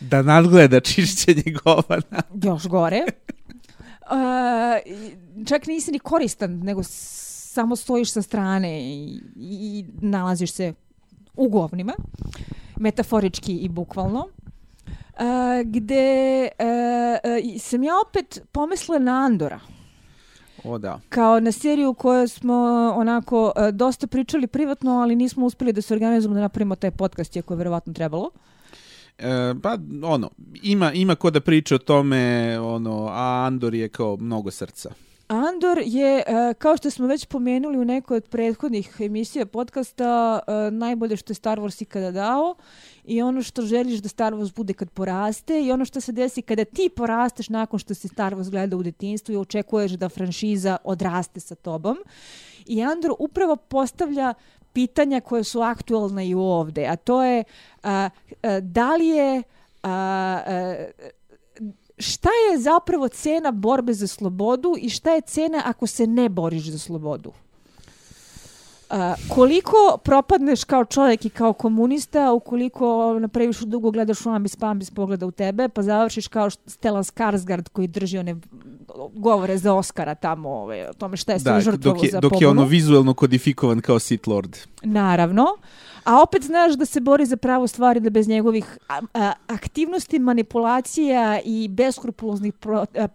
Da 0.00 0.22
nadgleda 0.22 0.80
čišćenje 0.80 1.54
govana. 1.64 2.22
Još 2.42 2.66
gore. 2.66 3.04
Uh, 4.02 5.46
čak 5.46 5.66
nisi 5.66 5.92
ni 5.92 5.98
koristan, 5.98 6.58
nego 6.58 6.82
samo 6.82 7.76
stojiš 7.76 8.12
sa 8.12 8.22
strane 8.22 8.82
i, 8.82 9.20
i 9.36 9.84
nalaziš 10.00 10.52
se 10.52 10.74
u 11.36 11.48
govnima, 11.48 11.92
metaforički 12.76 13.56
i 13.56 13.68
bukvalno. 13.68 14.18
Uh, 14.18 14.26
gde 15.64 16.48
uh, 16.58 17.60
sam 17.60 17.82
ja 17.82 17.92
opet 18.08 18.42
pomisla 18.52 18.98
na 18.98 19.24
Andora. 19.24 19.60
O 20.64 20.78
da. 20.78 21.00
Kao 21.08 21.40
na 21.40 21.52
seriju 21.52 21.90
u 21.90 21.94
kojoj 21.94 22.28
smo 22.28 22.54
onako 22.96 23.44
uh, 23.56 23.68
dosta 23.68 24.06
pričali 24.06 24.46
privatno, 24.46 24.92
ali 24.92 25.16
nismo 25.16 25.46
uspeli 25.46 25.72
da 25.72 25.82
se 25.82 25.94
organizujemo 25.94 26.34
da 26.34 26.40
napravimo 26.40 26.76
taj 26.76 26.90
podcast, 26.90 27.36
iako 27.36 27.54
je 27.54 27.58
verovatno 27.58 27.92
trebalo. 27.92 28.30
E, 29.18 29.54
pa 29.62 29.78
ono, 30.02 30.30
ima, 30.62 30.92
ima 30.92 31.14
ko 31.14 31.30
da 31.30 31.40
priča 31.40 31.74
o 31.74 31.78
tome, 31.78 32.58
ono, 32.60 33.06
a 33.06 33.44
Andor 33.46 33.74
je 33.74 33.88
kao 33.88 34.16
mnogo 34.16 34.50
srca. 34.50 34.90
Andor 35.32 35.82
je, 35.84 36.22
e, 36.26 36.54
kao 36.58 36.76
što 36.76 36.90
smo 36.90 37.06
već 37.06 37.24
pomenuli 37.24 37.78
u 37.78 37.84
nekoj 37.84 38.16
od 38.16 38.28
prethodnih 38.28 38.96
emisija 39.00 39.46
podcasta, 39.46 40.40
e, 40.46 40.70
najbolje 40.70 41.16
što 41.16 41.30
je 41.30 41.34
Star 41.34 41.58
Wars 41.58 41.82
ikada 41.82 42.10
dao 42.10 42.54
i 43.04 43.22
ono 43.22 43.42
što 43.42 43.62
želiš 43.62 44.00
da 44.00 44.08
Star 44.08 44.32
Wars 44.32 44.54
bude 44.54 44.72
kad 44.74 44.90
poraste 44.90 45.62
i 45.62 45.72
ono 45.72 45.84
što 45.84 46.00
se 46.00 46.12
desi 46.12 46.42
kada 46.42 46.64
ti 46.64 46.90
porasteš 46.96 47.48
nakon 47.48 47.78
što 47.78 47.94
si 47.94 48.08
Star 48.08 48.34
Wars 48.34 48.50
gledao 48.50 48.78
u 48.78 48.82
detinstvu 48.82 49.32
i 49.32 49.36
očekuješ 49.36 49.92
da 49.92 50.08
franšiza 50.08 50.76
odraste 50.84 51.40
sa 51.40 51.54
tobom. 51.54 51.96
I 52.66 52.82
Andor 52.82 53.14
upravo 53.18 53.56
postavlja 53.56 54.34
pitanja 54.72 55.20
koje 55.20 55.44
su 55.44 55.60
aktualna 55.60 56.22
i 56.22 56.34
ovde, 56.34 56.86
a 56.86 56.96
to 56.96 57.22
je 57.22 57.44
a, 57.82 58.10
a, 58.42 58.60
da 58.60 58.96
li 58.96 59.06
je 59.06 59.42
a, 59.82 59.92
a, 60.46 60.84
šta 62.02 62.28
je 62.28 62.58
zapravo 62.58 63.08
cena 63.08 63.50
borbe 63.50 63.92
za 63.92 64.06
slobodu 64.06 64.74
i 64.78 64.90
šta 64.90 65.10
je 65.10 65.20
cena 65.20 65.62
ako 65.64 65.86
se 65.86 66.06
ne 66.06 66.28
boriš 66.28 66.70
za 66.70 66.78
slobodu? 66.78 67.32
Uh, 68.92 68.98
koliko 69.28 69.98
propadneš 70.04 70.64
kao 70.64 70.84
čovjek 70.84 71.24
i 71.24 71.30
kao 71.30 71.52
komunista 71.52 72.32
ukoliko 72.32 73.18
napraviš 73.20 73.58
dugo 73.60 73.90
gledaš 73.90 74.26
u 74.26 74.30
ambis 74.30 74.56
pambis 74.56 74.90
pogleda 74.90 75.26
u 75.26 75.30
tebe 75.30 75.68
pa 75.68 75.82
završiš 75.82 76.28
kao 76.28 76.50
Stellan 76.50 77.04
Skarsgård 77.04 77.68
koji 77.68 77.88
drži 77.88 78.18
one 78.18 78.36
govore 79.14 79.58
za 79.58 79.74
Oscara 79.74 80.14
tamo 80.14 80.50
ove, 80.50 80.90
o 80.90 80.92
tome 80.92 81.16
šta 81.16 81.32
je 81.32 81.38
da, 81.38 81.60
žrtvovo 81.60 81.94
dok 81.94 82.04
je, 82.04 82.10
za 82.10 82.20
dok 82.20 82.40
je 82.40 82.48
ono 82.48 82.64
vizuelno 82.64 83.14
kodifikovan 83.14 83.80
kao 83.80 83.98
Sith 83.98 84.28
Lord. 84.28 84.56
Naravno. 84.82 85.46
A 86.04 86.22
opet 86.22 86.42
znaš 86.42 86.72
da 86.72 86.84
se 86.84 87.00
bori 87.00 87.26
za 87.26 87.36
pravo 87.36 87.66
stvari 87.66 88.00
da 88.00 88.10
bez 88.10 88.28
njegovih 88.28 88.78
a, 88.88 89.00
a, 89.14 89.32
aktivnosti, 89.46 90.18
manipulacija 90.18 91.40
i 91.44 91.68
beskrupuloznih 91.68 92.54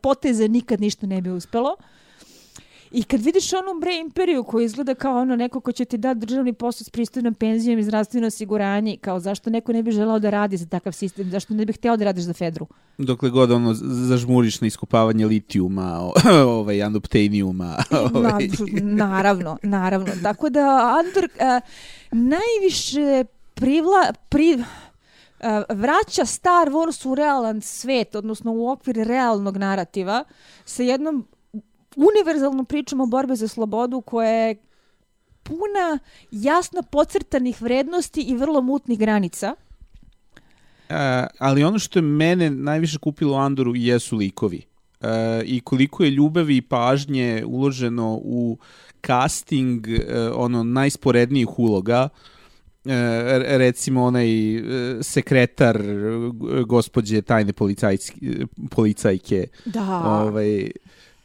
poteza 0.01 0.47
nikad 0.47 0.81
ništa 0.81 1.07
ne 1.07 1.21
bi 1.21 1.29
uspelo. 1.29 1.75
I 2.91 3.03
kad 3.03 3.21
vidiš 3.21 3.53
onu 3.53 3.79
bre 3.79 3.95
imperiju 3.95 4.43
koja 4.43 4.65
izgleda 4.65 4.95
kao 4.95 5.21
ono 5.21 5.35
neko 5.35 5.59
ko 5.59 5.71
će 5.71 5.85
ti 5.85 5.97
dati 5.97 6.19
državni 6.19 6.53
posao 6.53 6.85
s 6.85 6.89
pristojnom 6.89 7.33
penzijom 7.33 7.79
i 7.79 7.83
zdravstveno 7.83 8.27
osiguranje, 8.27 8.97
kao 9.01 9.19
zašto 9.19 9.49
neko 9.49 9.73
ne 9.73 9.83
bi 9.83 9.91
želao 9.91 10.19
da 10.19 10.29
radi 10.29 10.57
za 10.57 10.65
takav 10.65 10.93
sistem, 10.93 11.29
zašto 11.29 11.53
ne 11.53 11.65
bi 11.65 11.73
hteo 11.73 11.97
da 11.97 12.05
radiš 12.05 12.23
za 12.23 12.33
Fedru? 12.33 12.67
Dokle 12.97 13.29
god 13.29 13.51
ono 13.51 13.73
zažmuriš 13.73 14.61
na 14.61 14.67
iskopavanje 14.67 15.25
litijuma, 15.25 16.11
ovaj, 16.59 16.83
andoptenijuma. 16.83 17.77
Ovaj. 17.91 18.47
Na, 18.81 19.07
naravno, 19.07 19.57
naravno. 19.63 20.11
Tako 20.23 20.49
da 20.49 20.95
Andor 20.99 21.23
uh, 21.35 21.69
najviše 22.11 23.25
privla, 23.53 24.13
pri, 24.29 24.55
uh, 24.55 24.65
vraća 25.69 26.25
Star 26.25 26.69
Wars 26.69 27.07
u 27.07 27.15
realan 27.15 27.61
svet, 27.61 28.15
odnosno 28.15 28.51
u 28.51 28.69
okvir 28.69 28.95
realnog 28.95 29.57
narativa, 29.57 30.23
sa 30.65 30.83
jednom 30.83 31.27
univerzalnom 31.95 32.65
pričom 32.65 33.01
o 33.01 33.05
borbe 33.05 33.35
za 33.35 33.47
slobodu 33.47 34.01
koja 34.01 34.29
je 34.29 34.55
puna 35.43 35.99
jasno 36.31 36.83
pocrtanih 36.83 37.61
vrednosti 37.61 38.21
i 38.21 38.37
vrlo 38.37 38.61
mutnih 38.61 38.99
granica. 38.99 39.55
Uh, 40.89 40.95
ali 41.39 41.63
ono 41.63 41.79
što 41.79 41.99
je 41.99 42.03
mene 42.03 42.49
najviše 42.49 42.97
kupilo 42.97 43.33
u 43.33 43.39
Andoru 43.39 43.75
jesu 43.75 44.17
likovi. 44.17 44.61
Uh, 45.01 45.07
I 45.45 45.61
koliko 45.63 46.03
je 46.03 46.09
ljubavi 46.09 46.57
i 46.57 46.61
pažnje 46.61 47.43
uloženo 47.45 48.19
u 48.23 48.57
casting 49.07 49.87
uh, 49.87 49.95
ono 50.35 50.63
najsporednijih 50.63 51.59
uloga 51.59 52.09
uh, 52.13 52.91
recimo 53.47 54.03
onaj 54.03 54.27
sekretar 55.01 55.81
gospođe 56.65 57.21
tajne 57.21 57.53
policajke 58.69 59.47
da. 59.65 60.03
ovaj 60.05 60.71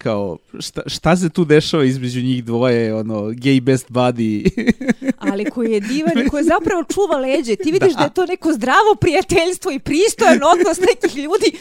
kao 0.03 0.39
šta, 0.61 0.83
šta 0.87 1.17
se 1.17 1.29
tu 1.29 1.45
dešava 1.45 1.85
između 1.85 2.23
njih 2.23 2.45
dvoje, 2.45 2.95
ono, 2.95 3.15
gay 3.21 3.61
best 3.61 3.91
buddy. 3.91 4.51
Ali 5.31 5.51
koji 5.51 5.73
je 5.73 5.81
divan 5.81 6.27
i 6.27 6.29
koji 6.29 6.45
zapravo 6.45 6.85
čuva 6.85 7.17
leđe. 7.19 7.57
Ti 7.57 7.73
vidiš 7.73 7.93
da. 7.93 7.99
da 7.99 8.05
je 8.05 8.15
to 8.15 8.27
neko 8.27 8.53
zdravo 8.53 8.95
prijateljstvo 9.01 9.73
i 9.73 9.79
pristojan 9.79 10.41
odnos 10.53 10.79
nekih 10.81 11.17
ljudi 11.17 11.53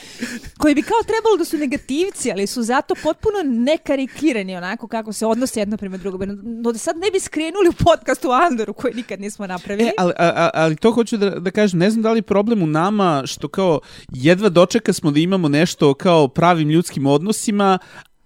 koji 0.57 0.75
bi 0.75 0.81
kao 0.81 0.97
trebalo 1.07 1.37
da 1.37 1.45
su 1.45 1.57
negativci, 1.57 2.31
ali 2.31 2.47
su 2.47 2.63
zato 2.63 2.95
potpuno 3.03 3.37
nekarikirani 3.43 4.55
onako 4.55 4.87
kako 4.87 5.13
se 5.13 5.25
odnose 5.25 5.59
jedno 5.59 5.77
prema 5.77 5.97
drugom. 5.97 6.39
No 6.43 6.71
da 6.71 6.77
sad 6.77 6.97
ne 6.97 7.11
bi 7.11 7.19
skrenuli 7.19 7.69
u 7.69 7.83
podcastu 7.83 8.29
u 8.29 8.31
Andoru 8.31 8.73
koji 8.73 8.93
nikad 8.93 9.21
nismo 9.21 9.47
napravili. 9.47 9.89
E, 9.89 9.93
ali, 9.97 10.13
a, 10.17 10.49
ali 10.53 10.75
to 10.75 10.91
hoću 10.91 11.17
da, 11.17 11.29
da 11.29 11.51
kažem, 11.51 11.79
ne 11.79 11.89
znam 11.89 12.01
da 12.01 12.11
li 12.11 12.21
problem 12.21 12.63
u 12.63 12.67
nama 12.67 13.23
što 13.25 13.47
kao 13.47 13.79
jedva 14.13 14.49
dočeka 14.49 14.93
smo 14.93 15.11
da 15.11 15.19
imamo 15.19 15.47
nešto 15.47 15.93
kao 15.93 16.27
pravim 16.27 16.69
ljudskim 16.69 17.05
odnosima, 17.05 17.79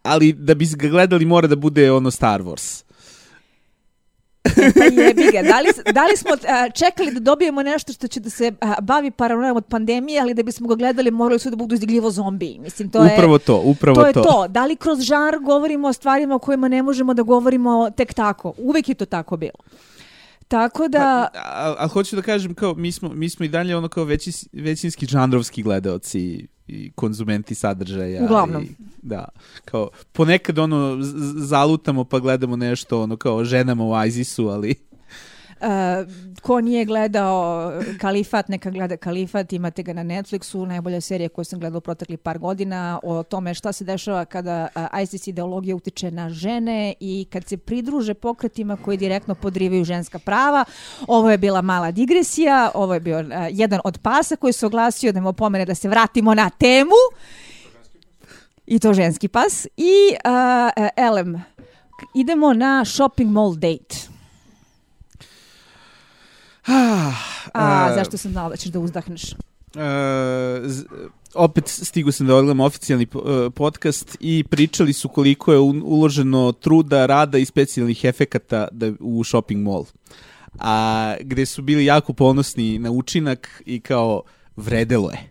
ali 0.05 0.33
da 0.33 0.55
bi 0.55 0.65
ga 0.75 0.87
gledali 0.87 1.25
mora 1.25 1.47
da 1.47 1.55
bude 1.55 1.91
ono 1.91 2.11
Star 2.11 2.41
Wars. 2.41 2.83
Pa 4.55 4.83
jebi 5.01 5.23
ga. 5.31 5.41
Da 5.41 5.59
li, 5.59 5.69
da 5.93 6.05
li 6.05 6.17
smo 6.17 6.31
a, 6.47 6.69
čekali 6.69 7.11
da 7.11 7.19
dobijemo 7.19 7.63
nešto 7.63 7.93
što 7.93 8.07
će 8.07 8.19
da 8.19 8.29
se 8.29 8.51
a, 8.61 8.81
bavi 8.81 9.11
paranojem 9.11 9.55
od 9.55 9.65
pandemije, 9.65 10.21
ali 10.21 10.33
da 10.33 10.43
bismo 10.43 10.67
ga 10.67 10.75
gledali 10.75 11.11
morali 11.11 11.39
su 11.39 11.49
da 11.49 11.55
budu 11.55 11.75
izgljivo 11.75 12.11
zombi. 12.11 12.57
Mislim, 12.59 12.89
to 12.89 12.99
upravo 13.13 13.35
je, 13.35 13.39
to, 13.39 13.61
upravo 13.65 13.95
to. 13.95 14.01
To 14.01 14.07
je 14.07 14.13
to. 14.13 14.47
Da 14.47 14.65
li 14.65 14.75
kroz 14.75 14.99
žar 14.99 15.39
govorimo 15.39 15.87
o 15.87 15.93
stvarima 15.93 16.35
o 16.35 16.39
kojima 16.39 16.67
ne 16.67 16.83
možemo 16.83 17.13
da 17.13 17.21
govorimo 17.21 17.89
tek 17.89 18.13
tako? 18.13 18.53
Uvek 18.57 18.89
je 18.89 18.95
to 18.95 19.05
tako 19.05 19.37
bilo. 19.37 19.59
Tako 20.47 20.87
da... 20.87 21.29
Pa, 21.33 21.39
a, 21.39 21.75
a 21.79 21.87
hoću 21.87 22.15
da 22.15 22.21
kažem, 22.21 22.53
kao, 22.53 22.73
mi 22.73 22.91
smo, 22.91 23.09
mi 23.09 23.29
smo 23.29 23.45
i 23.45 23.49
dalje 23.49 23.77
ono 23.77 23.87
kao 23.87 24.03
veći, 24.03 24.31
većinski 24.53 25.05
žanrovski 25.05 25.63
gledaoci 25.63 26.47
i 26.67 26.91
konzumenti 26.91 27.55
sadržaja. 27.55 28.23
Uglavnom. 28.23 28.63
I, 28.63 28.67
da, 29.01 29.29
kao, 29.65 29.89
ponekad 30.11 30.59
ono, 30.59 30.97
zalutamo 31.35 32.03
pa 32.03 32.19
gledamo 32.19 32.55
nešto, 32.55 33.01
ono, 33.01 33.17
kao 33.17 33.43
ženama 33.43 33.83
u 33.83 34.05
ISIS-u, 34.05 34.47
ali... 34.47 34.75
Uh, 35.61 35.67
ko 36.41 36.61
nije 36.61 36.85
gledao 36.85 37.71
Kalifat, 37.99 38.47
neka 38.47 38.69
gleda 38.69 38.97
Kalifat, 38.97 39.53
imate 39.53 39.83
ga 39.83 39.93
na 39.93 40.03
Netflixu, 40.03 40.65
najbolja 40.65 41.01
serija 41.01 41.29
koju 41.29 41.45
sam 41.45 41.59
gledala 41.59 41.77
u 41.77 41.81
protekli 41.81 42.17
par 42.17 42.39
godina 42.39 42.99
o 43.03 43.23
tome 43.23 43.53
šta 43.53 43.73
se 43.73 43.83
dešava 43.83 44.25
kada 44.25 44.67
uh, 44.75 45.01
ISIS 45.03 45.27
ideologija 45.27 45.75
utiče 45.75 46.11
na 46.11 46.29
žene 46.29 46.93
i 46.99 47.27
kad 47.31 47.47
se 47.47 47.57
pridruže 47.57 48.13
pokretima 48.13 48.77
koji 48.77 48.97
direktno 48.97 49.35
podrivaju 49.35 49.83
ženska 49.83 50.19
prava. 50.19 50.65
Ovo 51.07 51.31
je 51.31 51.37
bila 51.37 51.61
mala 51.61 51.91
digresija, 51.91 52.71
ovo 52.73 52.93
je 52.93 52.99
bio 52.99 53.19
uh, 53.19 53.27
jedan 53.51 53.79
od 53.83 53.97
pasa 53.97 54.35
koji 54.35 54.53
se 54.53 54.65
oglasio 54.65 55.11
da 55.11 55.21
mu 55.21 55.33
pomene 55.33 55.65
da 55.65 55.75
se 55.75 55.89
vratimo 55.89 56.33
na 56.33 56.49
temu. 56.49 56.95
I 58.65 58.79
to 58.79 58.93
ženski 58.93 59.27
pas. 59.27 59.67
I 59.77 60.15
uh, 60.25 60.87
elem, 60.95 61.43
idemo 62.15 62.53
na 62.53 62.85
shopping 62.85 63.31
mall 63.31 63.55
date. 63.55 64.14
Ah, 66.68 67.13
A, 67.53 67.88
uh, 67.89 67.95
zašto 67.95 68.18
sam 68.18 68.32
znala 68.32 68.49
da 68.49 68.55
ćeš 68.55 68.72
da 68.72 68.80
uzdahneš? 68.80 69.34
Uh, 69.76 69.82
opet 71.34 71.68
stigu 71.68 72.11
sam 72.11 72.28
da 72.28 72.36
odgledam 72.36 72.59
oficijalni 72.59 73.07
uh, 73.13 73.22
podcast 73.55 74.18
i 74.20 74.43
pričali 74.49 74.93
su 74.93 75.09
koliko 75.09 75.53
je 75.53 75.59
uloženo 75.59 76.51
truda, 76.51 77.05
rada 77.05 77.38
i 77.38 77.45
specijalnih 77.45 78.05
efekata 78.05 78.68
da, 78.72 78.91
u 78.99 79.24
shopping 79.24 79.63
mall. 79.63 79.86
A 80.59 81.16
gde 81.22 81.45
su 81.45 81.61
bili 81.61 81.86
jako 81.86 82.13
ponosni 82.13 82.80
na 82.80 82.91
učinak 82.91 83.61
i 83.66 83.80
kao 83.80 84.22
vredelo 84.55 85.11
je. 85.11 85.30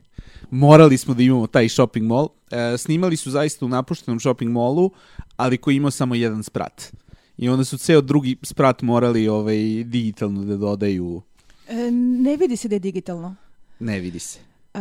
Morali 0.51 0.99
smo 0.99 1.15
da 1.15 1.23
imamo 1.23 1.47
taj 1.47 1.69
shopping 1.69 2.07
mall. 2.07 2.25
Uh, 2.25 2.79
snimali 2.79 3.17
su 3.17 3.31
zaista 3.31 3.65
u 3.65 3.69
napuštenom 3.69 4.21
shopping 4.21 4.53
mallu, 4.53 4.91
ali 5.37 5.59
koji 5.59 5.77
imao 5.77 5.91
samo 5.91 6.15
jedan 6.15 6.43
sprat 6.43 6.93
i 7.37 7.49
onda 7.49 7.65
su 7.65 7.79
ceo 7.79 8.01
drugi 8.01 8.37
sprat 8.43 8.83
morali 8.83 9.29
ovaj, 9.29 9.85
digitalno 9.85 10.45
da 10.45 10.57
dodaju. 10.57 11.23
E, 11.69 11.91
ne 11.91 12.37
vidi 12.37 12.57
se 12.57 12.69
da 12.69 12.75
je 12.75 12.79
digitalno. 12.79 13.35
Ne 13.81 14.01
vidi 14.01 14.19
se. 14.19 14.39
Uh, 14.75 14.81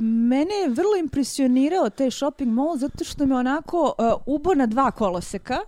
mene 0.00 0.54
je 0.54 0.68
vrlo 0.68 0.96
impresionirao 0.98 1.90
taj 1.90 2.10
shopping 2.10 2.52
mall 2.52 2.76
zato 2.76 3.04
što 3.04 3.26
me 3.26 3.36
onako 3.36 3.94
uh, 3.98 4.34
ubo 4.34 4.54
na 4.54 4.66
dva 4.66 4.90
koloseka. 4.90 5.58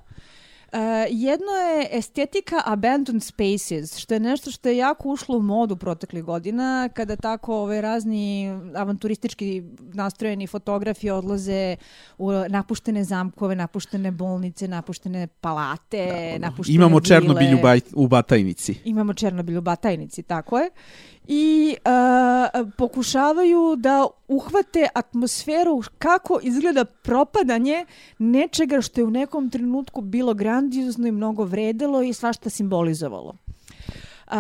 Uh, 0.73 0.79
jedno 1.11 1.53
je 1.53 1.89
estetika 1.99 2.63
abandoned 2.65 3.23
spaces, 3.23 3.99
što 3.99 4.15
je 4.15 4.21
nešto 4.21 4.51
što 4.51 4.69
je 4.69 4.77
jako 4.77 5.09
ušlo 5.09 5.39
u 5.39 5.43
modu 5.43 5.77
proteklih 5.77 6.25
godina, 6.25 6.89
kada 6.95 7.17
tako 7.17 7.57
ove 7.57 7.81
razni 7.81 8.49
avanturistički 8.75 9.63
nastrojeni 9.79 10.47
fotografi 10.47 11.11
odlaze 11.11 11.77
u 12.19 12.33
napuštene 12.49 13.05
zamkove, 13.05 13.57
napuštene 13.57 14.11
bolnice, 14.11 14.69
napuštene 14.69 15.27
palate, 15.27 16.07
da, 16.33 16.47
napuštene 16.47 16.75
Imamo 16.75 16.99
vile. 16.99 17.05
Černobilj 17.05 17.55
u, 17.55 17.59
baj, 17.63 17.81
u 17.95 18.09
Batajnici. 18.09 18.75
Imamo 18.85 19.15
Černobilj 19.15 19.57
u 19.57 19.61
Batajnici, 19.61 20.23
tako 20.23 20.59
je. 20.59 20.71
I 21.31 21.77
uh, 21.77 22.71
pokušavaju 22.77 23.77
da 23.77 24.07
uhvate 24.29 24.89
atmosferu 24.95 25.83
kako 25.99 26.39
izgleda 26.43 26.85
propadanje 26.85 27.87
nečega 28.19 28.81
što 28.81 29.01
je 29.01 29.05
u 29.05 29.11
nekom 29.11 29.51
trenutku 29.51 30.01
bilo 30.01 30.35
grandiozno 30.35 31.07
i 31.07 31.13
mnogo 31.13 31.45
vredelo 31.45 32.03
i 32.03 32.13
svašta 32.13 32.51
simbolizovalo. 32.51 33.35
Uh, 34.27 34.35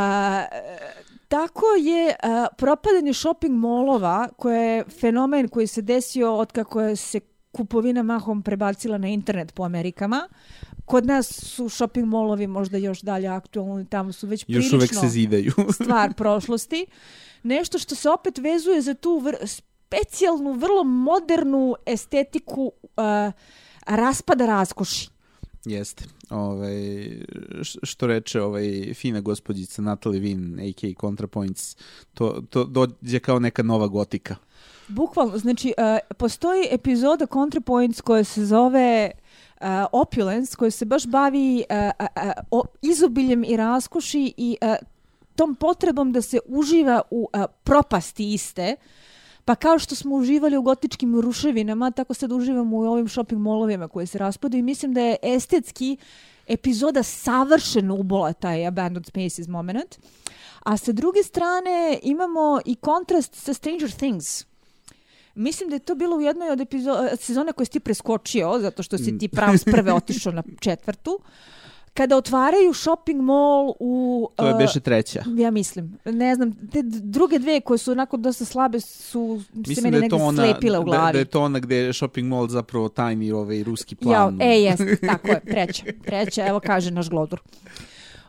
tako 1.29 1.67
je 1.79 2.07
uh, 2.07 2.47
propadanje 2.59 3.15
shopping 3.15 3.55
molova, 3.55 4.29
koje 4.37 4.77
je 4.77 4.85
fenomen 5.01 5.49
koji 5.49 5.67
se 5.67 5.83
desio 5.83 6.35
od 6.35 6.53
kako 6.53 6.97
se 6.97 7.21
kupovina 7.53 8.03
mahom 8.03 8.43
prebacila 8.43 8.99
na 8.99 9.09
internet 9.09 9.55
po 9.55 9.63
Amerikama, 9.63 10.29
Kod 10.89 11.07
nas 11.07 11.27
su 11.27 11.69
shopping 11.69 12.07
molovi 12.07 12.47
možda 12.47 12.77
još 12.77 13.01
dalje 13.01 13.29
aktualni, 13.29 13.87
tamo 13.87 14.13
su 14.13 14.27
već 14.27 14.45
još 14.49 14.73
uvek 14.73 14.95
se 14.95 15.09
zidaju. 15.09 15.53
stvar 15.83 16.15
prošlosti. 16.15 16.87
Nešto 17.43 17.79
što 17.79 17.95
se 17.95 18.11
opet 18.11 18.39
vezuje 18.39 18.81
za 18.83 18.95
tu 18.95 19.19
vr 19.19 19.35
specijalnu, 19.47 20.53
vrlo 20.53 20.85
modernu 20.85 21.75
estetiku 21.87 22.73
uh, 22.83 23.33
raspada 23.87 24.47
raskoši. 24.47 25.09
Jeste. 25.65 26.05
Ovaj, 26.31 27.09
što 27.83 28.07
reče 28.07 28.43
ovaj, 28.43 28.95
fina 28.95 29.21
gospođica 29.21 29.83
Natalie 29.83 30.21
Wynn, 30.21 30.71
a.k.a. 30.71 31.01
ContraPoints, 31.01 31.77
to, 32.15 32.43
to 32.51 32.65
dođe 32.65 33.19
kao 33.19 33.39
neka 33.39 33.63
nova 33.63 33.87
gotika. 33.87 34.37
Bukvalno, 34.89 35.39
znači, 35.39 35.75
uh, 35.79 36.17
postoji 36.17 36.67
epizoda 36.71 37.27
ContraPoints 37.27 38.01
koja 38.01 38.25
se 38.25 38.47
zove 38.47 39.11
uh, 39.15 39.28
Opulence, 39.93 40.57
koja 40.57 40.71
se 40.71 40.85
baš 40.85 41.07
bavi 41.07 41.65
uh, 41.71 42.07
uh, 42.17 42.33
uh, 42.51 42.65
izobiljem 42.83 43.45
i 43.45 43.57
raskoši 43.57 44.35
i 44.37 44.57
uh, 44.63 44.75
tom 45.37 45.55
potrebom 45.55 46.13
da 46.13 46.23
se 46.23 46.39
uživa 46.47 47.03
u 47.11 47.29
uh, 47.33 47.45
propasti 47.65 48.33
iste, 48.33 48.77
Pa 49.49 49.55
kao 49.55 49.79
što 49.79 49.95
smo 49.95 50.17
uživali 50.17 50.57
u 50.57 50.63
gotičkim 50.63 51.21
ruševinama, 51.21 51.91
tako 51.91 52.15
sad 52.15 52.33
uživamo 52.33 52.77
u 52.77 52.81
ovim 52.81 53.09
shopping 53.09 53.41
molovima 53.41 53.89
koji 53.89 54.07
se 54.07 54.19
raspadaju 54.19 54.59
i 54.59 54.63
mislim 54.63 54.93
da 54.95 55.01
je 55.01 55.17
estetski 55.23 55.97
epizoda 56.47 57.03
savršeno 57.03 57.95
ubola 57.95 58.33
taj 58.33 58.67
Abandoned 58.67 59.07
Spaces 59.07 59.49
moment. 59.49 59.99
A 60.63 60.77
sa 60.77 60.93
druge 60.93 61.23
strane 61.23 61.99
imamo 62.03 62.61
i 62.65 62.75
kontrast 62.75 63.35
sa 63.35 63.55
Stranger 63.55 63.91
Things. 63.91 64.45
Mislim 65.39 65.69
da 65.69 65.77
je 65.77 65.81
to 65.81 65.95
bilo 65.95 66.17
u 66.17 66.21
jednoj 66.21 66.51
od 66.51 66.61
epizoda, 66.61 67.17
sezone 67.17 67.53
koje 67.53 67.65
si 67.65 67.73
ti 67.73 67.81
preskočio, 67.81 68.59
zato 68.61 68.83
što 68.83 68.99
si 68.99 69.19
ti 69.19 69.29
pravo 69.29 69.57
s 69.59 69.65
prve 69.65 69.93
otišao 69.93 70.33
na 70.33 70.43
četvrtu. 70.61 71.19
Kada 71.95 72.17
otvaraju 72.17 72.75
shopping 72.75 73.21
mall 73.23 73.73
u... 73.81 74.29
To 74.37 74.49
je 74.49 74.55
beše 74.55 74.81
treća. 74.81 75.23
Uh, 75.27 75.39
ja 75.39 75.51
mislim. 75.51 75.99
Ne 76.05 76.35
znam, 76.35 76.53
te 76.73 76.83
druge 76.85 77.39
dve 77.39 77.61
koje 77.61 77.79
su 77.79 77.93
onako 77.93 78.17
dosta 78.17 78.45
slabe 78.45 78.81
su 78.81 79.43
Mislim 79.53 79.75
se 79.75 79.83
meni 79.83 79.97
da 79.97 80.01
negde 80.01 80.17
ona, 80.17 80.45
slepile 80.45 80.79
u 80.79 80.83
glavi. 80.85 81.07
Da, 81.07 81.13
da 81.13 81.19
je 81.19 81.25
to 81.25 81.43
ona 81.43 81.59
gde 81.59 81.77
je 81.77 81.93
shopping 81.93 82.29
mall 82.29 82.49
zapravo 82.49 82.89
tajni 82.89 83.33
ovaj 83.33 83.63
ruski 83.63 83.97
Ja, 84.01 84.03
plan. 84.03 84.43
e, 84.43 84.63
jes, 84.63 84.81
tako 85.11 85.29
je, 85.29 85.41
treća, 85.41 85.85
treća, 86.05 86.47
evo 86.47 86.61
kaže 86.61 86.91
naš 86.91 87.09
glodur. 87.09 87.41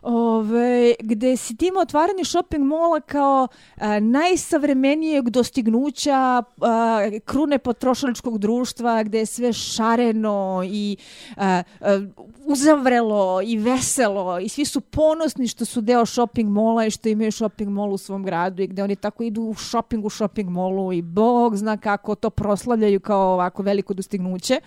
Ove, 0.02 0.94
gde 1.00 1.36
si 1.36 1.56
ti 1.56 1.66
ima 1.66 1.80
otvaranje 1.80 2.24
shopping 2.24 2.64
mola 2.64 3.00
kao 3.00 3.48
a, 3.76 4.00
najsavremenijeg 4.00 5.30
dostignuća 5.30 6.42
a, 6.60 7.00
krune 7.24 7.58
potrošačkog 7.58 8.38
društva, 8.38 9.02
gde 9.02 9.18
je 9.18 9.26
sve 9.26 9.52
šareno 9.52 10.62
i 10.66 10.96
a, 11.36 11.62
a, 11.80 12.00
uzavrelo 12.46 13.42
i 13.44 13.58
veselo 13.58 14.38
i 14.38 14.48
svi 14.48 14.64
su 14.64 14.80
ponosni 14.80 15.48
što 15.48 15.64
su 15.64 15.80
deo 15.80 16.06
shopping 16.06 16.50
mola 16.50 16.86
i 16.86 16.90
što 16.90 17.08
imaju 17.08 17.32
shopping 17.32 17.70
mall 17.70 17.92
u 17.92 17.98
svom 17.98 18.22
gradu 18.22 18.62
i 18.62 18.66
gde 18.66 18.82
oni 18.82 18.96
tako 18.96 19.22
idu 19.22 19.42
u 19.42 19.54
shopping 19.54 20.04
u 20.04 20.10
shopping 20.10 20.50
molu 20.50 20.92
i 20.92 21.02
bog 21.02 21.56
zna 21.56 21.76
kako 21.76 22.14
to 22.14 22.30
proslavljaju 22.30 23.00
kao 23.00 23.32
ovako 23.32 23.62
veliko 23.62 23.94
dostignuće. 23.94 24.60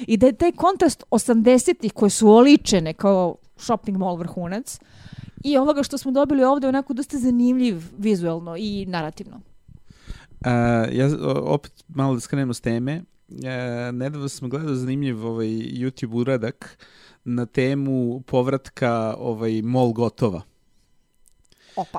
I 0.00 0.16
da 0.16 0.26
je 0.26 0.32
taj 0.32 0.52
kontrast 0.52 1.04
80-ih 1.10 1.92
koje 1.92 2.10
su 2.10 2.28
oličene 2.30 2.92
kao 2.92 3.36
shopping 3.60 3.98
mall 3.98 4.16
vrhunac 4.16 4.78
i 5.44 5.56
ovoga 5.56 5.82
što 5.82 5.98
smo 5.98 6.10
dobili 6.10 6.44
ovde 6.44 6.66
je 6.66 6.68
onako 6.68 6.94
dosta 6.94 7.18
zanimljiv 7.18 7.82
vizuelno 7.98 8.56
i 8.56 8.86
narativno. 8.86 9.40
A, 10.44 10.50
ja 10.92 11.08
opet 11.42 11.84
malo 11.88 12.14
da 12.14 12.20
skrenemo 12.20 12.54
s 12.54 12.60
teme. 12.60 13.02
E, 13.44 13.92
nedavno 13.92 14.28
sam 14.28 14.48
gledao 14.48 14.74
zanimljiv 14.74 15.26
ovaj 15.26 15.46
YouTube 15.48 16.14
uradak 16.14 16.78
na 17.24 17.46
temu 17.46 18.20
povratka 18.26 19.14
ovaj 19.18 19.62
mol 19.62 19.92
gotova. 19.92 20.42
Opa. 21.76 21.98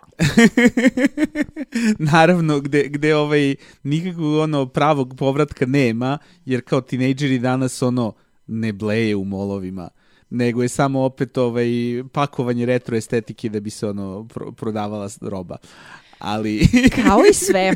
Naravno, 2.11 2.59
gde, 2.59 2.87
gde 2.87 3.15
ovaj, 3.15 3.55
nikakvog 3.83 4.35
ono 4.35 4.65
pravog 4.65 5.15
povratka 5.17 5.65
nema, 5.65 6.17
jer 6.45 6.61
kao 6.61 6.81
tinejdžeri 6.81 7.39
danas 7.39 7.81
ono 7.81 8.13
ne 8.47 8.73
bleje 8.73 9.15
u 9.15 9.23
molovima 9.25 9.89
nego 10.31 10.61
je 10.61 10.69
samo 10.69 11.01
opet 11.01 11.37
ovaj 11.37 11.69
pakovanje 12.11 12.65
retro 12.65 12.97
estetike 12.97 13.49
da 13.49 13.59
bi 13.59 13.69
se 13.69 13.87
ono 13.87 14.27
pro, 14.27 14.51
prodavala 14.51 15.09
roba. 15.21 15.57
Ali 16.19 16.67
Kao 17.03 17.19
i 17.31 17.33
sve. 17.33 17.73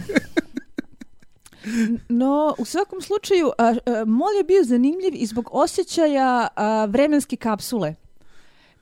No, 2.10 2.56
u 2.58 2.66
svakom 2.66 3.02
slučaju, 3.02 3.52
a, 3.58 3.76
a, 3.86 4.06
mol 4.06 4.34
je 4.38 4.44
bio 4.44 4.64
zanimljiv 4.64 5.14
i 5.14 5.26
zbog 5.26 5.50
osjećaja 5.52 6.48
a, 6.56 6.86
vremenske 6.86 7.36
kapsule. 7.36 7.96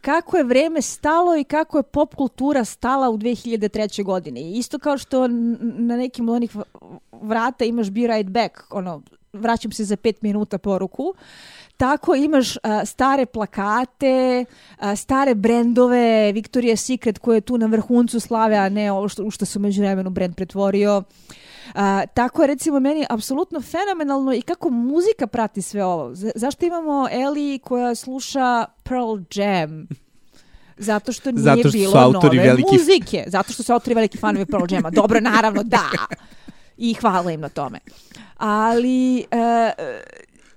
Kako 0.01 0.37
je 0.37 0.43
vreme 0.43 0.81
stalo 0.81 1.37
i 1.37 1.43
kako 1.43 1.77
je 1.77 1.83
pop 1.83 2.15
kultura 2.15 2.65
stala 2.65 3.09
u 3.09 3.17
2003. 3.17 4.03
godine. 4.03 4.51
Isto 4.51 4.79
kao 4.79 4.97
što 4.97 5.27
na 5.27 5.97
nekim 5.97 6.29
od 6.29 6.35
onih 6.35 6.55
vrata 7.11 7.65
imaš 7.65 7.89
be 7.89 8.07
right 8.07 8.29
back, 8.29 8.53
ono, 8.69 9.01
vraćam 9.33 9.71
se 9.71 9.83
za 9.83 9.97
pet 9.97 10.21
minuta 10.21 10.57
poruku, 10.57 11.13
tako 11.77 12.15
imaš 12.15 12.57
a, 12.63 12.85
stare 12.85 13.25
plakate, 13.25 14.45
a, 14.77 14.95
stare 14.95 15.35
brendove, 15.35 15.97
Victoria's 16.33 16.75
Secret 16.77 17.19
koje 17.19 17.37
je 17.37 17.41
tu 17.41 17.57
na 17.57 17.65
vrhuncu 17.65 18.19
slave, 18.19 18.55
a 18.55 18.69
ne 18.69 18.91
ovo 18.91 19.09
što, 19.09 19.23
u 19.23 19.31
što 19.31 19.45
se 19.45 19.59
među 19.59 19.81
vremenu 19.81 20.09
brend 20.09 20.35
pretvorio. 20.35 21.03
A, 21.75 22.05
tako 22.13 22.41
je 22.41 22.47
recimo 22.47 22.79
meni 22.79 23.05
apsolutno 23.09 23.61
fenomenalno 23.61 24.33
i 24.33 24.41
kako 24.41 24.69
muzika 24.69 25.27
prati 25.27 25.61
sve 25.61 25.83
ovo. 25.85 26.15
Z 26.15 26.31
zašto 26.35 26.65
imamo 26.65 27.07
Ellie 27.11 27.59
koja 27.59 27.95
sluša 27.95 28.65
Pearl 28.83 29.17
Jam? 29.35 29.87
Zato 30.77 31.11
što 31.11 31.31
nije 31.31 31.43
Zato 31.43 31.59
što 31.59 31.69
bilo 31.71 31.99
autori 31.99 32.37
nove 32.37 32.49
veliki- 32.49 32.73
muzike. 32.73 33.23
Zato 33.27 33.53
što 33.53 33.63
su 33.63 33.73
autori 33.73 33.95
veliki 33.95 34.17
fanovi 34.17 34.45
Pearl 34.45 34.65
Jama. 34.69 34.89
Dobro, 34.89 35.19
naravno, 35.19 35.63
da. 35.63 35.89
I 36.77 36.93
hvala 36.93 37.31
im 37.31 37.41
na 37.41 37.49
tome. 37.49 37.79
Ali 38.37 39.19
e, 39.19 39.71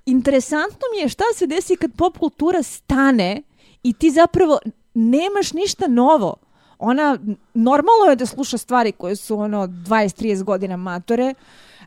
interesantno 0.07 0.81
mi 0.95 1.01
je 1.01 1.09
šta 1.09 1.23
se 1.35 1.47
desi 1.47 1.75
kad 1.75 1.91
pop 1.97 2.17
kultura 2.17 2.63
stane 2.63 3.41
i 3.83 3.93
ti 3.93 4.11
zapravo 4.11 4.59
nemaš 4.93 5.53
ništa 5.53 5.87
novo. 5.87 6.35
Ona, 6.79 7.17
normalno 7.53 8.05
je 8.09 8.15
da 8.15 8.25
sluša 8.25 8.57
stvari 8.57 8.91
koje 8.91 9.15
su 9.15 9.39
ono 9.39 9.67
20-30 9.67 10.43
godina 10.43 10.77
matore, 10.77 11.33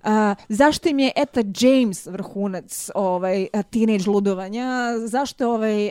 Uh, 0.02 0.08
zašto 0.48 0.88
im 0.88 0.98
je 0.98 1.12
Eta 1.16 1.40
James 1.60 2.06
vrhunac 2.06 2.90
ovaj, 2.94 3.46
a, 3.52 3.62
teenage 3.62 4.10
ludovanja? 4.10 4.66
Zašto 5.06 5.50
ovaj, 5.50 5.84
uh, 5.84 5.90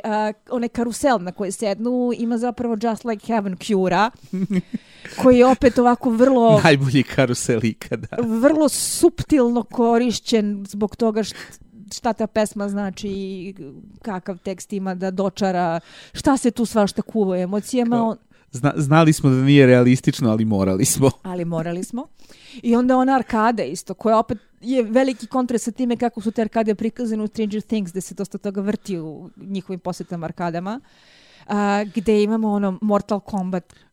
onaj 0.49 0.69
karusel 0.69 1.17
na 1.21 1.31
koji 1.31 1.51
sednu 1.51 2.11
ima 2.17 2.37
zapravo 2.37 2.77
Just 2.81 3.05
Like 3.05 3.25
Heaven 3.27 3.57
Cura, 3.57 4.11
koji 5.21 5.37
je 5.37 5.45
opet 5.45 5.79
ovako 5.79 6.09
vrlo 6.09 6.61
najbolji 6.63 7.03
karusel 7.03 7.65
ikada. 7.65 8.07
vrlo 8.41 8.69
suptilno 8.69 9.63
korišćen 9.63 10.65
zbog 10.67 10.95
toga 10.95 11.23
št, 11.23 11.35
šta 11.93 12.13
ta 12.13 12.27
pesma 12.27 12.69
znači 12.69 13.53
kakav 14.01 14.37
tekst 14.37 14.73
ima 14.73 14.95
da 14.95 15.11
dočara, 15.11 15.79
šta 16.13 16.37
se 16.37 16.51
tu 16.51 16.65
svašta 16.65 17.01
kuva 17.01 17.37
emocijama, 17.37 17.95
Kao- 17.95 18.07
on, 18.07 18.17
Zna, 18.51 18.73
znali 18.75 19.13
smo 19.13 19.29
da 19.29 19.35
nije 19.35 19.65
realistično, 19.65 20.29
ali 20.29 20.45
morali 20.45 20.85
smo. 20.85 21.11
ali 21.23 21.45
morali 21.45 21.83
smo. 21.83 22.07
I 22.63 22.75
onda 22.75 22.97
ona 22.97 23.15
arkada 23.15 23.63
isto, 23.63 23.93
koja 23.93 24.19
opet 24.19 24.37
je 24.61 24.83
veliki 24.83 25.27
kontrast 25.27 25.65
sa 25.65 25.71
time 25.71 25.97
kako 25.97 26.21
su 26.21 26.31
te 26.31 26.41
arkade 26.41 26.75
prikazane 26.75 27.23
u 27.23 27.27
Stranger 27.27 27.61
Things, 27.61 27.91
gde 27.91 28.01
se 28.01 28.15
dosta 28.15 28.37
toga 28.37 28.61
vrti 28.61 28.99
u 28.99 29.29
njihovim 29.37 29.79
posetama 29.79 30.25
arkadama. 30.25 30.79
a, 31.47 31.83
gde 31.95 32.23
imamo 32.23 32.51
ono 32.51 32.77
Mortal 32.81 33.19
Kombat 33.19 33.73
Uh, 33.73 33.88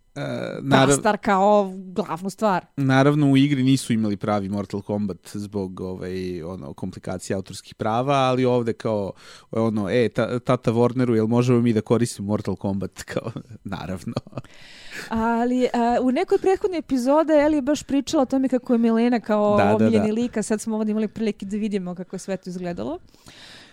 narav, 0.63 0.87
Bastar 0.87 1.17
kao 1.19 1.73
glavnu 1.77 2.31
stvar. 2.31 2.67
naravno 2.77 3.31
u 3.31 3.37
igri 3.37 3.63
nisu 3.63 3.93
imali 3.93 4.17
pravi 4.17 4.49
Mortal 4.49 4.83
Kombat 4.83 5.31
zbog 5.35 5.81
ovaj 5.81 6.43
ono 6.43 6.73
komplikacija 6.75 7.37
autorskih 7.37 7.75
prava, 7.75 8.15
ali 8.15 8.45
ovde 8.45 8.73
kao 8.73 9.13
ono 9.51 9.91
e 9.91 10.09
ta, 10.09 10.39
tata 10.39 10.73
Warneru 10.73 11.15
jel 11.15 11.27
možemo 11.27 11.61
mi 11.61 11.73
da 11.73 11.81
koristimo 11.81 12.29
Mortal 12.29 12.57
Kombat 12.57 13.03
kao 13.13 13.31
naravno. 13.65 14.15
Ali 15.09 15.65
a, 15.65 15.99
u 16.03 16.13
nekoj 16.13 16.39
prethodnoj 16.39 16.79
epizode 16.79 17.33
Eli 17.33 17.57
je 17.57 17.63
baš 17.63 17.83
pričala 17.83 18.23
o 18.23 18.27
tome 18.27 18.49
kako 18.49 18.73
je 18.73 18.79
Milena 18.79 19.21
kao 19.21 19.57
Da, 19.57 19.65
da, 19.65 19.77
omiljeni 19.77 20.09
da. 20.09 20.15
lik, 20.15 20.37
a 20.37 20.43
sad 20.43 20.61
smo 20.61 20.77
ovdje 20.77 20.91
imali 20.91 21.09
prilike 21.09 21.47
da 21.47 21.57
vidimo 21.57 21.95
kako 21.95 22.17
je 22.17 22.21
sve 22.21 22.37
to 22.37 22.51
izgledalo. 22.51 22.99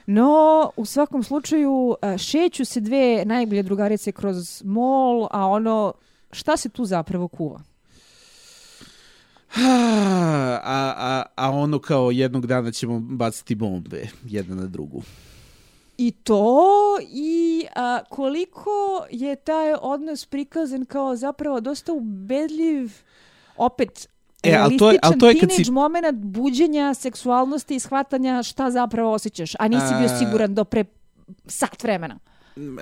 No, 0.06 0.72
u 0.76 0.86
svakom 0.86 1.24
slučaju, 1.24 1.96
a, 2.02 2.18
šeću 2.18 2.66
se 2.66 2.80
dve 2.80 3.24
najbolje 3.26 3.64
drugarice 3.64 4.12
kroz 4.12 4.62
mall, 4.66 5.28
a 5.32 5.48
ono, 5.48 5.94
šta 6.34 6.58
se 6.58 6.70
tu 6.70 6.86
zapravo 6.86 7.28
kuva? 7.28 7.62
a, 10.64 10.94
a, 10.98 11.24
a 11.36 11.52
ono 11.52 11.80
kao 11.80 12.12
jednog 12.12 12.48
dana 12.48 12.72
ćemo 12.72 13.00
baciti 13.02 13.56
bombe 13.56 14.08
jedna 14.26 14.56
na 14.56 14.66
drugu. 14.66 15.02
I 15.98 16.12
to 16.14 16.58
i 17.04 17.66
a, 17.76 18.00
koliko 18.06 18.72
je 19.12 19.36
taj 19.36 19.74
odnos 19.74 20.26
prikazan 20.26 20.86
kao 20.86 21.16
zapravo 21.16 21.60
dosta 21.60 21.94
ubedljiv, 21.94 22.92
opet, 23.58 24.08
E, 24.44 24.56
ali 24.56 24.78
to 24.78 24.92
je- 24.92 25.00
ali 25.02 25.18
to 25.18 25.30
je 25.30 25.40
kad 25.40 25.52
si- 25.54 25.72
moment 25.72 26.06
buđenja, 26.16 26.94
seksualnosti 26.94 27.76
i 27.76 27.80
shvatanja 27.80 28.44
šta 28.44 28.72
zapravo 28.72 29.14
osjećaš, 29.14 29.52
a 29.56 29.68
nisi 29.68 29.86
bio 30.00 30.18
siguran 30.20 30.56
do 30.56 30.64
pre 30.64 30.86
sat 31.46 31.84
vremena. 31.84 32.20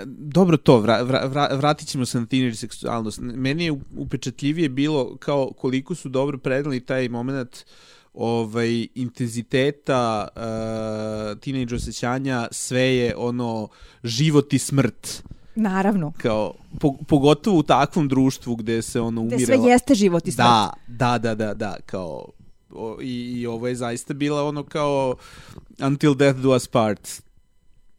Dobro 0.05 0.57
to, 0.57 0.79
vra, 0.79 1.01
vra, 1.01 1.25
vra, 1.25 1.47
vratit 1.55 1.87
ćemo 1.87 2.05
se 2.05 2.19
na 2.19 2.25
teenage 2.25 2.55
seksualnost. 2.55 3.19
Meni 3.21 3.65
je 3.65 3.79
upečatljivije 3.97 4.69
bilo 4.69 5.17
kao 5.17 5.51
koliko 5.57 5.95
su 5.95 6.09
dobro 6.09 6.37
predali 6.37 6.79
taj 6.79 7.09
moment 7.09 7.65
ovaj 8.13 8.87
intenziteta 8.95 10.27
uh, 10.35 11.39
teenage 11.39 11.75
osjećanja 11.75 12.47
sve 12.51 12.81
je 12.81 13.15
ono 13.17 13.67
život 14.03 14.53
i 14.53 14.59
smrt 14.59 15.23
Naravno. 15.55 16.13
kao 16.17 16.53
po, 16.79 16.97
pogotovo 17.07 17.57
u 17.57 17.63
takvom 17.63 18.07
društvu 18.07 18.55
gde 18.55 18.81
se 18.81 19.01
ono 19.01 19.23
Gde 19.23 19.35
umire 19.35 19.45
sve 19.45 19.69
jeste 19.69 19.95
život 19.95 20.27
i 20.27 20.31
smrt. 20.31 20.37
da, 20.37 20.73
da, 20.87 21.17
da, 21.17 21.35
da, 21.35 21.53
da, 21.53 21.75
kao 21.85 22.25
o, 22.73 22.97
i, 23.01 23.39
i 23.39 23.47
ovo 23.47 23.67
je 23.67 23.75
zaista 23.75 24.13
bila 24.13 24.43
ono 24.43 24.63
kao 24.63 25.15
until 25.79 26.13
death 26.15 26.39
do 26.39 26.55
us 26.55 26.67
part 26.67 27.21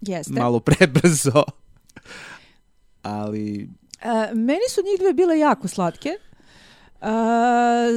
Jeste. 0.01 0.33
malo 0.33 0.61
prebrzo 0.71 1.45
ali 3.03 3.69
E, 4.03 4.35
meni 4.35 4.69
su 4.71 4.81
njih 4.81 5.01
dve 5.01 5.13
bile 5.13 5.39
jako 5.39 5.69
slatke. 5.69 6.09
E, 6.09 6.17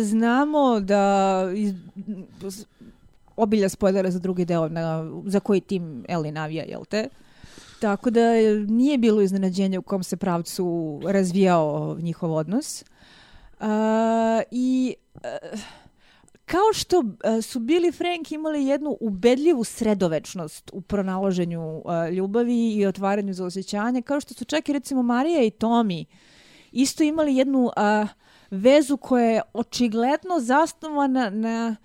znamo 0.03 0.79
da 0.79 1.43
iz, 1.55 1.73
obilja 3.35 3.69
spoilera 3.69 4.11
za 4.11 4.19
drugi 4.19 4.45
deo 4.45 4.69
na, 4.69 5.11
za 5.25 5.39
koji 5.39 5.61
tim 5.61 6.05
Ellie 6.07 6.31
navija, 6.31 6.63
jel 6.63 6.85
te? 6.85 7.07
Tako 7.79 8.09
da 8.09 8.21
nije 8.67 8.97
bilo 8.97 9.21
iznenađenja 9.21 9.79
u 9.79 9.81
kom 9.81 10.03
se 10.03 10.17
pravcu 10.17 10.99
razvijao 11.05 11.97
njihov 11.99 12.33
odnos. 12.33 12.81
E, 12.81 12.85
I 14.51 14.95
e, 15.23 15.37
kao 16.45 16.73
što 16.73 17.03
e, 17.23 17.41
su 17.41 17.59
Billy 17.59 17.89
i 17.89 17.91
Frank 17.91 18.31
imali 18.31 18.65
jednu 18.65 18.97
ubedljivu 19.01 19.63
sredovečnost 19.63 20.71
u 20.73 20.81
pronalaženju 20.81 21.81
e, 21.85 22.11
ljubavi 22.11 22.73
i 22.73 22.85
otvaranju 22.85 23.33
za 23.33 23.45
osjećanje, 23.45 24.01
kao 24.01 24.19
što 24.19 24.33
su 24.33 24.45
čak 24.45 24.69
i 24.69 24.73
recimo 24.73 25.03
Marija 25.03 25.43
i 25.43 25.51
Tommy 25.51 26.05
isto 26.75 27.03
imali 27.03 27.35
jednu 27.35 27.71
a, 27.75 28.07
vezu 28.51 28.97
koja 28.97 29.25
je 29.25 29.41
očigledno 29.53 30.39
zasnovana 30.39 31.29
na 31.29 31.75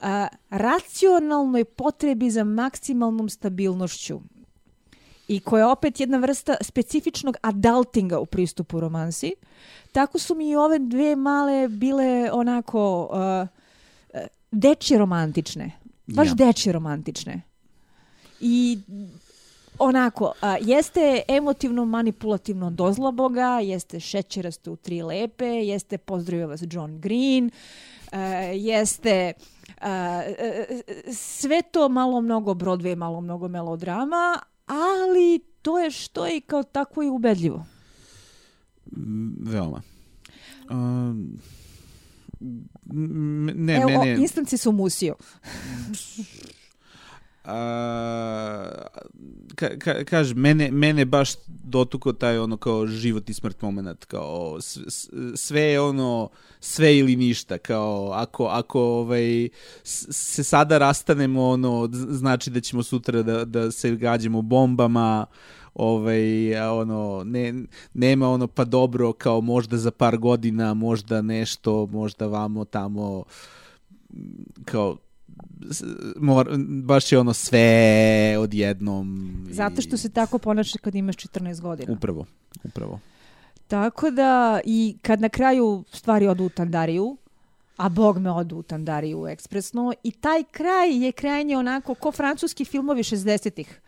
a, 0.00 0.28
racionalnoj 0.50 1.64
potrebi 1.64 2.30
za 2.30 2.44
maksimalnom 2.44 3.28
stabilnošću 3.28 4.20
i 5.28 5.40
koja 5.40 5.60
je 5.60 5.66
opet 5.66 6.00
jedna 6.00 6.18
vrsta 6.18 6.56
specifičnog 6.60 7.36
adultinga 7.42 8.18
u 8.18 8.26
pristupu 8.26 8.80
romansi. 8.80 9.34
Tako 9.92 10.18
su 10.18 10.34
mi 10.34 10.50
i 10.50 10.56
ove 10.56 10.78
dve 10.78 11.16
male 11.16 11.68
bile 11.68 12.30
onako 12.32 13.08
uh, 13.10 13.48
dečje 14.50 14.98
romantične. 14.98 15.70
Baš 16.06 16.28
Ja. 16.28 16.34
dečje 16.34 16.72
romantične. 16.72 17.42
I 18.40 18.78
onako, 19.78 20.32
a, 20.40 20.56
jeste 20.60 21.00
emotivno 21.28 21.84
manipulativno 21.84 22.70
dozlaboga, 22.70 23.60
jeste 23.60 24.00
šećerasto 24.00 24.72
u 24.72 24.76
tri 24.76 25.02
lepe, 25.02 25.44
jeste 25.46 25.98
pozdravio 25.98 26.48
vas 26.48 26.62
John 26.70 27.00
Green, 27.00 27.50
e, 28.12 28.18
jeste 28.56 29.32
a, 29.80 30.22
sve 31.12 31.62
to 31.62 31.88
malo 31.88 32.20
mnogo 32.20 32.54
Broadway, 32.54 32.96
malo 32.96 33.20
mnogo 33.20 33.48
melodrama, 33.48 34.38
ali 34.66 35.40
to 35.62 35.78
je 35.78 35.90
što 35.90 36.26
je 36.26 36.40
kao 36.40 36.62
tako 36.62 37.02
i 37.02 37.08
ubedljivo. 37.08 37.66
m, 38.96 39.36
veoma 39.40 39.82
um, 40.70 41.38
ne, 42.92 43.74
Evo, 43.76 43.88
mene... 43.88 44.16
instanci 44.20 44.56
su 44.56 44.72
musio. 44.72 45.14
a, 47.44 48.86
ka, 49.54 49.68
ka, 49.78 50.04
kaž, 50.04 50.32
mene, 50.34 50.70
mene 50.70 51.04
baš 51.04 51.30
dotuko 51.46 52.12
taj 52.12 52.38
ono 52.38 52.56
kao 52.56 52.86
život 52.86 53.30
i 53.30 53.34
smrt 53.34 53.62
moment, 53.62 54.04
kao 54.04 54.58
sve 55.36 55.60
je 55.60 55.80
ono, 55.80 56.28
sve 56.60 56.96
ili 56.98 57.16
ništa, 57.16 57.58
kao 57.58 58.10
ako, 58.12 58.46
ako 58.46 58.80
ovaj, 58.80 59.48
se 59.82 60.44
sada 60.44 60.78
rastanemo, 60.78 61.48
ono, 61.48 61.88
znači 61.92 62.50
da 62.50 62.60
ćemo 62.60 62.82
sutra 62.82 63.22
da, 63.22 63.44
da 63.44 63.70
se 63.70 63.96
gađamo 63.96 64.42
bombama, 64.42 65.26
ovaj, 65.76 66.22
ono, 66.60 67.22
ne, 67.24 67.54
nema 67.94 68.28
ono, 68.28 68.46
pa 68.46 68.64
dobro, 68.64 69.12
kao 69.12 69.40
možda 69.40 69.76
za 69.76 69.90
par 69.90 70.16
godina, 70.18 70.74
možda 70.74 71.22
nešto, 71.22 71.86
možda 71.86 72.26
vamo, 72.26 72.64
tamo, 72.64 73.24
kao 74.64 74.96
mor, 76.16 76.48
baš 76.58 77.12
je 77.12 77.18
ono 77.18 77.32
sve 77.32 77.76
odjednom. 78.38 79.30
i- 79.50 79.54
Zato 79.54 79.82
što 79.82 79.96
se 79.96 80.08
tako 80.10 80.38
ponaša 80.38 80.78
kad 80.78 80.94
imaš 80.94 81.16
14 81.18 81.60
godina. 81.60 81.92
Upravo, 81.92 82.26
upravo. 82.64 83.00
Tako 83.66 84.10
da 84.10 84.60
i 84.64 84.96
kad 85.02 85.20
na 85.20 85.28
kraju 85.28 85.84
stvari 85.88 86.28
odu 86.28 86.44
u 86.44 86.48
Tandariju, 86.48 87.16
a 87.76 87.88
bog 87.88 88.18
me 88.18 88.30
odu 88.30 88.56
u 88.56 88.62
Tandariju 88.62 89.26
ekspresno, 89.26 89.92
i 90.02 90.10
taj 90.10 90.44
kraj 90.44 91.04
je 91.04 91.12
krajnje 91.12 91.56
onako 91.56 91.94
ko 91.94 92.12
francuski 92.12 92.64
filmovi 92.64 93.02
60-ih. 93.02 93.80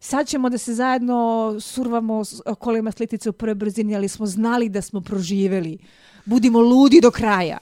Sad 0.00 0.26
ćemo 0.26 0.48
da 0.48 0.58
se 0.58 0.74
zajedno 0.74 1.56
survamo 1.60 2.22
kolima 2.58 2.92
slitice 2.92 3.30
u 3.30 3.32
prvoj 3.32 3.54
brzini, 3.54 3.96
ali 3.96 4.08
smo 4.08 4.26
znali 4.26 4.68
da 4.68 4.82
smo 4.82 5.00
proživeli. 5.00 5.78
Budimo 6.24 6.60
ludi 6.60 7.00
do 7.00 7.10
kraja. 7.10 7.58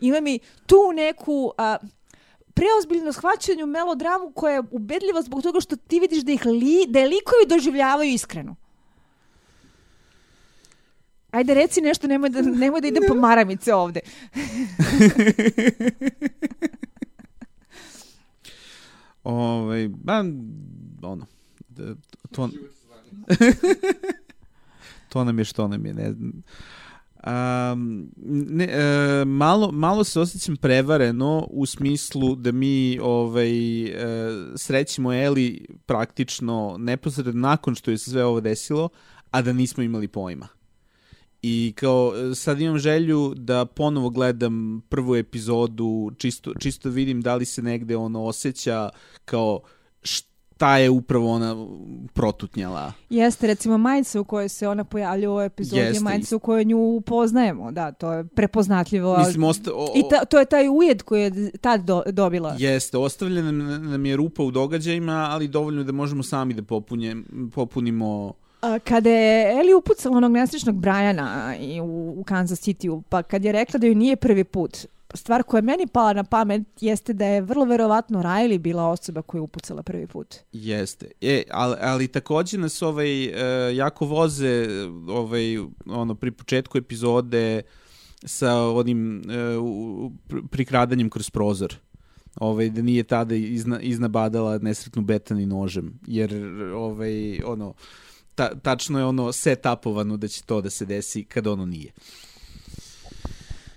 Ima 0.00 0.20
mi 0.20 0.38
tu 0.66 0.92
neku 0.94 1.52
a, 1.58 1.76
preozbiljno 2.54 3.12
shvaćanju 3.12 3.66
melodramu 3.66 4.30
koja 4.34 4.54
je 4.54 4.62
ubedljiva 4.70 5.22
zbog 5.22 5.42
toga 5.42 5.60
što 5.60 5.76
ti 5.76 6.00
vidiš 6.00 6.22
da 6.22 6.32
ih 6.32 6.46
li, 6.46 6.86
da 6.88 6.98
je 6.98 7.08
likovi 7.08 7.46
doživljavaju 7.48 8.10
iskreno. 8.10 8.56
Ajde 11.30 11.54
reci 11.54 11.80
nešto, 11.80 12.06
nemoj 12.06 12.30
da, 12.30 12.42
nemoj 12.42 12.80
da 12.80 12.88
idem 12.88 13.02
po 13.08 13.14
maramice 13.14 13.74
ovde. 13.74 14.00
Ovaj, 19.24 19.88
ba, 19.88 20.24
ono, 21.02 21.26
da, 21.68 21.94
to, 22.30 22.48
to 25.08 25.24
nam 25.24 25.38
je 25.38 25.44
što 25.44 25.68
nam 25.68 25.86
je, 25.86 25.94
ne 25.94 26.12
znam. 26.12 26.42
Um, 27.26 28.10
ne, 28.26 28.64
e, 28.64 29.24
malo, 29.24 29.72
malo 29.72 30.04
se 30.04 30.20
osjećam 30.20 30.56
prevareno 30.56 31.46
u 31.50 31.66
smislu 31.66 32.34
da 32.34 32.52
mi 32.52 32.98
ovaj, 33.02 33.82
e, 33.84 33.94
srećemo 34.56 35.12
Eli 35.12 35.66
praktično 35.86 36.76
neposredno 36.78 37.32
nakon 37.32 37.74
što 37.74 37.90
je 37.90 37.98
se 37.98 38.10
sve 38.10 38.24
ovo 38.24 38.40
desilo, 38.40 38.88
a 39.30 39.42
da 39.42 39.52
nismo 39.52 39.82
imali 39.82 40.08
pojma. 40.08 40.48
I 41.42 41.72
kao 41.76 42.12
sad 42.34 42.60
imam 42.60 42.78
želju 42.78 43.34
da 43.36 43.64
ponovo 43.64 44.10
gledam 44.10 44.82
prvu 44.88 45.16
epizodu, 45.16 46.10
čisto, 46.18 46.54
čisto 46.54 46.90
vidim 46.90 47.20
da 47.20 47.34
li 47.34 47.44
se 47.44 47.62
negde 47.62 47.96
ono 47.96 48.24
osjeća 48.24 48.90
kao 49.24 49.60
šta 50.58 50.76
je 50.76 50.90
upravo 50.90 51.30
ona 51.30 51.66
protutnjala. 52.12 52.92
Jeste, 53.10 53.46
recimo 53.46 53.78
majica 53.78 54.20
u 54.20 54.24
kojoj 54.24 54.48
se 54.48 54.68
ona 54.68 54.84
pojavlja 54.84 55.30
u 55.30 55.32
ovoj 55.32 55.46
epizodi, 55.46 55.80
je 55.80 55.86
Jeste, 55.86 56.04
majica 56.04 56.36
u 56.36 56.38
kojoj 56.38 56.64
nju 56.64 56.78
upoznajemo, 56.78 57.72
da, 57.72 57.92
to 57.92 58.12
je 58.12 58.24
prepoznatljivo. 58.24 59.18
Mislim, 59.18 59.44
osta, 59.44 59.70
o, 59.74 59.92
I 59.96 60.02
ta, 60.10 60.24
to 60.24 60.38
je 60.38 60.44
taj 60.44 60.68
ujed 60.68 61.02
koji 61.02 61.22
je 61.22 61.50
tad 61.50 61.84
do, 61.84 62.02
dobila. 62.06 62.56
Jeste, 62.58 62.98
ostavljena 62.98 63.52
nam, 63.52 64.06
je 64.06 64.16
rupa 64.16 64.42
u 64.42 64.50
događajima, 64.50 65.28
ali 65.30 65.48
dovoljno 65.48 65.84
da 65.84 65.92
možemo 65.92 66.22
sami 66.22 66.54
da 66.54 66.62
popunje, 66.62 67.16
popunimo 67.54 68.32
A, 68.60 68.78
kada 68.78 69.10
je 69.10 69.60
Eli 69.60 69.74
upucala 69.74 70.16
onog 70.16 70.32
nesrećnog 70.32 70.76
Briana 70.76 71.56
i 71.60 71.80
u, 71.80 72.14
u 72.20 72.24
Kansas 72.24 72.60
City, 72.60 73.02
pa 73.08 73.22
kad 73.22 73.44
je 73.44 73.52
rekla 73.52 73.78
da 73.78 73.86
joj 73.86 73.94
nije 73.94 74.16
prvi 74.16 74.44
put, 74.44 74.86
stvar 75.14 75.42
koja 75.42 75.58
je 75.58 75.62
meni 75.62 75.86
pala 75.86 76.12
na 76.12 76.24
pamet 76.24 76.62
jeste 76.80 77.12
da 77.12 77.24
je 77.24 77.40
vrlo 77.40 77.64
verovatno 77.64 78.22
Riley 78.22 78.58
bila 78.58 78.86
osoba 78.86 79.22
koja 79.22 79.38
je 79.38 79.42
upucala 79.42 79.82
prvi 79.82 80.06
put. 80.06 80.34
Jeste. 80.52 81.10
E, 81.20 81.42
ali, 81.50 81.76
ali 81.80 82.08
takođe 82.08 82.58
nas 82.58 82.82
ovaj, 82.82 83.24
e, 83.24 83.76
jako 83.76 84.06
voze 84.06 84.66
ovaj, 85.08 85.58
ono, 85.86 86.14
pri 86.14 86.30
početku 86.30 86.78
epizode 86.78 87.62
sa 88.24 88.68
onim 88.68 89.18
e, 89.20 89.22
prikradanjem 90.50 91.10
kroz 91.10 91.30
prozor. 91.30 91.74
Ovaj, 92.36 92.70
da 92.70 92.82
nije 92.82 93.02
tada 93.02 93.34
izna, 93.34 93.80
iznabadala 93.80 94.58
nesretnu 94.58 95.02
betani 95.02 95.46
nožem. 95.46 96.00
Jer 96.06 96.34
ovaj, 96.74 97.42
ono, 97.42 97.74
ta, 98.34 98.54
tačno 98.54 98.98
je 98.98 99.04
ono 99.04 99.32
set-upovano 99.32 100.16
da 100.16 100.28
će 100.28 100.42
to 100.42 100.60
da 100.60 100.70
se 100.70 100.86
desi 100.86 101.24
kad 101.24 101.46
ono 101.46 101.66
nije. 101.66 101.92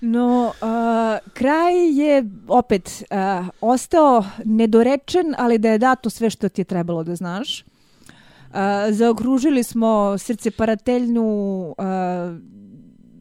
No, 0.02 0.54
a, 0.62 1.18
kraj 1.34 1.74
je 2.02 2.24
opet 2.48 3.04
a, 3.10 3.44
ostao 3.62 4.24
nedorečen, 4.46 5.36
ali 5.38 5.58
da 5.58 5.70
je 5.70 5.78
dato 5.78 6.10
sve 6.10 6.30
što 6.30 6.50
ti 6.50 6.62
je 6.62 6.66
trebalo 6.66 7.04
da 7.04 7.16
znaš. 7.16 7.64
A, 8.54 8.88
zaokružili 8.92 9.64
smo 9.64 10.18
srce 10.18 10.52
parateljnu, 10.52 11.26
a, 11.78 12.38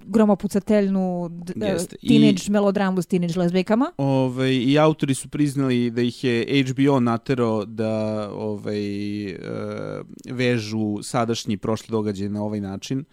gromopucateljnu, 0.07 1.29
d- 1.33 1.67
Jeste. 1.67 1.97
I- 2.03 2.09
teenage 2.09 2.43
melodramu 2.49 3.03
s 3.03 3.07
teenage 3.07 3.39
lezbijkama. 3.39 3.93
Ovaj, 3.97 4.51
I 4.51 4.79
autori 4.79 5.15
su 5.15 5.29
priznali 5.29 5.91
da 5.91 6.03
ih 6.03 6.25
je 6.25 6.65
HBO 6.65 7.01
naterao 7.01 7.65
da 7.65 7.93
ovaj, 8.33 8.81
e, 9.25 9.37
vežu 10.31 11.03
sadašnji 11.03 11.55
i 11.55 11.59
prošli 11.59 11.93
događaj 11.93 12.29
na 12.29 12.43
ovaj 12.43 12.61
način, 12.61 13.05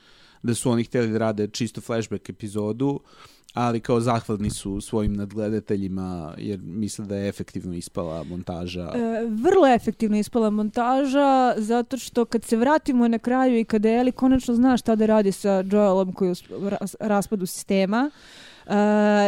da 0.43 0.53
su 0.53 0.71
oni 0.71 0.83
hteli 0.83 1.07
da 1.11 1.17
rade 1.17 1.47
čisto 1.47 1.81
flashback 1.81 2.29
epizodu, 2.29 2.99
ali 3.57 3.79
kao 3.79 3.99
zahvalni 3.99 4.49
su 4.49 4.81
svojim 4.81 5.13
nadgledateljima 5.13 6.33
jer 6.37 6.59
misle 6.59 7.05
da 7.05 7.15
je 7.15 7.29
efektivno 7.29 7.73
ispala 7.73 8.23
montaža. 8.23 8.91
E, 8.95 9.25
vrlo 9.29 9.67
efektivno 9.67 10.17
ispala 10.17 10.49
montaža, 10.49 11.53
zato 11.57 11.97
što 11.97 12.25
kad 12.25 12.43
se 12.43 12.57
vratimo 12.57 13.07
na 13.07 13.19
kraju 13.19 13.59
i 13.59 13.63
kada 13.63 13.89
Eli 13.89 14.11
konačno 14.11 14.55
zna 14.55 14.77
šta 14.77 14.95
da 14.95 15.05
radi 15.05 15.31
sa 15.31 15.63
Joelom 15.71 16.13
koji 16.13 16.29
je 16.29 16.33
u 16.49 16.69
raspadu 16.99 17.45
sistema, 17.45 18.11
e, 18.65 18.73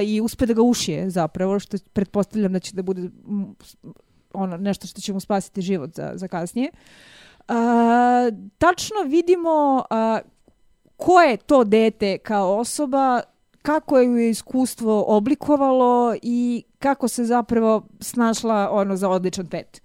i 0.03 0.21
uspe 0.21 0.45
da 0.45 0.53
ga 0.53 0.61
ušije 0.61 1.09
zapravo, 1.09 1.59
što 1.59 1.77
pretpostavljam 1.93 2.53
da 2.53 2.59
će 2.59 2.75
da 2.75 2.81
bude 2.81 3.09
ono, 4.33 4.57
nešto 4.57 4.87
što 4.87 5.01
će 5.01 5.13
mu 5.13 5.19
spasiti 5.19 5.61
život 5.61 5.89
za, 5.95 6.11
za 6.15 6.27
kasnije. 6.27 6.71
A, 7.47 8.29
tačno 8.57 8.95
vidimo 9.05 9.83
a, 9.89 10.19
ko 10.97 11.21
je 11.21 11.37
to 11.37 11.63
dete 11.63 12.17
kao 12.17 12.57
osoba, 12.57 13.21
kako 13.69 13.97
je 13.97 14.05
ju 14.05 14.17
je 14.17 14.29
iskustvo 14.29 15.03
oblikovalo 15.07 16.15
i 16.21 16.63
kako 16.79 17.07
se 17.07 17.25
zapravo 17.25 17.87
snašla 17.99 18.69
ono 18.71 18.95
za 18.95 19.09
odličan 19.09 19.47
pet. 19.47 19.81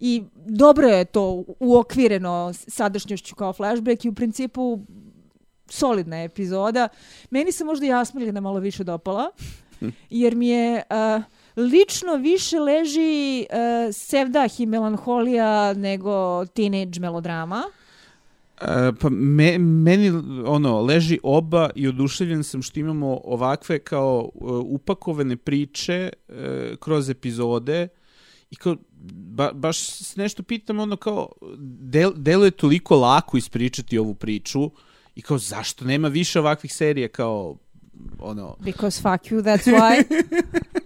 I 0.00 0.24
dobro 0.34 0.88
je 0.88 1.04
to 1.04 1.44
uokvireno 1.60 2.52
sadašnjošću 2.52 3.34
kao 3.34 3.52
flashback 3.52 4.04
i 4.04 4.08
u 4.08 4.14
principu 4.14 4.78
solidna 5.68 6.22
epizoda. 6.22 6.88
Meni 7.30 7.52
se 7.52 7.64
možda 7.64 7.86
Jasmiljana 7.86 8.40
malo 8.40 8.58
više 8.58 8.84
dopala, 8.84 9.30
jer 10.22 10.36
mi 10.36 10.48
je 10.48 10.82
a, 10.90 11.22
lično 11.56 12.16
više 12.16 12.60
leži 12.60 13.46
a, 13.50 13.88
sevdah 13.92 14.60
i 14.60 14.66
melanholija 14.66 15.72
nego 15.72 16.46
teenage 16.46 17.00
melodrama. 17.00 17.62
E, 18.60 18.92
pa 19.00 19.08
me, 19.10 19.58
meni 19.58 20.10
ono 20.46 20.80
leži 20.80 21.18
oba 21.22 21.70
i 21.74 21.88
oduševljen 21.88 22.44
sam 22.44 22.62
što 22.62 22.80
imamo 22.80 23.20
ovakve 23.24 23.78
kao 23.78 24.30
e, 24.34 24.38
upakovane 24.64 25.36
priče 25.36 26.12
e, 26.28 26.76
kroz 26.80 27.10
epizode 27.10 27.88
i 28.50 28.56
kao 28.56 28.76
ba, 29.10 29.52
baš 29.52 29.78
se 29.78 30.20
nešto 30.20 30.42
pitam 30.42 30.78
ono 30.78 30.96
kao 30.96 31.28
del, 31.80 32.12
deluje 32.16 32.50
toliko 32.50 32.96
lako 32.96 33.36
ispričati 33.36 33.98
ovu 33.98 34.14
priču 34.14 34.70
i 35.14 35.22
kao 35.22 35.38
zašto 35.38 35.84
nema 35.84 36.08
više 36.08 36.40
ovakvih 36.40 36.74
serija 36.74 37.08
kao 37.08 37.56
ono 38.18 38.56
Because 38.60 39.02
fuck 39.02 39.32
you, 39.32 39.42
that's 39.42 39.66
why. 39.66 40.04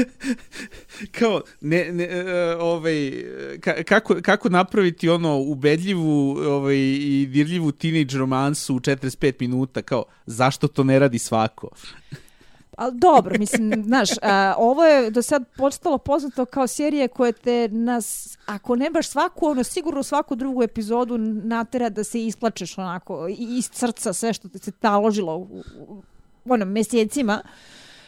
kao 1.18 1.40
ne, 1.60 1.92
ne 1.92 2.04
e, 2.04 2.56
ovaj 2.56 3.24
ka, 3.60 3.82
kako 3.82 4.16
kako 4.22 4.48
napraviti 4.48 5.08
ono 5.08 5.38
ubedljivu 5.38 6.36
ovaj 6.46 6.76
i 6.76 7.28
dirljivu 7.30 7.72
teenage 7.72 8.18
romansu 8.18 8.74
u 8.76 8.80
45 8.80 9.34
minuta 9.40 9.82
kao 9.82 10.04
zašto 10.26 10.68
to 10.68 10.84
ne 10.84 10.98
radi 10.98 11.18
svako 11.18 11.68
Ali 12.76 12.98
dobro, 12.98 13.38
mislim, 13.38 13.82
znaš, 13.86 14.08
a, 14.22 14.54
ovo 14.58 14.84
je 14.84 15.10
do 15.10 15.22
sad 15.22 15.44
postalo 15.56 15.98
poznato 15.98 16.44
kao 16.44 16.66
serije 16.66 17.08
koje 17.08 17.32
te 17.32 17.68
nas, 17.68 18.38
ako 18.46 18.76
ne 18.76 18.90
baš 18.90 19.08
svaku, 19.08 19.46
ono 19.46 19.64
sigurno 19.64 20.02
svaku 20.02 20.34
drugu 20.34 20.62
epizodu 20.62 21.18
natera 21.18 21.88
da 21.88 22.04
se 22.04 22.26
isplačeš 22.26 22.78
onako 22.78 23.26
iz 23.28 23.70
srca 23.72 24.12
sve 24.12 24.32
što 24.32 24.48
ti 24.48 24.58
se 24.58 24.72
taložilo 24.72 25.36
u, 25.36 25.62
u, 25.88 26.02
ono, 26.44 26.64
mesecima. 26.64 27.42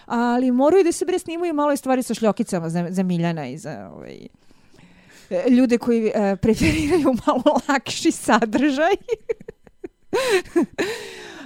Ali 0.06 0.50
moraju 0.50 0.84
da 0.84 0.92
se 0.92 1.04
bre 1.04 1.18
snimaju 1.18 1.54
malo 1.54 1.72
i 1.72 1.76
stvari 1.76 2.02
sa 2.02 2.14
šljokicama 2.14 2.68
za, 2.68 2.86
za 2.90 3.02
Miljana 3.02 3.46
i 3.46 3.58
za 3.58 3.90
ovaj, 3.94 4.26
e, 5.30 5.50
ljude 5.50 5.78
koji 5.78 6.12
e, 6.14 6.36
preferiraju 6.36 7.14
malo 7.26 7.60
lakši 7.68 8.10
sadržaj. 8.10 8.94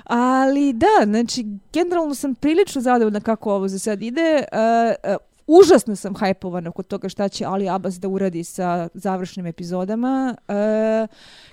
Ali 0.04 0.72
da, 0.72 1.04
znači, 1.04 1.46
generalno 1.72 2.14
sam 2.14 2.34
prilično 2.34 2.80
zadovoljna 2.80 3.20
kako 3.20 3.54
ovo 3.54 3.68
za 3.68 3.78
sad 3.78 4.02
ide. 4.02 4.44
Uh, 4.52 5.10
uh, 5.10 5.16
užasno 5.46 5.96
sam 5.96 6.14
hajpovana 6.14 6.70
kod 6.70 6.86
toga 6.86 7.08
šta 7.08 7.28
će 7.28 7.44
Ali 7.44 7.68
Abbas 7.68 7.94
da 7.94 8.08
uradi 8.08 8.44
sa 8.44 8.88
završnim 8.94 9.46
epizodama. 9.46 10.36
Uh, 10.48 10.54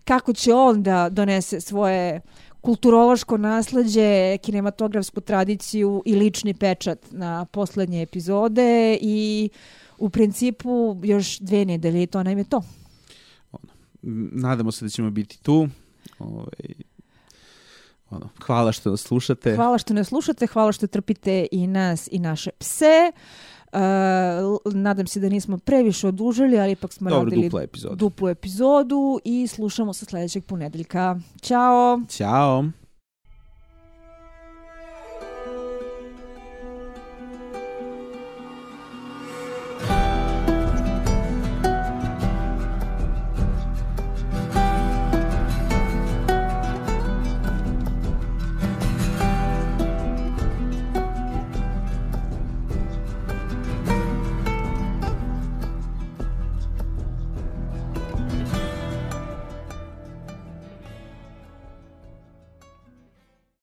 kako 0.06 0.34
će 0.34 0.54
on 0.54 0.84
da 0.84 1.10
donese 1.10 1.62
svoje 1.62 2.22
kulturološko 2.66 3.38
nasleđe, 3.38 4.38
kinematografsku 4.38 5.22
tradiciju 5.22 6.04
i 6.06 6.16
lični 6.16 6.54
pečat 6.54 7.00
na 7.12 7.46
poslednje 7.46 8.02
epizode 8.02 8.98
i 9.02 9.50
u 9.98 10.10
principu 10.10 10.98
još 11.04 11.40
dve 11.40 11.66
nedelje 11.66 12.04
i 12.04 12.08
to 12.08 12.24
nam 12.24 12.38
je 12.38 12.44
to. 12.44 12.62
M, 14.04 14.30
nadamo 14.34 14.72
se 14.72 14.86
da 14.86 14.90
ćemo 14.90 15.10
biti 15.10 15.44
tu 15.44 15.68
ovaj 16.20 16.74
ono 18.10 18.30
hvala 18.46 18.72
što 18.72 18.90
nas 18.90 19.02
slušate 19.02 19.56
Hvala 19.56 19.78
što 19.78 19.94
nas 19.94 20.08
slušate, 20.08 20.48
hvala 20.48 20.72
što 20.72 20.88
trpite 20.88 21.48
i 21.52 21.68
nas 21.68 22.10
i 22.12 22.20
naše 22.20 22.52
pse. 22.60 23.12
Uh, 23.14 23.55
nadam 24.74 25.08
se 25.08 25.20
da 25.20 25.30
nismo 25.30 25.58
previše 25.58 26.08
odužili, 26.08 26.60
ali 26.60 26.72
ipak 26.72 26.94
smo 26.94 27.10
dobro 27.10 27.24
radili 27.24 27.44
dupla 27.44 27.64
epizoda 27.64 27.96
duplu 27.96 28.30
epizodu 28.30 29.20
i 29.24 29.48
slušamo 29.48 29.94
se 29.94 30.06
sledećeg 30.06 30.44
ponedeljka. 30.44 31.20
Ćao! 31.42 32.02
ćao 32.10 32.66